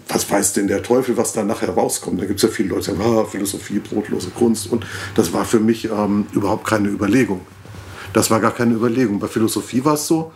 was 0.07 0.29
weiß 0.29 0.53
denn 0.53 0.67
der 0.67 0.83
Teufel, 0.83 1.17
was 1.17 1.33
da 1.33 1.43
nachher 1.43 1.69
rauskommt? 1.69 2.21
Da 2.21 2.25
gibt 2.25 2.37
es 2.37 2.43
ja 2.43 2.49
viele 2.49 2.69
Leute, 2.69 2.91
die 2.91 2.97
sagen, 2.97 3.01
ah, 3.01 3.25
Philosophie, 3.25 3.79
brotlose 3.79 4.29
Kunst. 4.31 4.71
Und 4.71 4.85
das 5.15 5.33
war 5.33 5.45
für 5.45 5.59
mich 5.59 5.85
ähm, 5.85 6.27
überhaupt 6.33 6.67
keine 6.67 6.89
Überlegung. 6.89 7.41
Das 8.11 8.29
war 8.29 8.39
gar 8.39 8.53
keine 8.53 8.75
Überlegung. 8.75 9.19
Bei 9.19 9.27
Philosophie 9.27 9.83
war 9.83 9.95
es 9.95 10.05
so, 10.05 10.31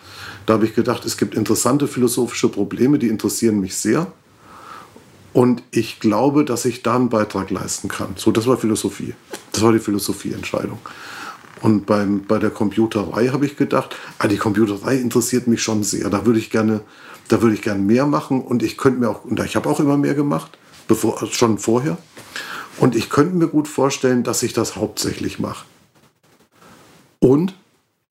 da 0.45 0.53
habe 0.53 0.65
ich 0.65 0.73
gedacht, 0.73 1.05
es 1.05 1.17
gibt 1.17 1.35
interessante 1.35 1.87
philosophische 1.87 2.49
Probleme, 2.49 2.97
die 2.97 3.09
interessieren 3.09 3.59
mich 3.59 3.75
sehr. 3.75 4.11
Und 5.37 5.61
ich 5.69 5.99
glaube, 5.99 6.45
dass 6.45 6.65
ich 6.65 6.81
da 6.81 6.95
einen 6.95 7.09
Beitrag 7.09 7.51
leisten 7.51 7.89
kann. 7.89 8.15
So, 8.15 8.31
das 8.31 8.47
war 8.47 8.57
Philosophie. 8.57 9.13
Das 9.51 9.61
war 9.61 9.71
die 9.71 9.77
Philosophieentscheidung. 9.77 10.79
Und 11.61 11.85
beim, 11.85 12.23
bei 12.23 12.39
der 12.39 12.49
Computerei 12.49 13.27
habe 13.27 13.45
ich 13.45 13.55
gedacht, 13.55 13.95
ah, 14.17 14.27
die 14.27 14.37
Computerei 14.37 14.95
interessiert 14.95 15.45
mich 15.45 15.61
schon 15.61 15.83
sehr. 15.83 16.09
Da 16.09 16.25
würde 16.25 16.39
ich 16.39 16.49
gerne, 16.49 16.81
da 17.27 17.43
würde 17.43 17.53
ich 17.53 17.61
gerne 17.61 17.83
mehr 17.83 18.07
machen. 18.07 18.41
Und 18.41 18.63
ich 18.63 18.79
könnte 18.79 18.99
mir 18.99 19.11
auch, 19.11 19.25
und 19.25 19.39
ich 19.39 19.55
habe 19.55 19.69
auch 19.69 19.79
immer 19.79 19.95
mehr 19.95 20.15
gemacht, 20.15 20.57
bevor, 20.87 21.23
schon 21.27 21.59
vorher. 21.59 21.99
Und 22.79 22.95
ich 22.95 23.11
könnte 23.11 23.35
mir 23.35 23.47
gut 23.47 23.67
vorstellen, 23.67 24.23
dass 24.23 24.41
ich 24.41 24.53
das 24.53 24.75
hauptsächlich 24.75 25.37
mache. 25.37 25.67
Und 27.19 27.53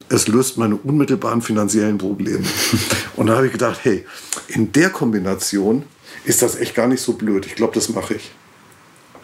es 0.08 0.28
löst 0.28 0.58
meine 0.58 0.76
unmittelbaren 0.76 1.42
finanziellen 1.42 1.98
Probleme. 1.98 2.44
Und 3.16 3.26
da 3.26 3.34
habe 3.34 3.46
ich 3.46 3.52
gedacht, 3.52 3.80
hey, 3.82 4.06
in 4.46 4.70
der 4.70 4.90
Kombination 4.90 5.82
ist 6.26 6.42
das 6.42 6.56
echt 6.56 6.74
gar 6.74 6.88
nicht 6.88 7.00
so 7.00 7.14
blöd. 7.14 7.46
Ich 7.46 7.54
glaube, 7.54 7.74
das 7.74 7.88
mache 7.88 8.14
ich. 8.14 8.30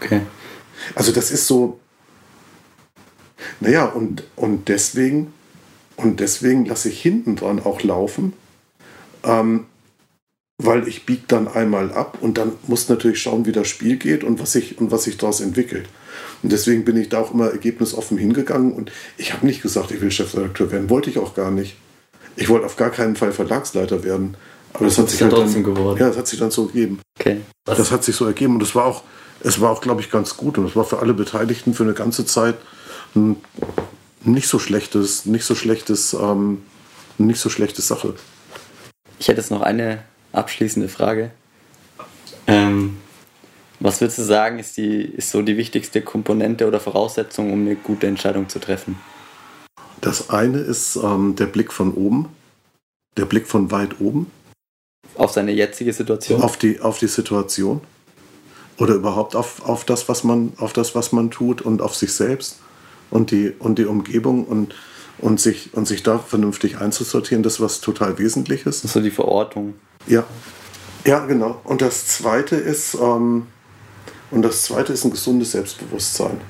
Okay. 0.01 0.23
Also 0.95 1.13
das 1.13 1.31
ist 1.31 1.47
so, 1.47 1.79
naja, 3.61 3.87
und, 3.87 4.25
und 4.37 4.69
deswegen, 4.69 5.33
und 5.97 6.21
deswegen 6.21 6.65
lasse 6.65 6.89
ich 6.89 7.01
hinten 7.03 7.37
dran 7.37 7.61
auch 7.61 7.83
laufen, 7.83 8.33
ähm, 9.25 9.67
weil 10.59 10.87
ich 10.87 11.05
biege 11.05 11.23
dann 11.27 11.49
einmal 11.49 11.93
ab 11.93 12.19
und 12.21 12.39
dann 12.39 12.53
muss 12.67 12.89
natürlich 12.89 13.21
schauen, 13.21 13.47
wie 13.47 13.53
das 13.53 13.69
Spiel 13.69 13.97
geht 13.97 14.23
und 14.23 14.41
was 14.41 14.53
sich 14.53 14.79
und 14.79 14.91
was 14.93 15.05
sich 15.05 15.17
daraus 15.17 15.41
entwickelt. 15.41 15.89
Und 16.43 16.53
deswegen 16.53 16.85
bin 16.85 16.97
ich 16.97 17.09
da 17.09 17.21
auch 17.21 17.35
immer 17.35 17.51
ergebnisoffen 17.51 18.17
hingegangen 18.17 18.73
und 18.73 18.93
ich 19.17 19.33
habe 19.33 19.47
nicht 19.47 19.63
gesagt, 19.63 19.91
ich 19.91 20.01
will 20.01 20.11
Chefredakteur 20.11 20.71
werden, 20.71 20.91
wollte 20.91 21.11
ich 21.11 21.19
auch 21.19 21.35
gar 21.35 21.51
nicht. 21.51 21.77
Ich 22.37 22.49
wollte 22.49 22.67
auf 22.67 22.77
gar 22.77 22.91
keinen 22.91 23.17
Fall 23.17 23.33
Verlagsleiter 23.33 24.05
werden. 24.05 24.37
Aber 24.75 24.85
das 24.85 24.99
hat 24.99 25.11
sich 25.11 25.19
dann 25.19 25.31
halt 25.31 25.43
trotzdem 25.43 25.65
dann, 25.65 25.75
geworden. 25.75 25.99
Ja, 26.01 26.09
das 26.09 26.17
hat 26.17 26.27
sich 26.27 26.39
dann 26.39 26.51
so 26.51 26.67
ergeben. 26.67 27.01
Okay. 27.19 27.41
Was, 27.65 27.79
Das 27.79 27.91
hat 27.91 28.05
sich 28.05 28.17
so 28.17 28.27
ergeben 28.27 28.55
und 28.55 28.63
es 28.63 28.75
war 28.75 28.87
auch, 28.87 29.03
es 29.41 29.61
war 29.61 29.71
auch, 29.71 29.81
glaube 29.81 30.01
ich, 30.01 30.11
ganz 30.11 30.37
gut 30.37 30.59
und 30.59 30.67
es 30.67 30.77
war 30.77 30.85
für 30.85 30.99
alle 31.01 31.15
Beteiligten 31.15 31.75
für 31.75 31.83
eine 31.83 31.95
ganze 31.95 32.25
Zeit 32.25 32.57
ein 33.15 33.37
nicht 34.25 34.49
so 34.49 34.59
schlechtes, 34.59 35.27
nicht 35.27 35.45
so 35.45 35.55
schlechtes, 35.55 36.15
ähm, 36.15 36.63
nicht 37.19 37.41
so 37.41 37.51
schlechte 37.51 37.83
Sache. 37.83 38.15
ich 39.19 39.29
hätte 39.29 39.41
jetzt 39.41 39.51
noch 39.51 39.63
eine 39.63 40.05
abschließende 40.33 40.89
Frage. 40.89 41.31
Ähm, 42.47 42.99
was 43.81 44.01
würdest 44.01 44.19
du 44.19 44.23
sagen, 44.23 44.59
ist, 44.59 44.77
die, 44.77 45.03
ist 45.03 45.31
so 45.31 45.43
die 45.43 45.57
wichtigste 45.57 46.03
Komponente 46.03 46.67
oder 46.67 46.81
Voraussetzung, 46.81 47.53
um 47.53 47.63
eine 47.63 47.75
gute 47.75 48.07
Entscheidung 48.07 48.49
zu 48.49 48.59
treffen? 48.59 48.97
Das 50.01 50.31
eine 50.31 50.59
ist 50.59 50.97
ähm, 50.97 51.37
der 51.37 51.47
Blick 51.47 51.73
von 51.73 51.93
oben, 51.95 52.29
der 53.17 53.25
Blick 53.25 53.47
von 53.47 53.71
weit 53.71 54.01
oben 54.01 54.31
Auf 55.17 55.33
seine 55.33 55.53
jetzige 55.53 55.93
Situation? 55.93 56.43
auf 56.43 56.57
die, 56.57 56.81
auf 56.81 56.99
die 56.99 57.09
Situation 57.09 57.81
oder 58.79 58.95
überhaupt 58.95 59.37
auf, 59.37 59.67
auf, 59.67 59.85
das, 59.85 60.09
was 60.09 60.25
man, 60.25 60.53
auf 60.57 60.73
das, 60.73 60.95
was 60.95 61.13
man 61.13 61.31
tut 61.31 61.63
und 61.63 61.83
auf 61.83 61.95
sich 61.95 62.13
selbst 62.13 62.59
und 63.11 63.31
die, 63.31 63.53
und 63.59 63.79
die 63.79 63.85
Umgebung 63.85 64.45
und, 64.45 64.75
und, 65.19 65.41
sich, 65.41 65.75
und 65.75 65.87
sich 65.87 66.03
da 66.03 66.19
vernünftig 66.19 66.79
einzusortieren, 66.79 67.43
das 67.43 67.55
ist 67.55 67.61
was 67.61 67.81
total 67.81 68.19
Wesentliches. 68.19 68.83
so 68.83 69.01
die 69.01 69.11
Verortung. 69.11 69.75
Ja, 70.07 70.25
ja, 71.05 71.27
genau. 71.27 71.61
Und 71.65 71.83
das 71.83 72.07
zweite 72.07 72.57
ist, 72.57 72.95
ähm, 72.95 73.47
und 74.31 74.43
das 74.43 74.63
zweite 74.63 74.93
ist 74.93 75.05
ein 75.05 75.11
gesundes 75.11 75.53
Selbstbewusstsein. 75.53 76.41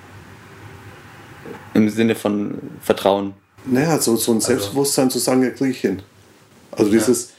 Im 1.75 1.89
Sinne 1.89 2.15
von 2.15 2.59
Vertrauen. 2.83 3.35
Naja, 3.65 3.99
so, 3.99 4.17
so 4.17 4.33
ein 4.33 4.41
Selbstbewusstsein 4.41 5.11
zu 5.11 5.19
sagen, 5.19 5.43
ja, 5.43 5.51
kriege 5.51 5.71
ich 5.71 5.81
hin. 5.81 6.03
Also 6.71 6.91
dieses, 6.91 7.31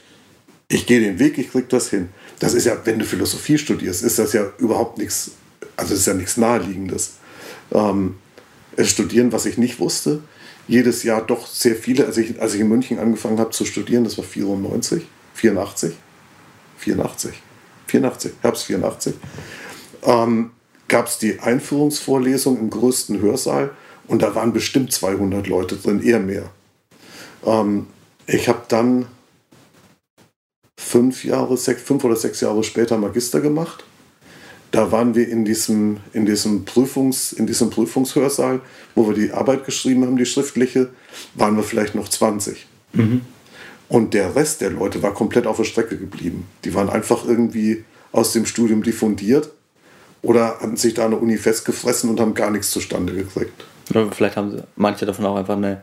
ich 0.68 0.86
gehe 0.86 1.00
den 1.00 1.18
Weg, 1.18 1.38
ich 1.38 1.50
kriege 1.50 1.66
das 1.68 1.90
hin. 1.90 2.08
Das 2.38 2.54
ist 2.54 2.64
ja, 2.64 2.76
wenn 2.84 2.98
du 2.98 3.04
Philosophie 3.04 3.58
studierst, 3.58 4.02
ist 4.02 4.18
das 4.18 4.32
ja 4.32 4.50
überhaupt 4.58 4.98
nichts, 4.98 5.32
also 5.76 5.94
ist 5.94 6.06
ja 6.06 6.14
nichts 6.14 6.36
Naheliegendes. 6.36 7.14
Ähm, 7.72 8.16
es 8.76 8.90
studieren, 8.90 9.32
was 9.32 9.46
ich 9.46 9.58
nicht 9.58 9.78
wusste. 9.78 10.22
Jedes 10.66 11.02
Jahr 11.02 11.22
doch 11.22 11.46
sehr 11.46 11.76
viele, 11.76 12.06
als 12.06 12.16
ich, 12.16 12.40
als 12.40 12.54
ich 12.54 12.60
in 12.60 12.68
München 12.68 12.98
angefangen 12.98 13.38
habe 13.38 13.50
zu 13.50 13.64
studieren, 13.64 14.04
das 14.04 14.16
war 14.16 14.24
94, 14.24 15.06
84, 15.34 15.92
84, 16.78 17.42
84, 17.86 18.32
Herbst 18.40 18.64
84, 18.64 19.14
ähm, 20.04 20.50
gab 20.88 21.06
es 21.06 21.18
die 21.18 21.38
Einführungsvorlesung 21.40 22.58
im 22.58 22.70
größten 22.70 23.20
Hörsaal 23.20 23.70
und 24.06 24.22
da 24.22 24.34
waren 24.34 24.52
bestimmt 24.52 24.92
200 24.92 25.46
Leute 25.46 25.76
drin, 25.76 26.02
eher 26.02 26.20
mehr. 26.20 26.50
Ähm, 27.44 27.86
ich 28.26 28.48
habe 28.48 28.62
dann 28.68 29.06
fünf 30.76 31.24
Jahre, 31.24 31.56
sechs, 31.56 31.82
fünf 31.82 32.04
oder 32.04 32.16
sechs 32.16 32.40
Jahre 32.40 32.62
später 32.64 32.98
Magister 32.98 33.40
gemacht. 33.40 33.84
Da 34.70 34.90
waren 34.90 35.14
wir 35.14 35.28
in 35.28 35.44
diesem, 35.44 35.98
in 36.12 36.26
diesem, 36.26 36.64
Prüfungs, 36.64 37.32
in 37.32 37.46
diesem 37.46 37.70
Prüfungshörsaal, 37.70 38.60
wo 38.94 39.06
wir 39.06 39.14
die 39.14 39.32
Arbeit 39.32 39.64
geschrieben 39.64 40.04
haben, 40.04 40.16
die 40.16 40.26
schriftliche, 40.26 40.90
waren 41.34 41.56
wir 41.56 41.62
vielleicht 41.62 41.94
noch 41.94 42.08
20. 42.08 42.66
Und 43.88 44.14
der 44.14 44.34
Rest 44.34 44.60
der 44.60 44.70
Leute 44.70 45.02
war 45.02 45.14
komplett 45.14 45.46
auf 45.46 45.58
der 45.58 45.64
Strecke 45.64 45.96
geblieben. 45.96 46.46
Die 46.64 46.74
waren 46.74 46.88
einfach 46.90 47.24
irgendwie 47.24 47.84
aus 48.10 48.32
dem 48.32 48.46
Studium 48.46 48.82
diffundiert 48.82 49.50
oder 50.22 50.58
hatten 50.60 50.76
sich 50.76 50.94
da 50.94 51.04
an 51.04 51.12
der 51.12 51.22
Uni 51.22 51.36
festgefressen 51.36 52.10
und 52.10 52.18
haben 52.18 52.34
gar 52.34 52.50
nichts 52.50 52.70
zustande 52.70 53.12
gekriegt. 53.12 53.64
Oder 53.90 54.10
vielleicht 54.10 54.36
haben 54.36 54.50
sie, 54.50 54.62
manche 54.76 55.06
davon 55.06 55.26
auch 55.26 55.36
einfach 55.36 55.56
eine 55.56 55.82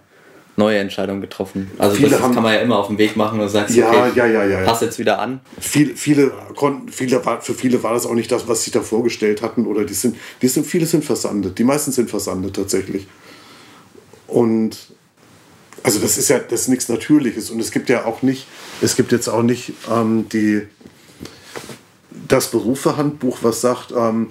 neue 0.62 0.78
Entscheidung 0.80 1.22
getroffen. 1.22 1.70
Also 1.78 1.96
Viele 1.96 2.10
das, 2.12 2.22
haben- 2.22 2.34
kann 2.34 2.44
man 2.44 2.54
ja 2.54 2.60
immer 2.60 2.78
auf 2.78 2.88
dem 2.88 2.98
Weg 2.98 3.16
machen 3.18 3.40
und 3.40 3.50
sagst, 3.50 3.76
Ja, 3.76 3.90
okay, 3.90 4.12
ja, 4.16 4.26
ja, 4.26 4.46
ja, 4.46 4.60
ja. 4.62 4.66
pass 4.66 4.82
jetzt 4.82 5.00
wieder 5.00 5.20
an. 5.20 5.40
Viele, 5.60 5.96
viele 5.96 6.32
konnten, 6.56 6.90
viele, 6.90 7.24
war- 7.26 7.42
für 7.42 7.54
viele 7.54 7.82
war 7.84 7.94
das 7.94 8.06
auch 8.06 8.14
nicht 8.14 8.32
das, 8.32 8.48
was 8.48 8.64
sie 8.64 8.72
da 8.72 8.82
vorgestellt 8.82 9.42
hatten. 9.42 9.66
Oder 9.66 9.84
die 9.86 9.94
sind, 9.94 10.16
die 10.42 10.48
sind, 10.48 10.66
viele 10.66 10.86
sind 10.86 11.04
versandet. 11.06 11.58
Die 11.60 11.64
meisten 11.64 11.92
sind 11.92 12.10
versandet 12.10 12.56
tatsächlich. 12.56 13.08
Und 14.28 14.78
also 15.84 16.00
das 16.00 16.18
ist 16.18 16.30
ja 16.30 16.40
das 16.40 16.62
ist 16.62 16.68
nichts 16.68 16.90
Natürliches. 16.90 17.50
Und 17.50 17.60
es 17.60 17.72
gibt 17.72 17.90
ja 17.90 18.06
auch 18.06 18.22
nicht, 18.22 18.48
es 18.82 18.96
gibt 18.96 19.12
jetzt 19.12 19.28
auch 19.30 19.44
nicht 19.44 19.74
ähm, 19.92 20.28
die, 20.32 20.62
das 22.28 22.52
Berufehandbuch, 22.52 23.40
was 23.42 23.62
sagt, 23.62 23.92
ähm, 23.98 24.30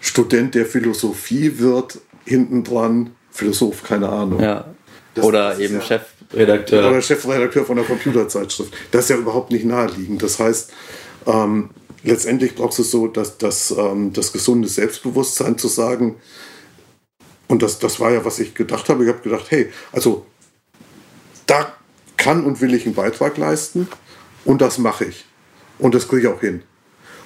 Student 0.00 0.54
der 0.54 0.66
Philosophie 0.66 1.58
wird 1.58 1.98
hinten 2.24 2.62
dran 2.64 3.10
Philosoph, 3.30 3.82
keine 3.82 4.08
Ahnung. 4.08 4.40
Ja. 4.40 4.66
Das- 5.14 5.24
Oder 5.24 5.58
eben 5.58 5.74
ja- 5.76 5.80
Chefredakteur. 5.82 6.88
Oder 6.90 7.00
Chefredakteur 7.02 7.64
von 7.64 7.76
der 7.76 7.84
Computerzeitschrift. 7.84 8.72
Das 8.90 9.04
ist 9.04 9.10
ja 9.10 9.16
überhaupt 9.16 9.50
nicht 9.52 9.64
naheliegend. 9.64 10.22
Das 10.22 10.38
heißt, 10.38 10.72
ähm, 11.26 11.70
letztendlich 12.02 12.54
brauchst 12.54 12.78
du 12.78 12.82
so 12.82 13.06
das, 13.06 13.38
das, 13.38 13.70
ähm, 13.70 14.12
das 14.12 14.32
gesunde 14.32 14.68
Selbstbewusstsein 14.68 15.56
zu 15.58 15.68
sagen, 15.68 16.16
und 17.46 17.62
das, 17.62 17.78
das 17.78 18.00
war 18.00 18.10
ja, 18.10 18.24
was 18.24 18.38
ich 18.38 18.54
gedacht 18.54 18.88
habe. 18.88 19.04
Ich 19.04 19.10
habe 19.10 19.20
gedacht, 19.20 19.46
hey, 19.50 19.70
also 19.92 20.24
da 21.46 21.72
kann 22.16 22.44
und 22.44 22.60
will 22.60 22.74
ich 22.74 22.86
einen 22.86 22.94
Beitrag 22.94 23.36
leisten 23.36 23.86
und 24.44 24.60
das 24.62 24.78
mache 24.78 25.04
ich. 25.04 25.26
Und 25.78 25.94
das 25.94 26.08
kriege 26.08 26.22
ich 26.22 26.28
auch 26.28 26.40
hin. 26.40 26.62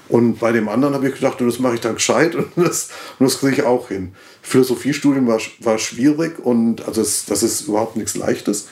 Und 0.09 0.39
bei 0.39 0.53
dem 0.53 0.69
anderen 0.69 0.95
habe 0.95 1.09
ich 1.09 1.15
gedacht, 1.15 1.41
das 1.41 1.59
mache 1.59 1.75
ich 1.75 1.81
dann 1.81 1.95
gescheit 1.95 2.35
und 2.35 2.47
das, 2.57 2.89
und 3.19 3.27
das 3.27 3.41
kriege 3.41 3.57
ich 3.57 3.63
auch 3.63 3.89
hin. 3.89 4.13
Philosophiestudium 4.43 5.27
war, 5.27 5.41
war 5.61 5.79
schwierig 5.79 6.39
und 6.39 6.87
also 6.87 7.03
es, 7.03 7.27
das 7.27 7.43
ist 7.43 7.63
überhaupt 7.63 7.97
nichts 7.97 8.17
Leichtes. 8.17 8.69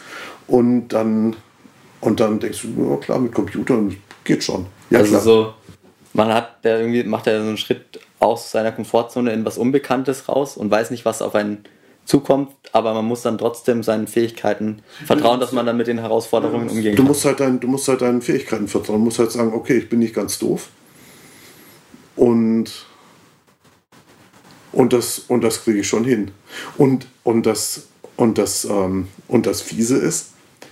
Und 0.47 0.89
dann, 0.89 1.37
und 2.01 2.21
dann 2.21 2.39
denkst 2.41 2.63
du, 2.63 2.91
ja 2.91 2.97
klar, 2.97 3.19
mit 3.19 3.35
Computern 3.35 3.97
geht 4.25 4.45
schon. 4.45 4.67
Ja, 4.91 5.01
also 5.01 5.11
klar. 5.11 5.23
so, 5.23 5.55
man 6.15 6.33
hat 6.33 6.65
der 6.65 6.81
irgendwie, 6.81 7.03
macht 7.05 7.27
ja 7.27 7.39
so 7.39 7.47
einen 7.49 7.57
Schritt 7.59 8.01
aus 8.19 8.51
seiner 8.51 8.73
Komfortzone 8.73 9.33
in 9.33 9.45
was 9.45 9.59
Unbekanntes 9.59 10.29
raus 10.29 10.57
und 10.57 10.71
weiß 10.71 10.91
nicht, 10.91 11.05
was 11.05 11.21
auf 11.21 11.35
einen 11.35 11.65
zukommt, 12.07 12.53
aber 12.73 12.95
man 12.95 13.05
muss 13.05 13.23
dann 13.23 13.37
trotzdem 13.37 13.83
seinen 13.83 14.07
Fähigkeiten 14.07 14.81
vertrauen, 15.05 15.41
dass 15.41 15.53
man 15.53 15.67
dann 15.67 15.77
mit 15.77 15.89
den 15.89 15.99
Herausforderungen 15.99 16.69
umgehen 16.71 16.95
Du 16.95 17.03
kann. 17.03 17.09
musst, 17.09 17.25
halt 17.25 17.41
dein, 17.41 17.61
du 17.61 17.67
musst 17.67 17.89
halt 17.89 18.01
deinen 18.01 18.23
Fähigkeiten 18.23 18.69
vertrauen. 18.69 19.01
Du 19.01 19.05
musst 19.07 19.19
halt 19.19 19.33
sagen, 19.33 19.53
okay, 19.53 19.79
ich 19.79 19.89
bin 19.89 19.99
nicht 19.99 20.15
ganz 20.15 20.39
doof. 20.39 20.69
Und, 22.17 22.87
und 24.73 24.93
das, 24.93 25.21
und 25.29 25.45
das 25.45 25.63
kriege 25.63 25.81
ich 25.81 25.89
schon 25.89 26.05
hin. 26.05 26.33
Und, 26.77 27.07
und, 27.23 27.47
das, 27.47 27.83
und, 28.17 28.39
das, 28.39 28.65
ähm, 28.65 29.09
und 29.29 29.47
das 29.47 29.61
Fiese 29.61 29.97
ist, 29.97 30.31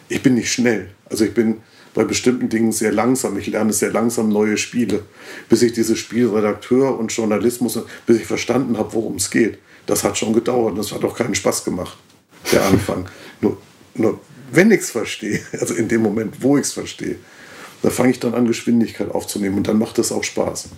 ich 0.09 0.23
bin 0.23 0.35
nicht 0.35 0.53
schnell. 0.53 0.91
Also 1.09 1.25
ich 1.25 1.35
bin 1.35 1.59
bei 1.95 2.05
bestimmten 2.05 2.49
Dingen 2.49 2.73
sehr 2.73 2.93
langsam. 2.93 3.39
Ich 3.39 3.47
lerne 3.47 3.73
sehr 3.73 3.93
langsam 3.93 4.29
neue 4.29 4.57
Spiele, 4.57 5.05
bis 5.49 5.63
ich 5.63 5.73
dieses 5.73 5.99
Spiel 5.99 6.29
Redakteur 6.29 6.99
und 6.99 7.13
Journalismus, 7.13 7.79
bis 8.07 8.19
ich 8.19 8.27
verstanden 8.27 8.77
habe, 8.77 8.93
worum 8.93 9.17
es 9.17 9.31
geht. 9.31 9.59
Das 9.87 10.03
hat 10.03 10.19
schon 10.19 10.33
gedauert 10.33 10.73
und 10.73 10.79
das 10.79 10.93
hat 10.93 11.05
auch 11.05 11.17
keinen 11.17 11.35
Spaß 11.35 11.65
gemacht, 11.65 11.97
der 12.53 12.65
Anfang. 12.65 13.09
nur, 13.41 13.59
nur 13.95 14.21
wenn 14.51 14.71
ich 14.71 14.81
es 14.81 14.91
verstehe, 14.91 15.41
also 15.53 15.75
in 15.75 15.89
dem 15.89 16.03
Moment, 16.03 16.43
wo 16.43 16.57
ich 16.57 16.65
es 16.65 16.73
verstehe, 16.73 17.17
da 17.83 17.91
fange 17.91 18.11
ich 18.11 18.21
dann 18.21 18.35
an, 18.35 18.47
Geschwindigkeit 18.47 19.11
aufzunehmen 19.11 19.59
und 19.59 19.69
dann 19.69 19.79
macht 19.79 19.99
das 19.99 20.11
auch 20.11 20.25
Spaß. 20.25 20.71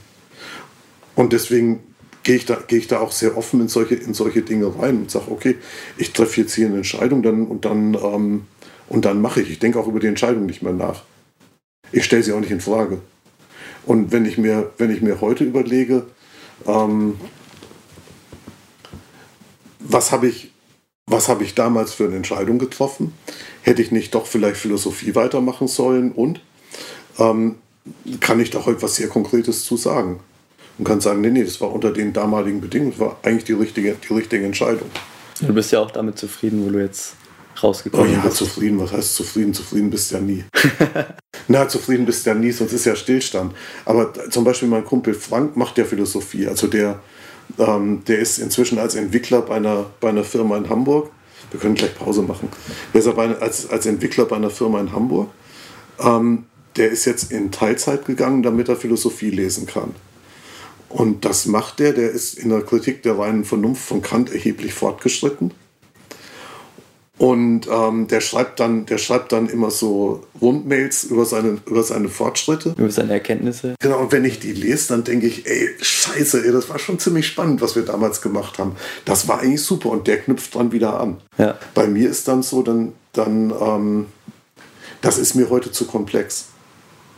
Und 1.16 1.32
deswegen 1.32 1.80
gehe 2.22 2.36
ich, 2.36 2.44
da, 2.44 2.58
ich 2.68 2.86
da 2.86 3.00
auch 3.00 3.12
sehr 3.12 3.36
offen 3.36 3.60
in 3.60 3.68
solche, 3.68 3.96
in 3.96 4.14
solche 4.14 4.42
Dinge 4.42 4.72
rein 4.78 4.98
und 4.98 5.10
sage, 5.10 5.30
okay, 5.30 5.56
ich 5.96 6.12
treffe 6.12 6.42
jetzt 6.42 6.54
hier 6.54 6.66
eine 6.66 6.76
Entscheidung 6.76 7.22
dann, 7.22 7.46
und 7.46 7.64
dann, 7.64 7.94
ähm, 7.94 8.46
und 8.88 9.04
dann 9.04 9.20
mache 9.20 9.40
ich. 9.40 9.50
Ich 9.50 9.58
denke 9.58 9.80
auch 9.80 9.88
über 9.88 9.98
die 9.98 10.06
Entscheidung 10.06 10.46
nicht 10.46 10.62
mehr 10.62 10.72
nach. 10.72 11.02
Ich 11.92 12.04
stelle 12.04 12.22
sie 12.22 12.32
auch 12.32 12.40
nicht 12.40 12.50
in 12.50 12.60
Frage. 12.60 12.98
Und 13.86 14.12
wenn 14.12 14.24
ich 14.24 14.38
mir, 14.38 14.72
wenn 14.78 14.90
ich 14.90 15.00
mir 15.02 15.20
heute 15.20 15.44
überlege, 15.44 16.06
ähm, 16.66 17.14
was 19.78 20.10
habe 20.10 20.26
ich, 20.26 20.52
was 21.06 21.28
habe 21.28 21.44
ich 21.44 21.54
damals 21.54 21.92
für 21.92 22.04
eine 22.04 22.16
Entscheidung 22.16 22.58
getroffen? 22.58 23.14
Hätte 23.62 23.82
ich 23.82 23.92
nicht 23.92 24.14
doch 24.14 24.26
vielleicht 24.26 24.56
Philosophie 24.56 25.14
weitermachen 25.14 25.68
sollen? 25.68 26.10
Und 26.10 26.40
ähm, 27.18 27.56
kann 28.18 28.40
ich 28.40 28.50
da 28.50 28.66
heute 28.66 28.82
was 28.82 28.96
sehr 28.96 29.08
Konkretes 29.08 29.64
zu 29.64 29.76
sagen? 29.76 30.18
Und 30.78 30.84
kann 30.84 31.00
sagen, 31.00 31.20
nee, 31.20 31.30
nee, 31.30 31.44
das 31.44 31.60
war 31.60 31.72
unter 31.72 31.90
den 31.92 32.12
damaligen 32.12 32.60
Bedingungen, 32.60 32.92
das 32.92 33.00
war 33.00 33.16
eigentlich 33.22 33.44
die 33.44 33.54
richtige, 33.54 33.94
die 33.94 34.12
richtige 34.12 34.44
Entscheidung. 34.44 34.90
Du 35.40 35.52
bist 35.52 35.72
ja 35.72 35.80
auch 35.80 35.90
damit 35.90 36.18
zufrieden, 36.18 36.64
wo 36.66 36.70
du 36.70 36.80
jetzt 36.80 37.14
Oh 37.62 37.68
rausgekommen 37.68 38.12
ja, 38.12 38.20
bist. 38.20 38.36
zufrieden, 38.36 38.78
was 38.78 38.92
heißt 38.92 39.14
zufrieden? 39.14 39.54
Zufrieden 39.54 39.90
bist 39.90 40.10
ja 40.10 40.20
nie. 40.20 40.44
Na, 41.48 41.68
zufrieden 41.68 42.04
bist 42.06 42.26
du 42.26 42.30
ja 42.30 42.36
nie, 42.36 42.52
sonst 42.52 42.72
ist 42.72 42.84
ja 42.84 42.96
Stillstand. 42.96 43.54
Aber 43.84 44.12
zum 44.30 44.44
Beispiel 44.44 44.68
mein 44.68 44.84
Kumpel 44.84 45.14
Frank 45.14 45.56
macht 45.56 45.78
ja 45.78 45.84
Philosophie. 45.84 46.46
Also 46.46 46.66
der, 46.66 47.00
ähm, 47.58 48.02
der 48.06 48.18
ist 48.18 48.38
inzwischen 48.38 48.78
als 48.78 48.94
Entwickler 48.94 49.42
bei 49.42 49.56
einer, 49.56 49.86
bei 50.00 50.08
einer 50.08 50.24
Firma 50.24 50.56
in 50.56 50.68
Hamburg. 50.68 51.10
Wir 51.50 51.60
können 51.60 51.74
gleich 51.74 51.94
Pause 51.94 52.22
machen. 52.22 52.48
Der 52.92 53.00
ist 53.00 53.06
aber 53.06 53.40
als, 53.40 53.70
als 53.70 53.86
Entwickler 53.86 54.24
bei 54.24 54.36
einer 54.36 54.50
Firma 54.50 54.80
in 54.80 54.92
Hamburg. 54.92 55.30
Ähm, 56.00 56.44
der 56.76 56.90
ist 56.90 57.04
jetzt 57.06 57.30
in 57.30 57.52
Teilzeit 57.52 58.04
gegangen, 58.04 58.42
damit 58.42 58.68
er 58.68 58.76
Philosophie 58.76 59.30
lesen 59.30 59.66
kann. 59.66 59.94
Und 60.96 61.26
das 61.26 61.44
macht 61.44 61.78
der. 61.78 61.92
Der 61.92 62.10
ist 62.10 62.38
in 62.38 62.48
der 62.48 62.62
Kritik 62.62 63.02
der 63.02 63.18
reinen 63.18 63.44
Vernunft 63.44 63.82
von 63.86 64.00
Kant 64.00 64.32
erheblich 64.32 64.72
fortgeschritten. 64.72 65.52
Und 67.18 67.68
ähm, 67.70 68.08
der, 68.08 68.22
schreibt 68.22 68.60
dann, 68.60 68.86
der 68.86 68.96
schreibt 68.96 69.32
dann 69.32 69.46
immer 69.50 69.70
so 69.70 70.24
Rundmails 70.40 71.04
über 71.04 71.26
seine, 71.26 71.58
über 71.66 71.82
seine 71.82 72.08
Fortschritte. 72.08 72.74
Über 72.78 72.90
seine 72.90 73.12
Erkenntnisse. 73.12 73.74
Genau, 73.78 74.00
und 74.00 74.12
wenn 74.12 74.24
ich 74.24 74.40
die 74.40 74.52
lese, 74.52 74.88
dann 74.88 75.04
denke 75.04 75.26
ich, 75.26 75.46
ey, 75.46 75.68
scheiße, 75.78 76.46
ey, 76.46 76.52
das 76.52 76.70
war 76.70 76.78
schon 76.78 76.98
ziemlich 76.98 77.26
spannend, 77.26 77.60
was 77.60 77.76
wir 77.76 77.82
damals 77.82 78.22
gemacht 78.22 78.58
haben. 78.58 78.76
Das 79.04 79.28
war 79.28 79.40
eigentlich 79.40 79.62
super 79.62 79.90
und 79.90 80.06
der 80.06 80.20
knüpft 80.20 80.54
dann 80.54 80.72
wieder 80.72 80.98
an. 80.98 81.18
Ja. 81.36 81.58
Bei 81.74 81.86
mir 81.86 82.08
ist 82.08 82.26
dann 82.26 82.42
so, 82.42 82.62
dann, 82.62 82.94
dann 83.12 83.52
ähm, 83.60 84.06
das 85.02 85.18
ist 85.18 85.34
mir 85.34 85.50
heute 85.50 85.70
zu 85.72 85.86
komplex. 85.86 86.46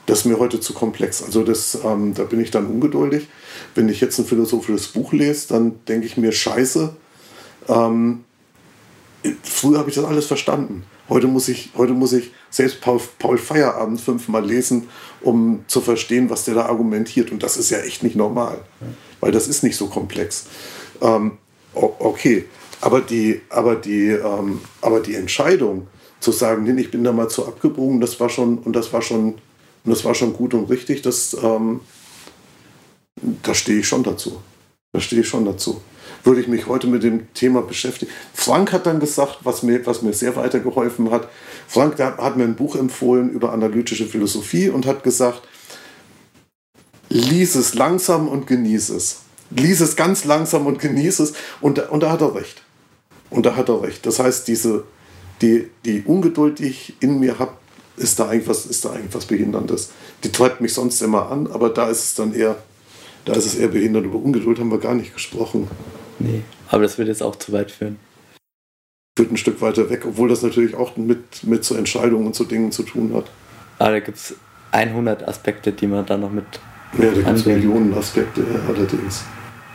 Das 0.07 0.21
ist 0.21 0.25
mir 0.25 0.39
heute 0.41 0.59
zu 0.59 0.73
komplex. 0.73 1.23
Also 1.23 1.45
das, 1.45 1.79
ähm, 1.85 2.15
da 2.15 2.25
bin 2.25 2.41
ich 2.41 2.51
dann 2.51 2.67
ungeduldig. 2.67 3.29
Wenn 3.75 3.89
ich 3.89 4.01
jetzt 4.01 4.19
ein 4.19 4.25
philosophisches 4.25 4.89
Buch 4.89 5.13
lese, 5.13 5.49
dann 5.49 5.81
denke 5.87 6.07
ich 6.07 6.17
mir, 6.17 6.33
scheiße, 6.33 6.95
ähm, 7.69 8.25
früher 9.43 9.79
habe 9.79 9.89
ich 9.89 9.97
das 9.97 10.05
alles 10.05 10.27
verstanden. 10.27 10.85
Heute 11.09 11.27
muss 11.27 11.49
ich, 11.49 11.71
heute 11.77 11.95
muss 11.95 12.13
ich 12.13 12.33
selbst 12.51 12.81
Paul, 12.81 13.01
Paul 13.19 13.39
Feierabend 13.39 14.01
fünfmal 14.01 14.45
lesen, 14.45 14.89
um 15.23 15.65
zu 15.67 15.81
verstehen, 15.81 16.29
was 16.29 16.45
der 16.45 16.55
da 16.55 16.67
argumentiert. 16.67 17.31
Und 17.31 17.43
das 17.43 17.57
ist 17.57 17.71
ja 17.71 17.79
echt 17.79 18.03
nicht 18.03 18.17
normal, 18.17 18.61
weil 19.21 19.33
das 19.33 19.49
ist 19.49 19.63
nicht 19.63 19.77
so 19.77 19.87
komplex. 19.87 20.47
Ähm, 21.01 21.39
okay, 21.75 22.45
aber 22.81 23.01
die, 23.01 23.41
aber, 23.49 23.77
die, 23.77 24.09
ähm, 24.09 24.61
aber 24.83 25.01
die 25.01 25.15
Entscheidung 25.15 25.87
zu 26.21 26.33
sagen, 26.33 26.65
nee, 26.65 26.81
ich 26.81 26.91
bin 26.91 27.05
da 27.05 27.13
mal 27.13 27.29
zu 27.29 27.47
abgebogen, 27.47 28.01
das 28.01 28.19
war 28.21 28.29
schon, 28.29 28.59
und 28.59 28.75
das 28.75 28.93
war 28.93 29.03
schon, 29.03 29.35
und 29.85 29.91
das 29.91 30.05
war 30.05 30.15
schon 30.15 30.33
gut 30.33 30.53
und 30.55 30.69
richtig, 30.69 31.03
das, 31.03 31.37
ähm, 31.43 31.81
da 33.43 33.55
stehe 33.55 33.81
ich 33.81 33.89
schon 33.89 34.03
dazu. 34.03 34.41
Da 34.93 35.01
stehe 35.01 35.23
ich 35.23 35.29
schon 35.29 35.45
dazu 35.45 35.81
würde 36.25 36.41
ich 36.41 36.49
mich 36.49 36.67
heute 36.67 36.87
mit 36.87 37.03
dem 37.03 37.33
Thema 37.35 37.63
beschäftigen. 37.63 38.11
Frank 38.35 38.73
hat 38.73 38.87
dann 38.87 39.01
gesagt, 39.01 39.39
was 39.45 39.63
mir, 39.63 39.85
was 39.87 40.03
mir 40.03 40.13
sehr 40.13 40.37
weitergeholfen 40.37 41.11
hat. 41.11 41.29
Frank 41.67 41.99
hat 41.99 42.37
mir 42.37 42.45
ein 42.45 42.57
Buch 42.57 42.77
empfohlen 42.77 43.31
über 43.31 43.53
analytische 43.53 44.07
Philosophie 44.07 44.69
und 44.69 44.87
hat 44.87 45.03
gesagt, 45.03 45.43
lies 47.09 47.55
es 47.55 47.75
langsam 47.75 48.29
und 48.29 48.47
genieße 48.47 48.97
es. 48.97 49.21
Lies 49.51 49.81
es 49.81 49.97
ganz 49.97 50.25
langsam 50.25 50.67
und 50.67 50.79
genieße 50.79 51.23
es. 51.23 51.33
Und, 51.61 51.79
und 51.91 52.03
da 52.03 52.11
hat 52.11 52.21
er 52.21 52.35
recht. 52.35 52.63
Und 53.31 53.47
da 53.47 53.57
hat 53.57 53.69
er 53.69 53.83
recht. 53.83 54.05
Das 54.05 54.19
heißt, 54.19 54.49
diese, 54.49 54.85
die, 55.41 55.71
die 55.85 56.03
Ungeduld, 56.03 56.59
die 56.59 56.67
ich 56.67 56.95
in 57.01 57.19
mir 57.19 57.39
habe, 57.39 57.53
ist 57.97 58.21
da, 58.21 58.29
eigentlich 58.29 58.49
was, 58.49 58.67
ist 58.67 58.85
da 58.85 58.91
eigentlich 58.91 59.15
was 59.15 59.25
Behinderndes. 59.25 59.91
Die 60.23 60.31
treibt 60.31 60.61
mich 60.61 60.75
sonst 60.75 61.01
immer 61.03 61.31
an, 61.31 61.47
aber 61.49 61.71
da 61.71 61.89
ist 61.89 62.05
es 62.05 62.15
dann 62.15 62.33
eher, 62.33 62.63
da 63.29 63.39
ist 63.39 63.47
es 63.47 63.55
eher 63.55 63.69
behindert. 63.69 64.05
Über 64.05 64.19
Ungeduld 64.19 64.59
haben 64.59 64.71
wir 64.71 64.79
gar 64.79 64.95
nicht 64.95 65.15
gesprochen. 65.15 65.69
Nee, 66.19 66.43
aber 66.69 66.83
das 66.83 66.99
wird 66.99 67.09
jetzt 67.09 67.23
auch 67.23 67.37
zu 67.37 67.53
weit 67.53 67.71
führen. 67.71 67.99
Führt 69.17 69.33
ein 69.33 69.37
Stück 69.37 69.61
weiter 69.61 69.91
weg, 69.91 70.05
obwohl 70.07 70.29
das 70.29 70.43
natürlich 70.43 70.75
auch 70.75 70.97
mit, 70.97 71.45
mit 71.45 71.65
so 71.65 71.75
Entscheidungen 71.75 72.27
und 72.27 72.35
so 72.35 72.45
Dingen 72.45 72.73
zu 72.73 72.83
tun 72.83 73.15
hat. 73.15 73.27
Aber 73.79 73.93
da 73.93 74.01
gibt 74.01 74.19
es 74.19 74.35
100 74.73 75.27
Aspekte, 75.27 75.73
die 75.73 75.87
man 75.87 76.07
da 76.07 76.17
noch 76.17 76.31
mit. 76.31 76.45
Ja, 76.99 77.11
da 77.11 77.13
gibt 77.13 77.29
es 77.29 77.47
Millionen 77.47 77.95
Aspekte 77.95 78.43
allerdings. 78.67 79.25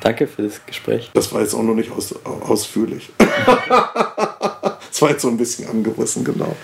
Danke 0.01 0.27
für 0.27 0.41
das 0.41 0.65
Gespräch. 0.65 1.11
Das 1.13 1.31
war 1.31 1.41
jetzt 1.41 1.53
auch 1.53 1.63
noch 1.63 1.75
nicht 1.75 1.91
aus, 1.91 2.13
ausführlich. 2.25 3.11
das 3.17 5.01
war 5.01 5.11
jetzt 5.11 5.21
so 5.21 5.29
ein 5.29 5.37
bisschen 5.37 5.69
angerissen, 5.69 6.25
genau. 6.25 6.55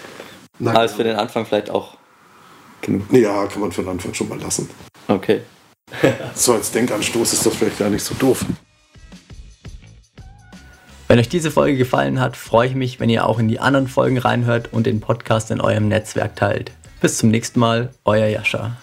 Na, 0.58 0.72
Aber 0.72 0.86
ist 0.86 0.96
für 0.96 1.06
den 1.06 1.16
Anfang 1.16 1.46
vielleicht 1.46 1.70
auch 1.70 1.96
genug. 2.82 3.04
Ja, 3.14 3.46
kann 3.46 3.62
man 3.62 3.72
für 3.72 3.82
den 3.82 3.92
Anfang 3.92 4.14
schon 4.14 4.28
mal 4.28 4.40
lassen. 4.40 4.70
Okay. 5.08 5.42
so 6.36 6.54
als 6.54 6.72
Denkanstoß 6.72 7.34
ist 7.34 7.46
das 7.46 7.56
vielleicht 7.56 7.80
gar 7.80 7.90
nicht 7.90 8.04
so 8.04 8.16
doof. 8.16 8.46
Wenn 11.08 11.18
euch 11.18 11.30
diese 11.30 11.50
Folge 11.50 11.78
gefallen 11.78 12.20
hat, 12.20 12.38
freue 12.38 12.68
ich 12.68 12.76
mich, 12.76 13.00
wenn 13.00 13.10
ihr 13.10 13.26
auch 13.26 13.40
in 13.40 13.48
die 13.48 13.60
anderen 13.60 13.88
Folgen 13.88 14.20
reinhört 14.20 14.72
und 14.72 14.86
den 14.86 15.00
Podcast 15.00 15.50
in 15.50 15.60
eurem 15.60 15.88
Netzwerk 15.88 16.36
teilt. 16.36 16.72
Bis 17.02 17.18
zum 17.18 17.30
nächsten 17.32 17.60
Mal, 17.60 17.90
euer 18.06 18.28
Jascha. 18.28 18.78